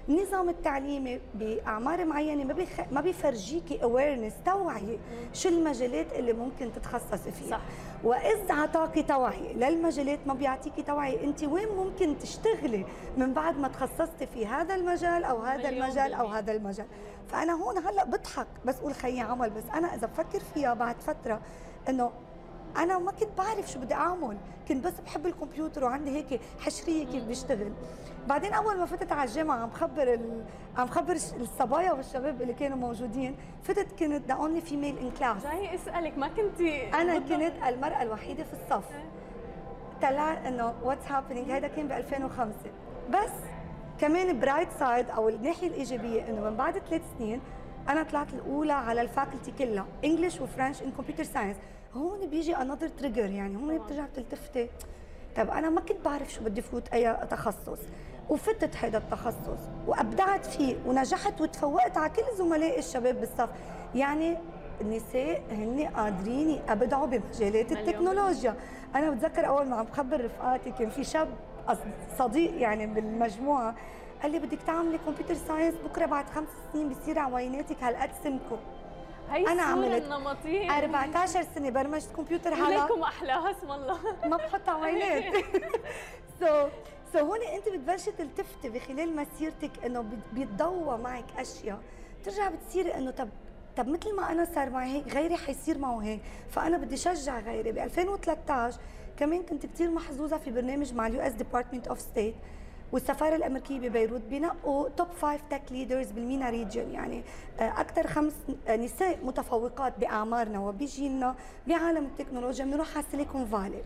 النظام 0.08 0.48
التعليمي 0.48 1.20
بأعمار 1.34 2.04
معينة 2.04 2.44
ما 2.44 2.52
بيخ... 2.52 2.68
ما 2.92 3.00
بيفرجيكي 3.00 3.82
اويرنس 3.82 4.32
توعية 4.44 4.98
شو 5.32 5.48
المجالات 5.48 6.12
اللي 6.12 6.32
ممكن 6.32 6.72
تتخصصي 6.72 7.30
فيها. 7.30 7.50
صح. 7.50 7.60
وإذا 8.04 8.54
أعطاكي 8.54 9.02
توعية 9.02 9.52
للمجالات 9.52 10.18
ما 10.26 10.34
بيعطيكي 10.34 10.82
توعية 10.82 11.24
أنت 11.24 11.44
وين 11.44 11.68
ممكن 11.68 12.18
تشتغلي 12.18 12.84
من 13.16 13.34
بعد 13.34 13.58
ما 13.58 13.68
تخصصتي 13.68 14.26
في 14.26 14.46
هذا 14.46 14.74
المجال 14.74 15.24
أو 15.24 15.38
هذا 15.42 15.68
المجال 15.68 16.14
أو 16.14 16.26
هذا 16.26 16.52
المجال؟ 16.52 16.86
فأنا 17.28 17.52
هون 17.52 17.78
هلأ 17.78 18.04
بضحك 18.04 18.46
بس 18.64 18.78
أقول 18.78 18.94
خيي 18.94 19.20
عمل 19.20 19.50
بس 19.50 19.64
أنا 19.74 19.94
إذا 19.94 20.06
بفكر 20.06 20.40
فيها 20.54 20.74
بعد 20.74 21.00
فترة 21.00 21.40
إنه 21.88 22.10
أنا 22.82 22.98
ما 22.98 23.12
كنت 23.12 23.28
بعرف 23.38 23.70
شو 23.70 23.78
بدي 23.80 23.94
أعمل. 23.94 24.36
كنت 24.68 24.86
بس 24.86 24.92
بحب 25.00 25.26
الكمبيوتر 25.26 25.84
وعندي 25.84 26.10
هيك 26.10 26.40
حشرية 26.60 27.06
كيف 27.06 27.24
بيشتغل. 27.24 27.72
بعدين 28.28 28.52
أول 28.52 28.78
ما 28.78 28.86
فتت 28.86 29.12
على 29.12 29.28
الجامعة 29.30 29.56
عم 29.56 29.70
خبر 29.70 30.14
ال... 30.14 30.44
عم 30.76 30.86
خبر 30.88 31.12
الصبايا 31.12 31.92
والشباب 31.92 32.42
اللي 32.42 32.52
كانوا 32.54 32.76
موجودين 32.78 33.36
فتت 33.62 33.92
كنت 33.98 34.26
the 34.28 34.34
only 34.34 34.60
female 34.60 34.98
in 34.98 35.10
class 35.18 35.42
جاي 35.42 35.74
اسألك 35.74 36.18
ما 36.18 36.28
كنتي 36.28 36.94
أنا 36.94 37.18
كنت 37.18 37.52
المرأة 37.68 38.02
الوحيدة 38.02 38.44
في 38.44 38.52
الصف. 38.52 38.84
طلع 40.02 40.48
إنه 40.48 40.74
what's 40.84 41.06
happening 41.06 41.50
هذا 41.50 41.68
كان 41.68 41.88
ب 41.88 41.92
2005 41.92 42.52
بس 43.10 43.30
كمان 44.00 44.40
bright 44.40 44.68
side 44.78 45.10
أو 45.10 45.28
الناحية 45.28 45.66
الإيجابية 45.68 46.28
إنه 46.28 46.40
من 46.50 46.56
بعد 46.56 46.78
ثلاث 46.78 47.02
سنين 47.18 47.40
أنا 47.88 48.02
طلعت 48.02 48.34
الأولى 48.34 48.72
على 48.72 49.00
ال 49.00 49.07
faculty 49.07 49.52
كلها 49.58 49.86
English 50.04 50.40
و 50.40 50.46
French 50.46 50.82
in 50.82 50.90
computer 50.92 51.24
science 51.24 51.56
هون 51.96 52.26
بيجي 52.26 52.56
another 52.56 52.88
trigger 52.88 53.30
يعني 53.30 53.56
هون 53.56 53.78
بترجع 53.78 54.04
بتلتفتي 54.04 54.68
طيب 55.36 55.50
أنا 55.50 55.70
ما 55.70 55.80
كنت 55.80 56.04
بعرف 56.04 56.32
شو 56.32 56.44
بدي 56.44 56.62
فوت 56.62 56.88
أي 56.88 57.26
تخصص. 57.30 57.78
وفتت 58.30 58.76
هذا 58.76 58.98
التخصص 58.98 59.60
وأبدعت 59.86 60.46
فيه 60.46 60.76
ونجحت 60.86 61.40
وتفوقت 61.40 61.96
على 61.96 62.10
كل 62.10 62.36
زملائي 62.38 62.78
الشباب 62.78 63.20
بالصف. 63.20 63.48
يعني 63.94 64.36
النساء 64.80 65.42
هن 65.50 65.90
قادرين 65.96 66.60
يبدعوا 66.70 67.06
بمجالات 67.06 67.72
التكنولوجيا. 67.72 68.54
أنا 68.94 69.10
بتذكر 69.10 69.46
أول 69.46 69.66
ما 69.68 69.76
عم 69.76 69.84
بخبر 69.84 70.24
رفقاتي 70.24 70.70
كان 70.70 70.90
في 70.90 71.04
شاب 71.04 71.28
صديق 72.18 72.60
يعني 72.60 72.86
بالمجموعة 72.86 73.74
قال 74.22 74.32
لي 74.32 74.38
بدك 74.38 74.58
تعملي 74.66 74.98
computer 74.98 75.34
science 75.34 75.74
بكرة 75.84 76.06
بعد 76.06 76.30
خمس 76.30 76.48
سنين 76.72 76.88
بصير 76.88 77.18
عويناتك 77.18 77.82
هالقد 77.82 78.10
سمكم 78.24 78.56
هي 78.56 78.75
أنا 79.30 79.62
عملت 79.62 80.04
النمطية. 80.04 80.78
14 80.78 81.46
سنة 81.54 81.70
برمجت 81.70 82.12
كمبيوتر 82.16 82.54
هلا. 82.54 82.82
ليكم 82.82 83.02
احلاها 83.02 83.50
اسم 83.50 83.72
الله. 83.72 83.98
ما 84.26 84.36
بحط 84.36 84.68
عوينات 84.68 85.24
so 86.40 86.68
so 87.12 87.18
هون 87.18 87.42
أنت 87.42 87.68
بتبلشي 87.68 88.12
تلتفتي 88.12 88.68
بخلال 88.68 89.16
مسيرتك 89.16 89.84
إنه 89.84 90.04
بيتضوى 90.32 90.98
معك 90.98 91.24
أشياء. 91.38 91.80
بترجع 92.20 92.48
بتصيري 92.48 92.94
إنه 92.94 93.10
طب 93.10 93.28
طب 93.76 93.88
مثل 93.88 94.16
ما 94.16 94.32
أنا 94.32 94.44
صار 94.54 94.70
معي 94.70 94.92
هيك 94.92 95.14
غيري 95.14 95.36
حيصير 95.36 95.78
معه 95.78 95.98
هيك. 95.98 96.20
فأنا 96.50 96.78
بدي 96.78 96.96
شجع 96.96 97.40
غيري. 97.40 97.72
ب 97.72 97.78
2013 97.78 98.78
كمان 99.16 99.42
كنت 99.42 99.66
كثير 99.66 99.90
محظوظة 99.90 100.38
في 100.38 100.50
برنامج 100.50 100.94
مع 100.94 101.06
ال 101.06 101.20
U.S. 101.20 101.32
Department 101.32 101.88
of 101.88 102.00
State 102.00 102.34
والسفارة 102.92 103.36
الأمريكية 103.36 103.78
ببيروت 103.78 104.20
بنقوا 104.20 104.88
top 104.88 105.08
five 105.08 105.40
tech 105.50 105.62
leaders 105.70 106.10
بال 106.10 106.24
MENA 106.24 106.50
region 106.50 106.90
يعني 106.90 107.22
آه، 107.60 107.80
أكثر 107.80 108.06
خمس 108.06 108.34
نساء 108.68 109.18
متفوقات 109.24 109.98
بأعمارنا 109.98 110.58
وبيجي 110.60 111.08
لنا 111.08 111.34
بعالم 111.66 112.04
التكنولوجيا. 112.04 112.64
بنروح 112.64 112.96
على 112.96 113.06
Silicon 113.10 113.46
Valley. 113.46 113.82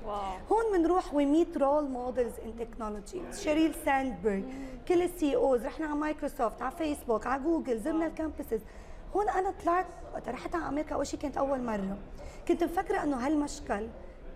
هون 0.52 0.78
بنروح 0.78 1.14
we 1.14 1.26
meet 1.26 1.56
role 1.56 1.90
models 1.90 2.32
in 2.44 2.56
technology 2.56 3.22
Sheryl 3.32 3.74
Sandberg 3.84 4.40
كل 4.88 5.02
ال 5.02 5.36
CEOs 5.36 5.64
رحنا 5.66 5.86
على 5.86 5.94
مايكروسوفت 5.94 6.62
على 6.62 6.72
فيسبوك 6.72 7.26
على 7.26 7.42
جوجل 7.42 7.80
زرنا 7.80 8.06
ال 8.06 8.12
campuses. 8.12 8.60
هون 9.16 9.28
أنا 9.28 9.54
طلعت 9.64 9.86
رحت 10.28 10.54
على 10.54 10.68
أمريكا 10.68 10.94
أول 10.94 11.06
شيء 11.06 11.20
كانت 11.20 11.36
أول 11.36 11.62
مرة. 11.62 11.98
كنت 12.48 12.64
مفكرة 12.64 13.02
إنه 13.02 13.26
هالمشكل 13.26 13.88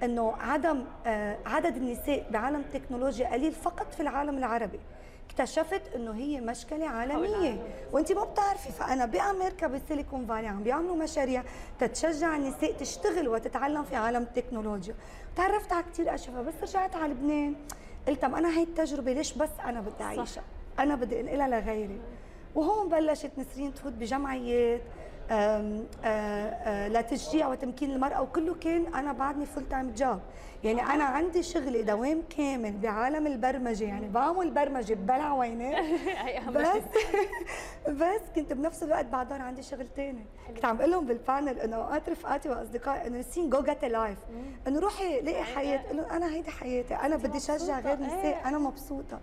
إنه 0.02 0.32
عدم 0.40 0.84
آه، 1.06 1.38
عدد 1.46 1.76
النساء 1.76 2.26
بعالم 2.30 2.60
التكنولوجيا 2.60 3.32
قليل 3.32 3.52
فقط 3.52 3.92
في 3.92 4.00
العالم 4.00 4.38
العربي. 4.38 4.80
اكتشفت 5.30 5.94
إنه 5.94 6.12
هي 6.14 6.40
مشكلة 6.40 6.88
عالمية. 6.88 7.62
وأنت 7.92 8.12
ما 8.12 8.24
بتعرفي 8.24 8.72
فأنا 8.72 9.06
بأمريكا 9.06 9.66
بال 9.66 9.80
Silicon 9.80 10.26
Valley 10.26 10.46
عم 10.46 10.62
بيعملوا 10.62 10.96
مشاريع 10.96 11.42
تتشجع 11.80 12.36
النساء 12.36 12.72
تشتغل 12.72 13.28
وتتعلم 13.28 13.84
في 13.84 13.96
عالم 13.96 14.22
التكنولوجيا 14.22 14.94
تعرفت 15.36 15.72
على 15.72 15.84
كثير 15.92 16.14
أشياء 16.14 16.42
بس 16.42 16.54
رجعت 16.62 16.96
على 16.96 17.12
لبنان. 17.12 17.54
قلت 18.08 18.24
أنا 18.24 18.58
هي 18.58 18.62
التجربة 18.62 19.12
ليش 19.12 19.32
بس 19.32 19.50
أنا 19.64 19.80
بدي 19.80 20.04
أعيشها؟ 20.04 20.42
أنا 20.78 20.94
بدي 20.94 21.20
أنقلها 21.20 21.48
لغيري. 21.48 22.00
وهون 22.54 22.88
بلشت 22.88 23.30
نسرين 23.38 23.74
تفوت 23.74 23.92
بجمعيات. 23.92 24.80
لتشجيع 26.88 27.48
وتمكين 27.48 27.90
المرأة 27.90 28.22
وكله 28.22 28.54
كان 28.54 28.94
أنا 28.94 29.12
بعدني 29.12 29.46
full-time 29.46 29.90
job 29.90 30.20
يعني 30.64 30.82
أنا 30.82 31.04
عندي 31.04 31.42
شغلي 31.42 31.82
دوام 31.82 32.22
كامل 32.36 32.72
بعالم 32.72 33.26
البرمجة 33.26 33.84
يعني 33.84 34.08
بعمل 34.08 34.50
برمجة 34.50 34.94
ببلع 34.94 35.32
وينات 35.32 35.84
بس 36.56 36.82
بس 38.00 38.20
كنت 38.34 38.52
بنفس 38.52 38.82
الوقت 38.82 39.06
بعدين 39.06 39.40
عندي 39.40 39.62
شغل 39.62 39.86
ثاني 39.96 40.26
كنت 40.54 40.64
عم 40.64 40.76
بقول 40.76 40.90
لهم 40.90 41.06
بال 41.06 41.22
panel 41.22 41.60
إنه 41.60 41.76
اوقات 41.76 42.08
رفقاتي 42.08 42.48
وأصدقائي 42.48 43.06
إنه 43.06 43.18
نسرين 43.18 43.50
go 43.50 43.62
get 43.62 43.84
life 43.84 44.18
إنه 44.66 44.80
روحي 44.80 45.20
لاقي 45.20 45.44
حياه 45.44 45.90
إنه 45.90 46.16
أنا 46.16 46.34
هيدي 46.34 46.50
حياتي 46.50 46.94
أنا 46.94 47.16
بدي 47.16 47.40
شجع 47.40 47.80
غير 47.80 48.00
نساء 48.00 48.24
إيه. 48.24 48.48
أنا 48.48 48.58
مبسوطة. 48.58 49.20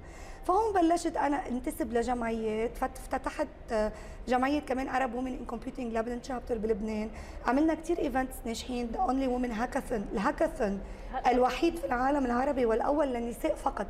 فهون 0.48 0.74
بلشت 0.74 1.18
أنا 1.18 1.48
انتسب 1.48 1.94
لجمعيات 1.94 2.78
فتحت 3.12 3.48
آه، 3.72 3.92
جمعيه 4.28 4.60
كمان 4.60 4.88
عرب 4.88 5.14
women 5.14 5.38
in 5.38 5.46
computing 5.46 5.94
لبنان 5.94 6.24
chapter 6.24 6.58
بلبنان. 6.58 7.10
عملنا 7.48 7.74
كثير 7.74 8.00
events 8.00 8.36
ناجحين. 8.46 8.88
the 8.88 9.00
only 9.00 9.28
women 9.28 9.52
hackathon. 9.52 10.06
الهاكاثون 10.14 10.82
الوحيد 11.28 11.76
في 11.76 11.86
العالم 11.86 12.26
العربي 12.26 12.66
والأول 12.66 13.08
للنساء 13.08 13.56
فقط. 13.56 13.88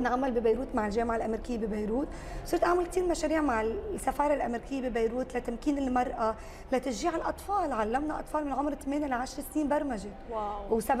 نعمل 0.00 0.30
ببيروت 0.30 0.68
مع 0.74 0.86
الجامعة 0.86 1.16
الأمريكية 1.16 1.58
ببيروت. 1.58 2.08
صرت 2.46 2.64
أعمل 2.64 2.86
كثير 2.86 3.06
مشاريع 3.06 3.40
مع 3.40 3.60
السفارة 3.60 4.34
الأمريكية 4.34 4.88
ببيروت 4.88 5.36
لتمكين 5.36 5.78
المرأة 5.78 6.34
لتشجيع 6.72 7.16
الأطفال. 7.16 7.72
علمنا 7.72 8.20
أطفال 8.20 8.44
من 8.44 8.52
عمر 8.52 8.74
8 8.74 9.06
ل 9.06 9.12
10 9.12 9.44
سنين 9.54 9.68
برمجة. 9.68 10.10
wow. 10.30 10.80
و70% 10.80 10.92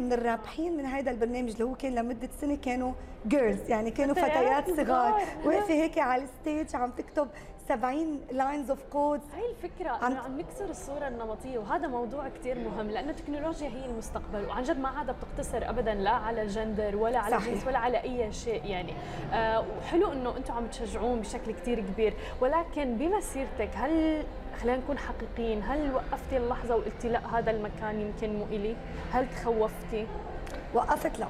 من 0.00 0.12
الرابحين 0.12 0.76
من 0.76 0.86
هذا 0.86 1.10
البرنامج 1.10 1.50
اللي 1.50 1.64
هو 1.64 1.74
كان 1.74 1.94
لمدة 1.94 2.28
سنة 2.40 2.56
كانوا 2.56 2.92
girls 3.28 3.70
يعني 3.70 3.90
كانوا 3.90 4.14
فتيات 4.14 4.70
صغار. 4.70 5.20
واقفة 5.44 5.74
هيك 5.74 5.98
على 5.98 6.22
ال 6.24 6.33
stage 6.33 6.76
عم 6.76 6.90
تكتب 6.90 7.28
70 7.68 8.20
lines 8.32 8.70
of 8.70 8.82
code 8.92 9.20
هي 9.34 9.50
الفكرة 9.50 9.88
عم, 9.88 10.16
عم 10.16 10.40
نكسر 10.40 10.70
الصورة 10.70 11.08
النمطية 11.08 11.58
وهذا 11.58 11.86
موضوع 11.86 12.28
كثير 12.28 12.58
مهم 12.58 12.90
لأنه 12.90 13.10
التكنولوجيا 13.10 13.68
هي 13.68 13.84
المستقبل 13.84 14.44
وعن 14.48 14.62
جد 14.62 14.78
ما 14.78 14.88
عاد 14.88 15.10
بتقتصر 15.10 15.70
ابدا 15.70 15.94
لا 15.94 16.10
على 16.10 16.42
الجندر 16.42 16.96
ولا 16.96 17.18
على 17.18 17.36
الجنس 17.36 17.66
ولا 17.66 17.78
على 17.78 18.02
أي 18.02 18.32
شيء 18.32 18.64
يعني. 18.66 18.92
آه 19.32 19.64
وحلو 19.78 20.12
إنه 20.12 20.36
أنتم 20.36 20.54
عم 20.54 20.66
تشجعون 20.66 21.20
بشكل 21.20 21.52
كثير 21.52 21.80
كبير 21.80 22.14
ولكن 22.40 22.96
بمسيرتك 22.96 23.70
هل 23.74 24.24
خلينا 24.60 24.78
نكون 24.78 24.98
حقيقيين 24.98 25.62
هل 25.62 25.94
وقفتي 25.94 26.36
اللحظة 26.36 26.76
وقلتي 26.76 27.08
لا 27.08 27.38
هذا 27.38 27.50
المكان 27.50 28.00
يمكن 28.00 28.38
مو 28.38 28.44
إلي؟ 28.44 28.76
هل 29.12 29.26
تخوفتي؟ 29.30 30.06
وقفت 30.74 31.18
لا. 31.18 31.28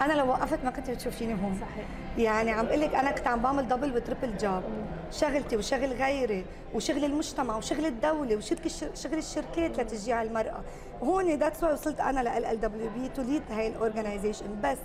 أنا 0.00 0.12
لو 0.12 0.28
وقفت 0.28 0.64
ما 0.64 0.70
كنت 0.70 0.90
بتشوفيني 0.90 1.32
هون. 1.32 1.58
صحيح. 1.60 1.84
يعني 2.18 2.50
عم 2.50 2.66
أقول 2.66 2.80
لك 2.80 2.94
أنا 2.94 3.10
كنت 3.10 3.26
عم 3.26 3.40
بعمل 3.40 3.68
double 3.68 3.96
و 3.96 4.02
triple 4.02 4.36
job 4.36 4.62
شغلتي 5.10 5.56
وشغل 5.56 5.92
غيري 5.92 6.44
وشغل 6.74 7.04
المجتمع 7.04 7.56
وشغل 7.56 7.86
الدولة 7.86 8.36
وشركه 8.36 8.70
شغل 8.94 9.18
الشركات 9.18 9.78
لتشجيع 9.80 10.22
المرأة. 10.22 10.60
وهون 11.00 11.34
that's 11.34 11.64
why 11.64 11.72
وصلت 11.72 12.00
أنا 12.00 12.20
ل 12.20 12.28
ال 12.28 12.60
دبليو 12.60 12.90
بي 12.90 13.08
تو 13.08 13.22
ليد 13.22 13.42
هاي 13.50 13.68
الاورجنايزيشن 13.68 14.60
بس 14.64 14.78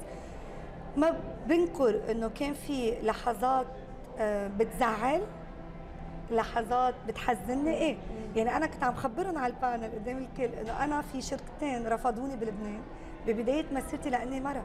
ما 0.98 1.20
بنكر 1.48 2.02
إنه 2.12 2.30
كان 2.30 2.54
في 2.54 2.94
لحظات 3.04 3.68
آه، 4.20 4.48
بتزعل 4.48 5.22
لحظات 6.32 6.94
بتحزنني. 7.08 7.74
إيه؟ 7.74 7.98
يعني 8.36 8.58
أنا 8.58 8.66
كنت 8.66 8.84
عم 8.84 8.96
خبرهم 8.96 9.38
على 9.38 9.54
ال 9.54 9.60
panel 9.60 9.92
قدام 9.92 10.18
الكل 10.18 10.56
إنه 10.56 10.84
أنا 10.84 11.02
في 11.02 11.22
شركتين 11.22 11.88
رفضوني 11.88 12.36
بلبنان. 12.36 12.82
ببداية 13.28 13.66
مسيرتي 13.72 14.10
لأني 14.10 14.40
مرأة 14.42 14.64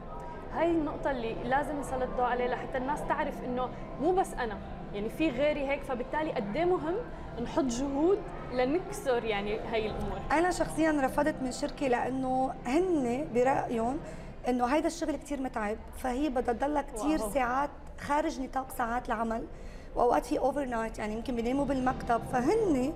هاي 0.57 0.71
النقطة 0.71 1.11
اللي 1.11 1.33
لازم 1.43 1.79
نسلط 1.79 2.01
الضوء 2.03 2.25
عليها 2.25 2.47
لحتى 2.47 2.77
الناس 2.77 2.99
تعرف 3.07 3.43
إنه 3.43 3.69
مو 4.01 4.11
بس 4.11 4.33
أنا 4.33 4.57
يعني 4.93 5.09
في 5.09 5.29
غيري 5.29 5.67
هيك 5.67 5.83
فبالتالي 5.83 6.31
قد 6.31 6.55
إيه 6.55 6.65
مهم 6.65 6.95
نحط 7.43 7.63
جهود 7.63 8.19
لنكسر 8.53 9.23
يعني 9.23 9.59
هاي 9.59 9.85
الأمور. 9.85 10.19
أنا 10.31 10.51
شخصيا 10.51 11.01
رفضت 11.03 11.35
من 11.41 11.51
شركة 11.51 11.87
لأنه 11.87 12.53
هن 12.65 13.27
برأيهم 13.33 13.97
إنه 14.47 14.65
هيدا 14.65 14.87
الشغل 14.87 15.15
كثير 15.15 15.41
متعب 15.41 15.77
فهي 15.97 16.29
بدها 16.29 16.53
تضلها 16.53 16.81
كثير 16.81 17.17
ساعات 17.17 17.69
خارج 17.99 18.41
نطاق 18.41 18.71
ساعات 18.77 19.07
العمل 19.07 19.43
وأوقات 19.95 20.25
في 20.25 20.39
overnight 20.39 20.99
يعني 20.99 21.13
يمكن 21.13 21.35
بيناموا 21.35 21.65
بالمكتب 21.65 22.21
فهن 22.33 22.93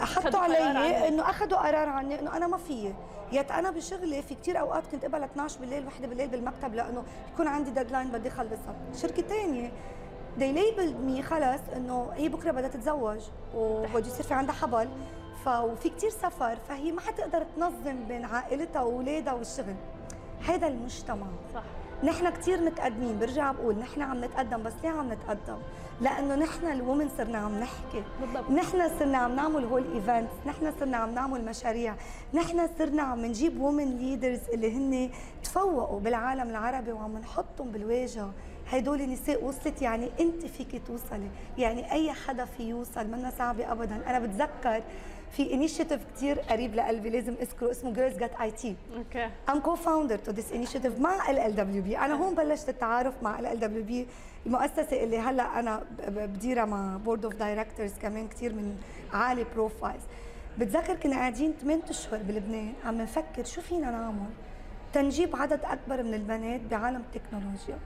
حطوا 0.00 0.40
علي 0.40 1.08
إنه 1.08 1.30
أخذوا 1.30 1.58
قرار 1.58 1.88
عني 1.88 2.20
إنه 2.20 2.36
أنا 2.36 2.46
ما 2.46 2.56
فيي. 2.56 2.94
يت 3.32 3.50
أنا 3.50 3.70
بشغلي 3.70 4.22
في 4.22 4.34
كثير 4.34 4.60
أوقات 4.60 4.86
كنت 4.86 5.04
قبل 5.04 5.22
12 5.22 5.60
بالليل 5.60 5.86
وحده 5.86 6.06
بالليل 6.06 6.28
بالمكتب 6.28 6.74
لأنه 6.74 7.04
يكون 7.34 7.46
عندي 7.46 7.70
deadline 7.70 8.08
بدي 8.08 8.28
اخلصها 8.28 8.74
شركة 8.94 9.22
ثانية 9.22 9.72
they 10.38 10.56
labeled 10.56 10.96
me 11.04 11.22
خلص 11.22 11.60
إنه 11.76 12.10
هي 12.14 12.28
بكرة 12.28 12.50
بدها 12.50 12.68
تتزوج 12.68 13.20
وبده 13.54 14.06
يصير 14.06 14.26
في 14.26 14.34
عندها 14.34 14.54
حبل. 14.54 14.88
وفي 15.46 15.88
كثير 15.88 16.10
سفر 16.10 16.56
فهي 16.68 16.92
ما 16.92 17.00
حتقدر 17.00 17.42
تنظم 17.56 18.04
بين 18.08 18.24
عائلتها 18.24 18.82
وأولادها 18.82 19.32
والشغل. 19.32 19.74
هذا 20.48 20.66
المجتمع. 20.66 21.26
صح. 21.54 21.62
نحن 22.04 22.30
كثير 22.30 22.60
متقدمين 22.60 23.18
برجع 23.18 23.52
بقول 23.52 23.78
نحن 23.78 24.02
عم 24.02 24.24
نتقدم 24.24 24.62
بس 24.62 24.72
ليه 24.82 24.90
عم 24.90 25.12
نتقدم؟ 25.12 25.58
لأنه 26.00 26.34
نحن 26.34 26.66
ال 26.66 26.73
women 26.73 27.08
صرنا 27.18 27.38
عم 27.38 27.58
نحكي. 27.58 28.02
بالضبط. 28.20 28.50
نحن 28.50 28.98
صرنا 28.98 29.18
عم 29.18 29.36
نعمل 29.36 29.64
هول 29.64 29.84
events 29.94 30.32
نحن 30.46 30.72
صرنا 30.80 30.96
عم 30.96 31.14
نعمل 31.14 31.44
مشاريع 31.44 31.94
نحن 32.34 32.68
صرنا 32.78 33.02
عم 33.02 33.26
نجيب 33.26 33.60
women 33.60 33.96
leaders 33.96 34.40
اللي 34.52 34.76
هن 34.76 35.10
تفوقوا 35.44 36.00
بالعالم 36.00 36.50
العربي 36.50 36.92
وعم 36.92 37.18
نحطهم 37.18 37.70
بالواجهة. 37.70 38.32
هدول 38.72 39.10
نساء 39.10 39.44
وصلت 39.44 39.82
يعني 39.82 40.10
أنت 40.20 40.46
فيك 40.46 40.82
توصلي. 40.86 41.30
يعني 41.58 41.92
أي 41.92 42.12
حدا 42.12 42.44
في 42.44 42.62
يوصل 42.62 43.06
منا 43.06 43.32
صعبة 43.38 43.72
ابدا. 43.72 44.00
أنا 44.06 44.18
بتذكر 44.18 44.82
في 45.32 45.54
initiative 45.54 46.00
كثير 46.16 46.40
قريب 46.40 46.74
لقلبي 46.74 47.10
لازم 47.10 47.34
اذكره 47.40 47.70
اسمه 47.70 47.92
Girls 47.92 48.16
Got 48.16 48.30
IT 48.40 48.76
أوكي. 48.96 49.30
I'm 49.48 49.60
co-founder 49.60 50.18
to 50.18 50.32
this 50.32 50.52
initiative 50.52 51.00
مع 51.00 51.30
ال 51.30 51.38
LWB 51.38 51.98
أنا 51.98 52.14
هون 52.14 52.34
بلشت 52.34 52.68
التعارف 52.68 53.22
مع 53.22 53.38
ال 53.38 53.46
LWB 53.46 54.06
المؤسسة 54.46 55.02
اللي 55.04 55.18
هلا 55.18 55.58
أنا 55.58 55.82
بديرها 56.08 56.64
مع 56.64 56.96
board 56.96 57.24
of 57.24 57.34
directors 57.34 57.92
كمان 58.02 58.28
كثير 58.28 58.52
من 58.52 58.76
عالي 59.12 59.46
profiles 59.54 60.02
بتذكر 60.58 60.94
كنا 60.94 61.16
قاعدين 61.16 61.54
8 61.62 61.82
اشهر 61.90 62.22
بلبنان 62.22 62.72
عم 62.84 62.98
نفكر 62.98 63.44
شو 63.44 63.60
فينا 63.60 63.90
نعمل؟ 63.90 64.30
تنجيب 64.92 65.36
عدد 65.36 65.60
أكبر 65.64 66.02
من 66.02 66.14
البنات 66.14 66.60
بعالم 66.60 67.02
التكنولوجيا. 67.14 67.78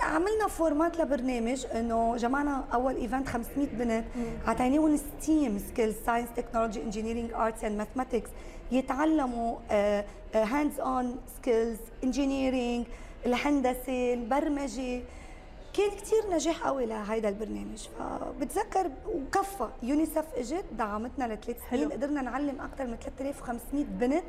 عملنا 0.00 0.48
format 0.48 0.98
لبرنامج 0.98 1.66
إنه 1.74 2.16
جمعنا 2.16 2.64
أول 2.74 2.96
event 2.96 3.28
500 3.28 3.66
بنت. 3.66 4.04
اعطيناهم 4.48 4.96
STEAM 4.96 5.58
skills 5.58 5.94
science 6.06 6.28
technology 6.36 6.82
engineering 6.82 7.32
arts 7.32 7.64
and 7.64 7.78
mathematics 7.78 8.30
يتعلموا 8.72 9.56
hands-on 10.34 11.16
skills 11.38 11.78
engineering 12.04 12.86
الهندسة 13.26 14.14
البرمجة. 14.14 15.02
كان 15.74 15.90
كثير 15.90 16.22
نجاح 16.32 16.66
قوي 16.66 16.86
لهيدا 16.86 17.28
البرنامج. 17.28 17.88
فبتذكر 17.98 18.90
وكفى. 19.06 19.68
يونيسف 19.82 20.24
إجت 20.34 20.64
دعمتنا 20.78 21.34
لثلاث 21.34 21.56
سنين. 21.70 21.92
قدرنا 21.92 22.22
نعلم 22.22 22.60
أكثر 22.60 22.86
من 22.86 22.96
3500 22.96 23.84
بنت. 23.84 24.24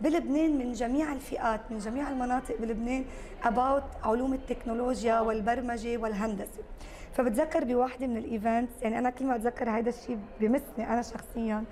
بلبنان 0.00 0.58
من 0.58 0.72
جميع 0.72 1.12
الفئات 1.12 1.60
من 1.70 1.78
جميع 1.78 2.10
المناطق 2.10 2.56
بلبنان 2.60 3.04
about 3.44 4.06
علوم 4.06 4.32
التكنولوجيا 4.32 5.20
والبرمجة 5.20 5.96
والهندسة. 5.98 6.62
فبتذكر 7.12 7.64
بواحدة 7.64 8.06
من 8.06 8.16
الايفنتس 8.16 8.82
يعني 8.82 8.98
أنا 8.98 9.10
كل 9.10 9.24
ما 9.26 9.36
أتذكر 9.36 9.70
هذا 9.70 9.88
الشيء 9.88 10.18
بمسني 10.40 10.92
أنا 10.92 11.02
شخصيا. 11.02 11.64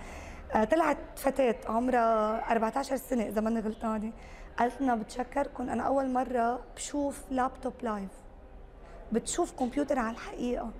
آه، 0.54 0.64
طلعت 0.64 0.98
فتاة 1.16 1.56
عمرها 1.68 2.50
14 2.52 2.96
سنة 2.96 3.22
إذا 3.28 3.40
ماني 3.40 3.60
غلطانة. 3.60 4.12
قالت 4.58 4.80
لنا 4.80 4.94
بتشكركم 4.94 5.70
أنا 5.70 5.82
أول 5.82 6.10
مرة 6.10 6.60
بشوف 6.76 7.24
laptop 7.30 7.72
live 7.82 8.10
بتشوف 9.12 9.52
كمبيوتر 9.52 9.98
على 9.98 10.10
الحقيقة. 10.10 10.70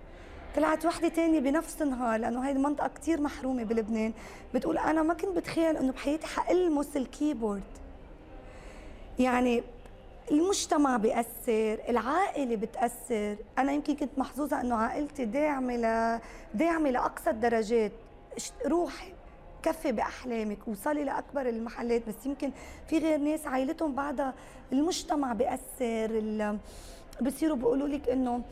طلعت 0.56 0.86
وحدة 0.86 1.08
تانية 1.08 1.40
بنفس 1.40 1.82
النهار 1.82 2.20
لأنه 2.20 2.46
هاي 2.46 2.52
المنطقة 2.52 2.88
كثير 2.88 3.20
محرومة 3.20 3.64
بلبنان. 3.64 4.12
بتقول 4.54 4.78
أنا 4.78 5.02
ما 5.02 5.14
كنت 5.14 5.36
بتخيل 5.36 5.76
إنه 5.76 5.92
بحياتي 5.92 6.26
حألمس 6.26 6.96
ال 6.96 7.03
keyboard. 7.03 7.62
يعني 9.18 9.62
المجتمع 10.30 10.96
بيأثر 10.96 11.78
العائلة 11.88 12.56
بتأثر. 12.56 13.36
أنا 13.58 13.72
يمكن 13.72 13.96
كنت 13.96 14.18
محظوظة 14.18 14.60
أنه 14.60 14.74
عائلتي 14.74 15.24
داعمة 15.24 15.76
ل... 15.76 16.20
داعمة 16.54 16.90
لأقصى 16.90 17.30
الدرجات. 17.30 17.92
روحي 18.66 19.12
كفي 19.62 19.92
بأحلامك 19.92 20.68
وصلي 20.68 21.04
لأكبر 21.04 21.48
المحلات. 21.48 22.08
بس 22.08 22.26
يمكن 22.26 22.50
في 22.88 22.98
غير 22.98 23.18
ناس 23.18 23.46
عائلتهم 23.46 23.94
بعدها 23.94 24.34
المجتمع 24.72 25.32
بيأثر 25.32 26.10
ال... 26.10 26.58
بصيروا 27.22 27.56
بيقولوا 27.56 27.88
لك 27.88 28.08
إنه 28.08 28.42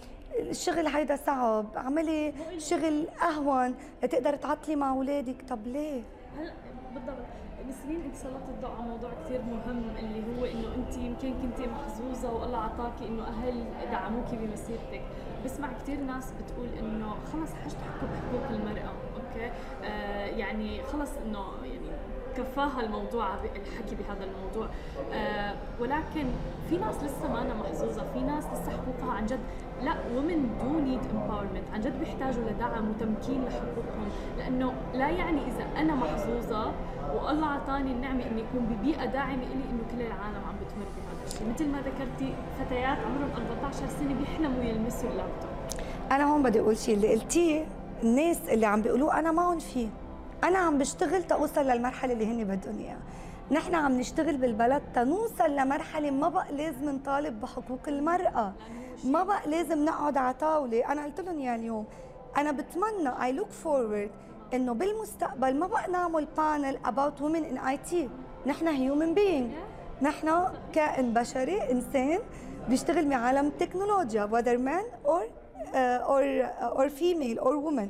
الشغل 0.40 0.86
هيدا 0.86 1.16
صعب. 1.16 1.66
اعملي 1.76 2.32
شغل 2.58 3.06
أهون 3.08 3.74
لتقدر 4.02 4.36
تعطلي 4.36 4.76
مع 4.76 4.90
أولادك. 4.90 5.44
طب 5.48 5.66
ليه؟ 5.66 6.02
هلا 6.38 6.52
بالضبط. 6.94 7.26
نسرين 7.68 8.00
انت 8.04 8.16
سلطت 8.16 8.48
الضوء 8.48 8.70
على 8.70 8.88
موضوع 8.88 9.10
كثير 9.24 9.40
مهم 9.42 9.82
اللي 9.98 10.22
هو 10.40 10.44
إنه 10.44 10.74
انت 10.74 10.96
يمكن 10.96 11.32
كنت 11.42 11.68
محظوظة 11.68 12.32
والله 12.34 12.58
أعطاكي 12.58 13.08
إنه 13.08 13.22
أهل 13.26 13.64
دعموكي 13.92 14.36
بمسيرتك 14.36 15.00
بسمع 15.44 15.68
كثير 15.72 16.00
ناس 16.00 16.32
بتقول 16.32 16.68
إنه 16.78 17.14
خلص 17.32 17.50
حجت 17.54 17.72
تحكوا 17.76 18.08
بحقوق 18.08 18.50
المرأة 18.50 18.92
أوكي؟ 19.16 19.50
آه 19.84 20.26
يعني 20.26 20.82
خلص 20.82 21.10
إنه 21.26 21.44
يعني 21.64 21.88
كفاها 22.36 22.80
الموضوع 22.80 23.34
الحكي 23.34 23.94
بهذا 23.94 24.24
الموضوع. 24.24 24.68
آه 25.12 25.54
ولكن 25.80 26.26
في 26.68 26.76
ناس 26.76 26.94
لسه 27.02 27.32
ما 27.32 27.42
أنا 27.42 27.54
محظوظة 27.54 28.12
في 28.12 28.20
ناس 28.20 28.44
لسه 28.44 28.70
حقوقها 28.70 29.12
عن 29.16 29.26
جد 29.26 29.40
لا 29.84 29.94
women 30.16 30.58
do 30.62 30.80
need 30.80 31.00
empowerment 31.14 31.66
عن 31.74 31.80
جد 31.80 31.98
بيحتاجوا 32.00 32.42
لدعم 32.50 32.90
وتمكين 32.90 33.44
لحقوقهم. 33.44 34.08
لأنه 34.38 34.72
لا 34.94 35.10
يعني 35.10 35.40
إذا 35.40 35.80
أنا 35.80 35.94
محظوظة 35.94 36.72
والله 37.14 37.46
أعطاني 37.46 37.90
النعمة 37.90 38.26
إني 38.26 38.42
أكون 38.42 38.66
ببيئة 38.66 39.04
داعمة 39.04 39.42
إلي 39.42 39.64
إنه 39.70 39.82
كل 39.92 40.00
العالم 40.00 40.42
عم 40.48 40.54
بتمر 40.60 40.86
بهذا 40.96 41.26
الشيء. 41.26 41.48
مثل 41.54 41.68
ما 41.68 41.78
ذكرتي 41.78 42.34
فتيات 42.58 42.98
عمرهم 42.98 43.30
14 43.62 43.86
سنة 44.00 44.14
بيحلموا 44.14 44.62
يلمسوا 44.62 45.10
اللابتوب. 45.10 45.50
أنا 46.12 46.24
هون 46.24 46.42
بدي 46.42 46.60
أقول 46.60 46.76
شيء 46.76 46.94
اللي 46.94 47.14
قلتيه 47.14 47.64
الناس 48.02 48.48
اللي 48.48 48.66
عم 48.66 48.82
بيقولوه 48.82 49.18
أنا 49.18 49.32
معهم 49.32 49.58
فيه. 49.58 49.88
أنا 50.44 50.58
عم 50.58 50.78
بشتغل 50.78 51.22
تا 51.22 51.30
أوصل 51.30 51.60
للمرحلة 51.60 52.12
اللي 52.12 52.26
هن 52.26 52.44
بدهم 52.44 52.78
إياها. 52.78 52.98
نحن 53.50 53.74
عم 53.74 53.98
نشتغل 54.00 54.36
بالبلد 54.36 54.82
تنوصل 54.94 55.50
لمرحلة 55.56 56.10
ما 56.10 56.28
بقى 56.28 56.52
لازم 56.52 56.90
نطالب 56.90 57.40
بحقوق 57.40 57.80
المرأة. 57.88 58.52
ما 59.04 59.24
بقى 59.24 59.50
لازم 59.50 59.84
نقعد 59.84 60.16
على 60.16 60.34
طاولة. 60.34 60.92
أنا 60.92 61.04
قلت 61.04 61.20
لهم 61.20 61.40
يا 61.40 61.54
اليوم 61.54 61.86
أنا 62.38 62.52
بتمنى 62.52 63.22
I 63.24 63.32
look 63.32 63.50
forward 63.50 64.10
إنه 64.54 64.72
بالمستقبل 64.74 65.56
ما 65.56 65.66
بقى 65.66 65.90
نعمل 65.90 66.26
panel 66.36 66.78
about 66.84 67.22
women 67.22 67.44
in 67.44 67.58
IT 67.58 68.08
نحن 68.46 68.68
human 68.68 69.14
being 69.14 69.50
نحن 70.02 70.44
كائن 70.72 71.12
بشري 71.14 71.70
إنسان 71.72 72.18
بيشتغل 72.68 73.08
بعالم 73.08 73.46
التكنولوجيا 73.46 74.26
whether 74.32 74.58
man 74.58 75.08
or 75.08 75.22
uh, 75.22 76.10
or 76.12 76.22
uh, 76.22 76.78
or 76.78 76.88
female 76.88 77.38
or 77.40 77.54
woman. 77.66 77.88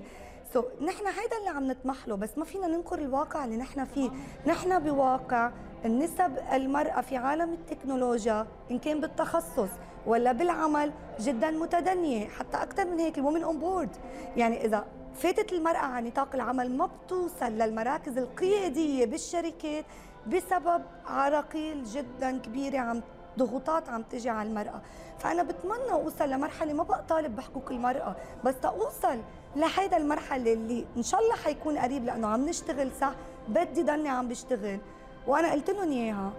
so 0.54 0.62
so, 0.62 0.82
نحن 0.82 1.06
هيدا 1.06 1.36
اللي 1.38 1.50
عم 1.50 1.64
نطمح 1.64 2.08
له 2.08 2.16
بس 2.16 2.38
ما 2.38 2.44
فينا 2.44 2.66
ننكر 2.66 2.98
الواقع 2.98 3.44
اللي 3.44 3.56
نحن 3.56 3.84
فيه. 3.84 4.10
نحن 4.46 4.78
بواقع 4.78 5.50
النسب 5.84 6.38
المرأة 6.52 7.00
في 7.00 7.16
عالم 7.16 7.52
التكنولوجيا 7.52 8.46
إن 8.70 8.78
كان 8.78 9.00
بالتخصص 9.00 9.68
ولا 10.06 10.32
بالعمل 10.32 10.92
جدا 11.20 11.50
متدنية. 11.50 12.28
حتى 12.28 12.56
أكثر 12.56 12.84
من 12.84 12.98
هيك 13.00 13.18
ال 13.18 13.22
women 13.22 13.42
on 13.42 13.58
board 13.58 13.96
يعني 14.36 14.64
إذا 14.64 14.84
فاتت 15.14 15.52
المرأة 15.52 15.78
على 15.78 16.08
نطاق 16.08 16.34
العمل 16.34 16.76
ما 16.76 16.86
بتوصل 16.86 17.52
للمراكز 17.52 18.18
القيادية 18.18 19.06
بالشركات 19.06 19.84
بسبب 20.26 20.82
عراقيل 21.06 21.84
جدا 21.84 22.38
كبيرة 22.38 22.78
عم 22.78 23.00
ضغوطات 23.38 23.88
عم 23.88 24.02
تجي 24.02 24.30
على 24.30 24.48
المرأة. 24.48 24.82
فأنا 25.18 25.42
بتمنى 25.42 25.92
أوصل 25.92 26.30
لمرحلة 26.30 26.72
ما 26.72 26.82
بقى 26.82 27.04
طالب 27.08 27.36
بحقوق 27.36 27.70
المرأة 27.70 28.16
بس 28.44 28.54
تأوصل 28.62 29.18
لهيدا 29.56 29.96
المرحلة 29.96 30.52
اللي 30.52 30.84
إن 30.96 31.02
شاء 31.02 31.20
الله 31.20 31.36
حيكون 31.36 31.78
قريب 31.78 32.04
لأنه 32.04 32.26
عم 32.26 32.48
نشتغل 32.48 32.90
صح. 33.00 33.12
بدي 33.48 33.82
ضلني 33.82 34.08
عم 34.08 34.28
بشتغل. 34.28 34.78
وأنا 35.26 35.52
قلت 35.52 35.70
لهم 35.70 35.90
إياها 35.92 36.32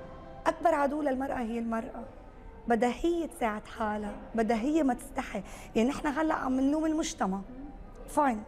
أكبر 0.48 0.76
عدو 0.76 1.02
للمرأة 1.02 1.36
هي 1.36 1.60
المرأة. 1.60 2.04
بدها 2.68 2.94
هي 3.02 3.28
تساعد 3.28 3.66
حالها 3.66 4.16
بدها 4.36 4.58
هي 4.58 4.84
ما 4.84 4.94
تستحي. 4.94 5.44
يعني 5.76 5.90
نحن 5.90 6.08
هلأ 6.08 6.34
عم 6.34 6.60
نلوم 6.60 6.86
المجتمع. 6.86 7.40
فاين 8.10 8.44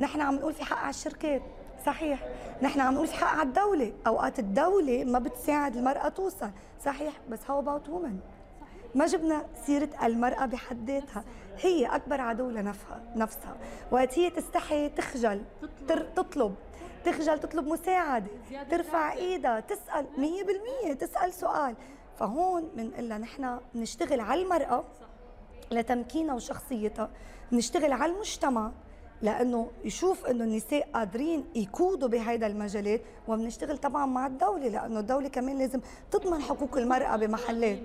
نحن 0.00 0.20
عم 0.20 0.34
نقول 0.34 0.52
في 0.52 0.64
حق 0.64 0.78
على 0.78 0.90
الشركات. 0.90 1.42
صحيح. 1.86 2.28
نحن 2.62 2.80
عم 2.80 2.94
نقول 2.94 3.06
في 3.06 3.14
حق 3.14 3.38
على 3.38 3.48
الدولة. 3.48 3.92
أوقات 4.06 4.38
الدولة 4.38 5.04
ما 5.04 5.18
بتساعد 5.18 5.76
المرأة 5.76 6.08
توصل. 6.08 6.50
صحيح. 6.84 7.12
بس 7.30 7.50
هاو 7.50 7.58
اباوت 7.58 7.88
وومن 7.88 8.18
ما 8.96 9.06
جبنا 9.06 9.46
سيرة 9.66 9.90
المرأة 10.02 10.46
بحد 10.46 10.90
ذاتها. 10.90 11.24
هي 11.60 11.86
أكبر 11.86 12.20
عدو 12.20 12.50
لنفسها 12.50 13.02
نفسها. 13.16 13.56
وقت 13.90 14.18
هي 14.18 14.30
تستحي 14.30 14.88
تخجل 14.88 15.42
تطلب. 16.16 16.54
تخجل 17.04 17.38
تطلب 17.38 17.66
مساعدة. 17.66 18.26
ترفع 18.70 19.12
إيدها 19.12 19.60
تسأل 19.60 20.06
مية 20.18 20.42
بالمية 20.44 20.94
تسأل 20.94 21.32
سؤال. 21.32 21.74
فهون 22.18 22.68
بنقول 22.76 23.08
لها 23.08 23.18
نحن 23.18 23.60
بنشتغل 23.74 24.20
على 24.20 24.42
المرأة 24.42 24.84
لتمكينها 25.70 26.34
وشخصيتها. 26.34 27.10
بنشتغل 27.52 27.92
على 27.92 28.12
المجتمع 28.12 28.72
لأنه 29.22 29.70
يشوف 29.84 30.26
إنه 30.26 30.44
النساء 30.44 30.88
قادرين 30.94 31.44
يقودوا 31.54 32.08
بهيدا 32.08 32.46
المجالات. 32.46 33.00
وبنشتغل 33.28 33.78
طبعا 33.78 34.06
مع 34.06 34.26
الدولة 34.26 34.68
لأنه 34.68 35.00
الدولة 35.00 35.28
كمان 35.28 35.58
لازم 35.58 35.80
تضمن 36.10 36.42
حقوق 36.42 36.76
المرأة 36.76 37.16
بمحلات. 37.16 37.78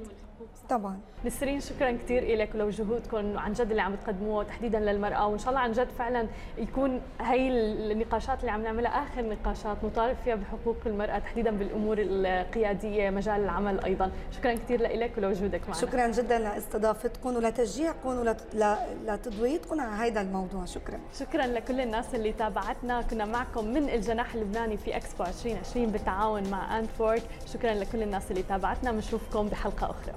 طبعا. 0.71 0.99
نسرين 1.25 1.59
شكرا 1.59 1.91
كثير 1.91 2.37
لك 2.37 2.49
ولجهودكم 2.55 3.37
عن 3.37 3.53
جد 3.53 3.69
اللي 3.69 3.81
عم 3.81 3.95
تقدموه 3.95 4.43
تحديدا 4.43 4.79
للمرأة 4.79 5.27
وإن 5.27 5.37
شاء 5.37 5.49
الله 5.49 5.59
عن 5.59 5.71
جد 5.71 5.87
فعلا 5.99 6.27
يكون 6.57 7.01
هي 7.21 7.49
النقاشات 7.91 8.39
اللي 8.39 8.51
عم 8.51 8.63
نعملها 8.63 8.91
آخر 8.91 9.21
نقاشات 9.29 9.77
نطالب 9.83 10.17
فيها 10.25 10.35
بحقوق 10.35 10.77
المرأة 10.85 11.19
تحديدا 11.19 11.51
بالأمور 11.51 11.97
القيادية 11.99 13.09
مجال 13.09 13.43
العمل 13.43 13.83
أيضا. 13.85 14.11
شكرا 14.31 14.53
كثير 14.53 14.81
لك 14.81 15.11
ولوجودك 15.17 15.61
معنا. 15.61 15.73
شكرا 15.81 16.07
جدا 16.07 16.39
لاستضافتكم 16.39 17.35
ولتشجيعكم 17.35 18.09
ولتضويتكم 18.09 19.79
على 19.81 20.11
هذا 20.11 20.21
الموضوع. 20.21 20.65
شكرا. 20.65 20.99
شكرا 21.19 21.47
لكل 21.47 21.81
الناس 21.81 22.15
اللي 22.15 22.31
تابعتنا. 22.31 23.01
كنا 23.01 23.25
معكم 23.25 23.65
من 23.65 23.89
الجناح 23.89 24.33
اللبناني 24.33 24.77
في 24.77 24.95
إكسبو 24.97 25.23
2020 25.23 25.87
بالتعاون 25.87 26.49
مع 26.49 26.79
انفورد 26.79 27.21
شكرا 27.53 27.73
لكل 27.73 28.01
الناس 28.01 28.31
اللي 28.31 28.43
تابعتنا. 28.43 28.91
بنشوفكم 28.91 29.47
بحلقة 29.47 29.89
أخرى. 29.89 30.13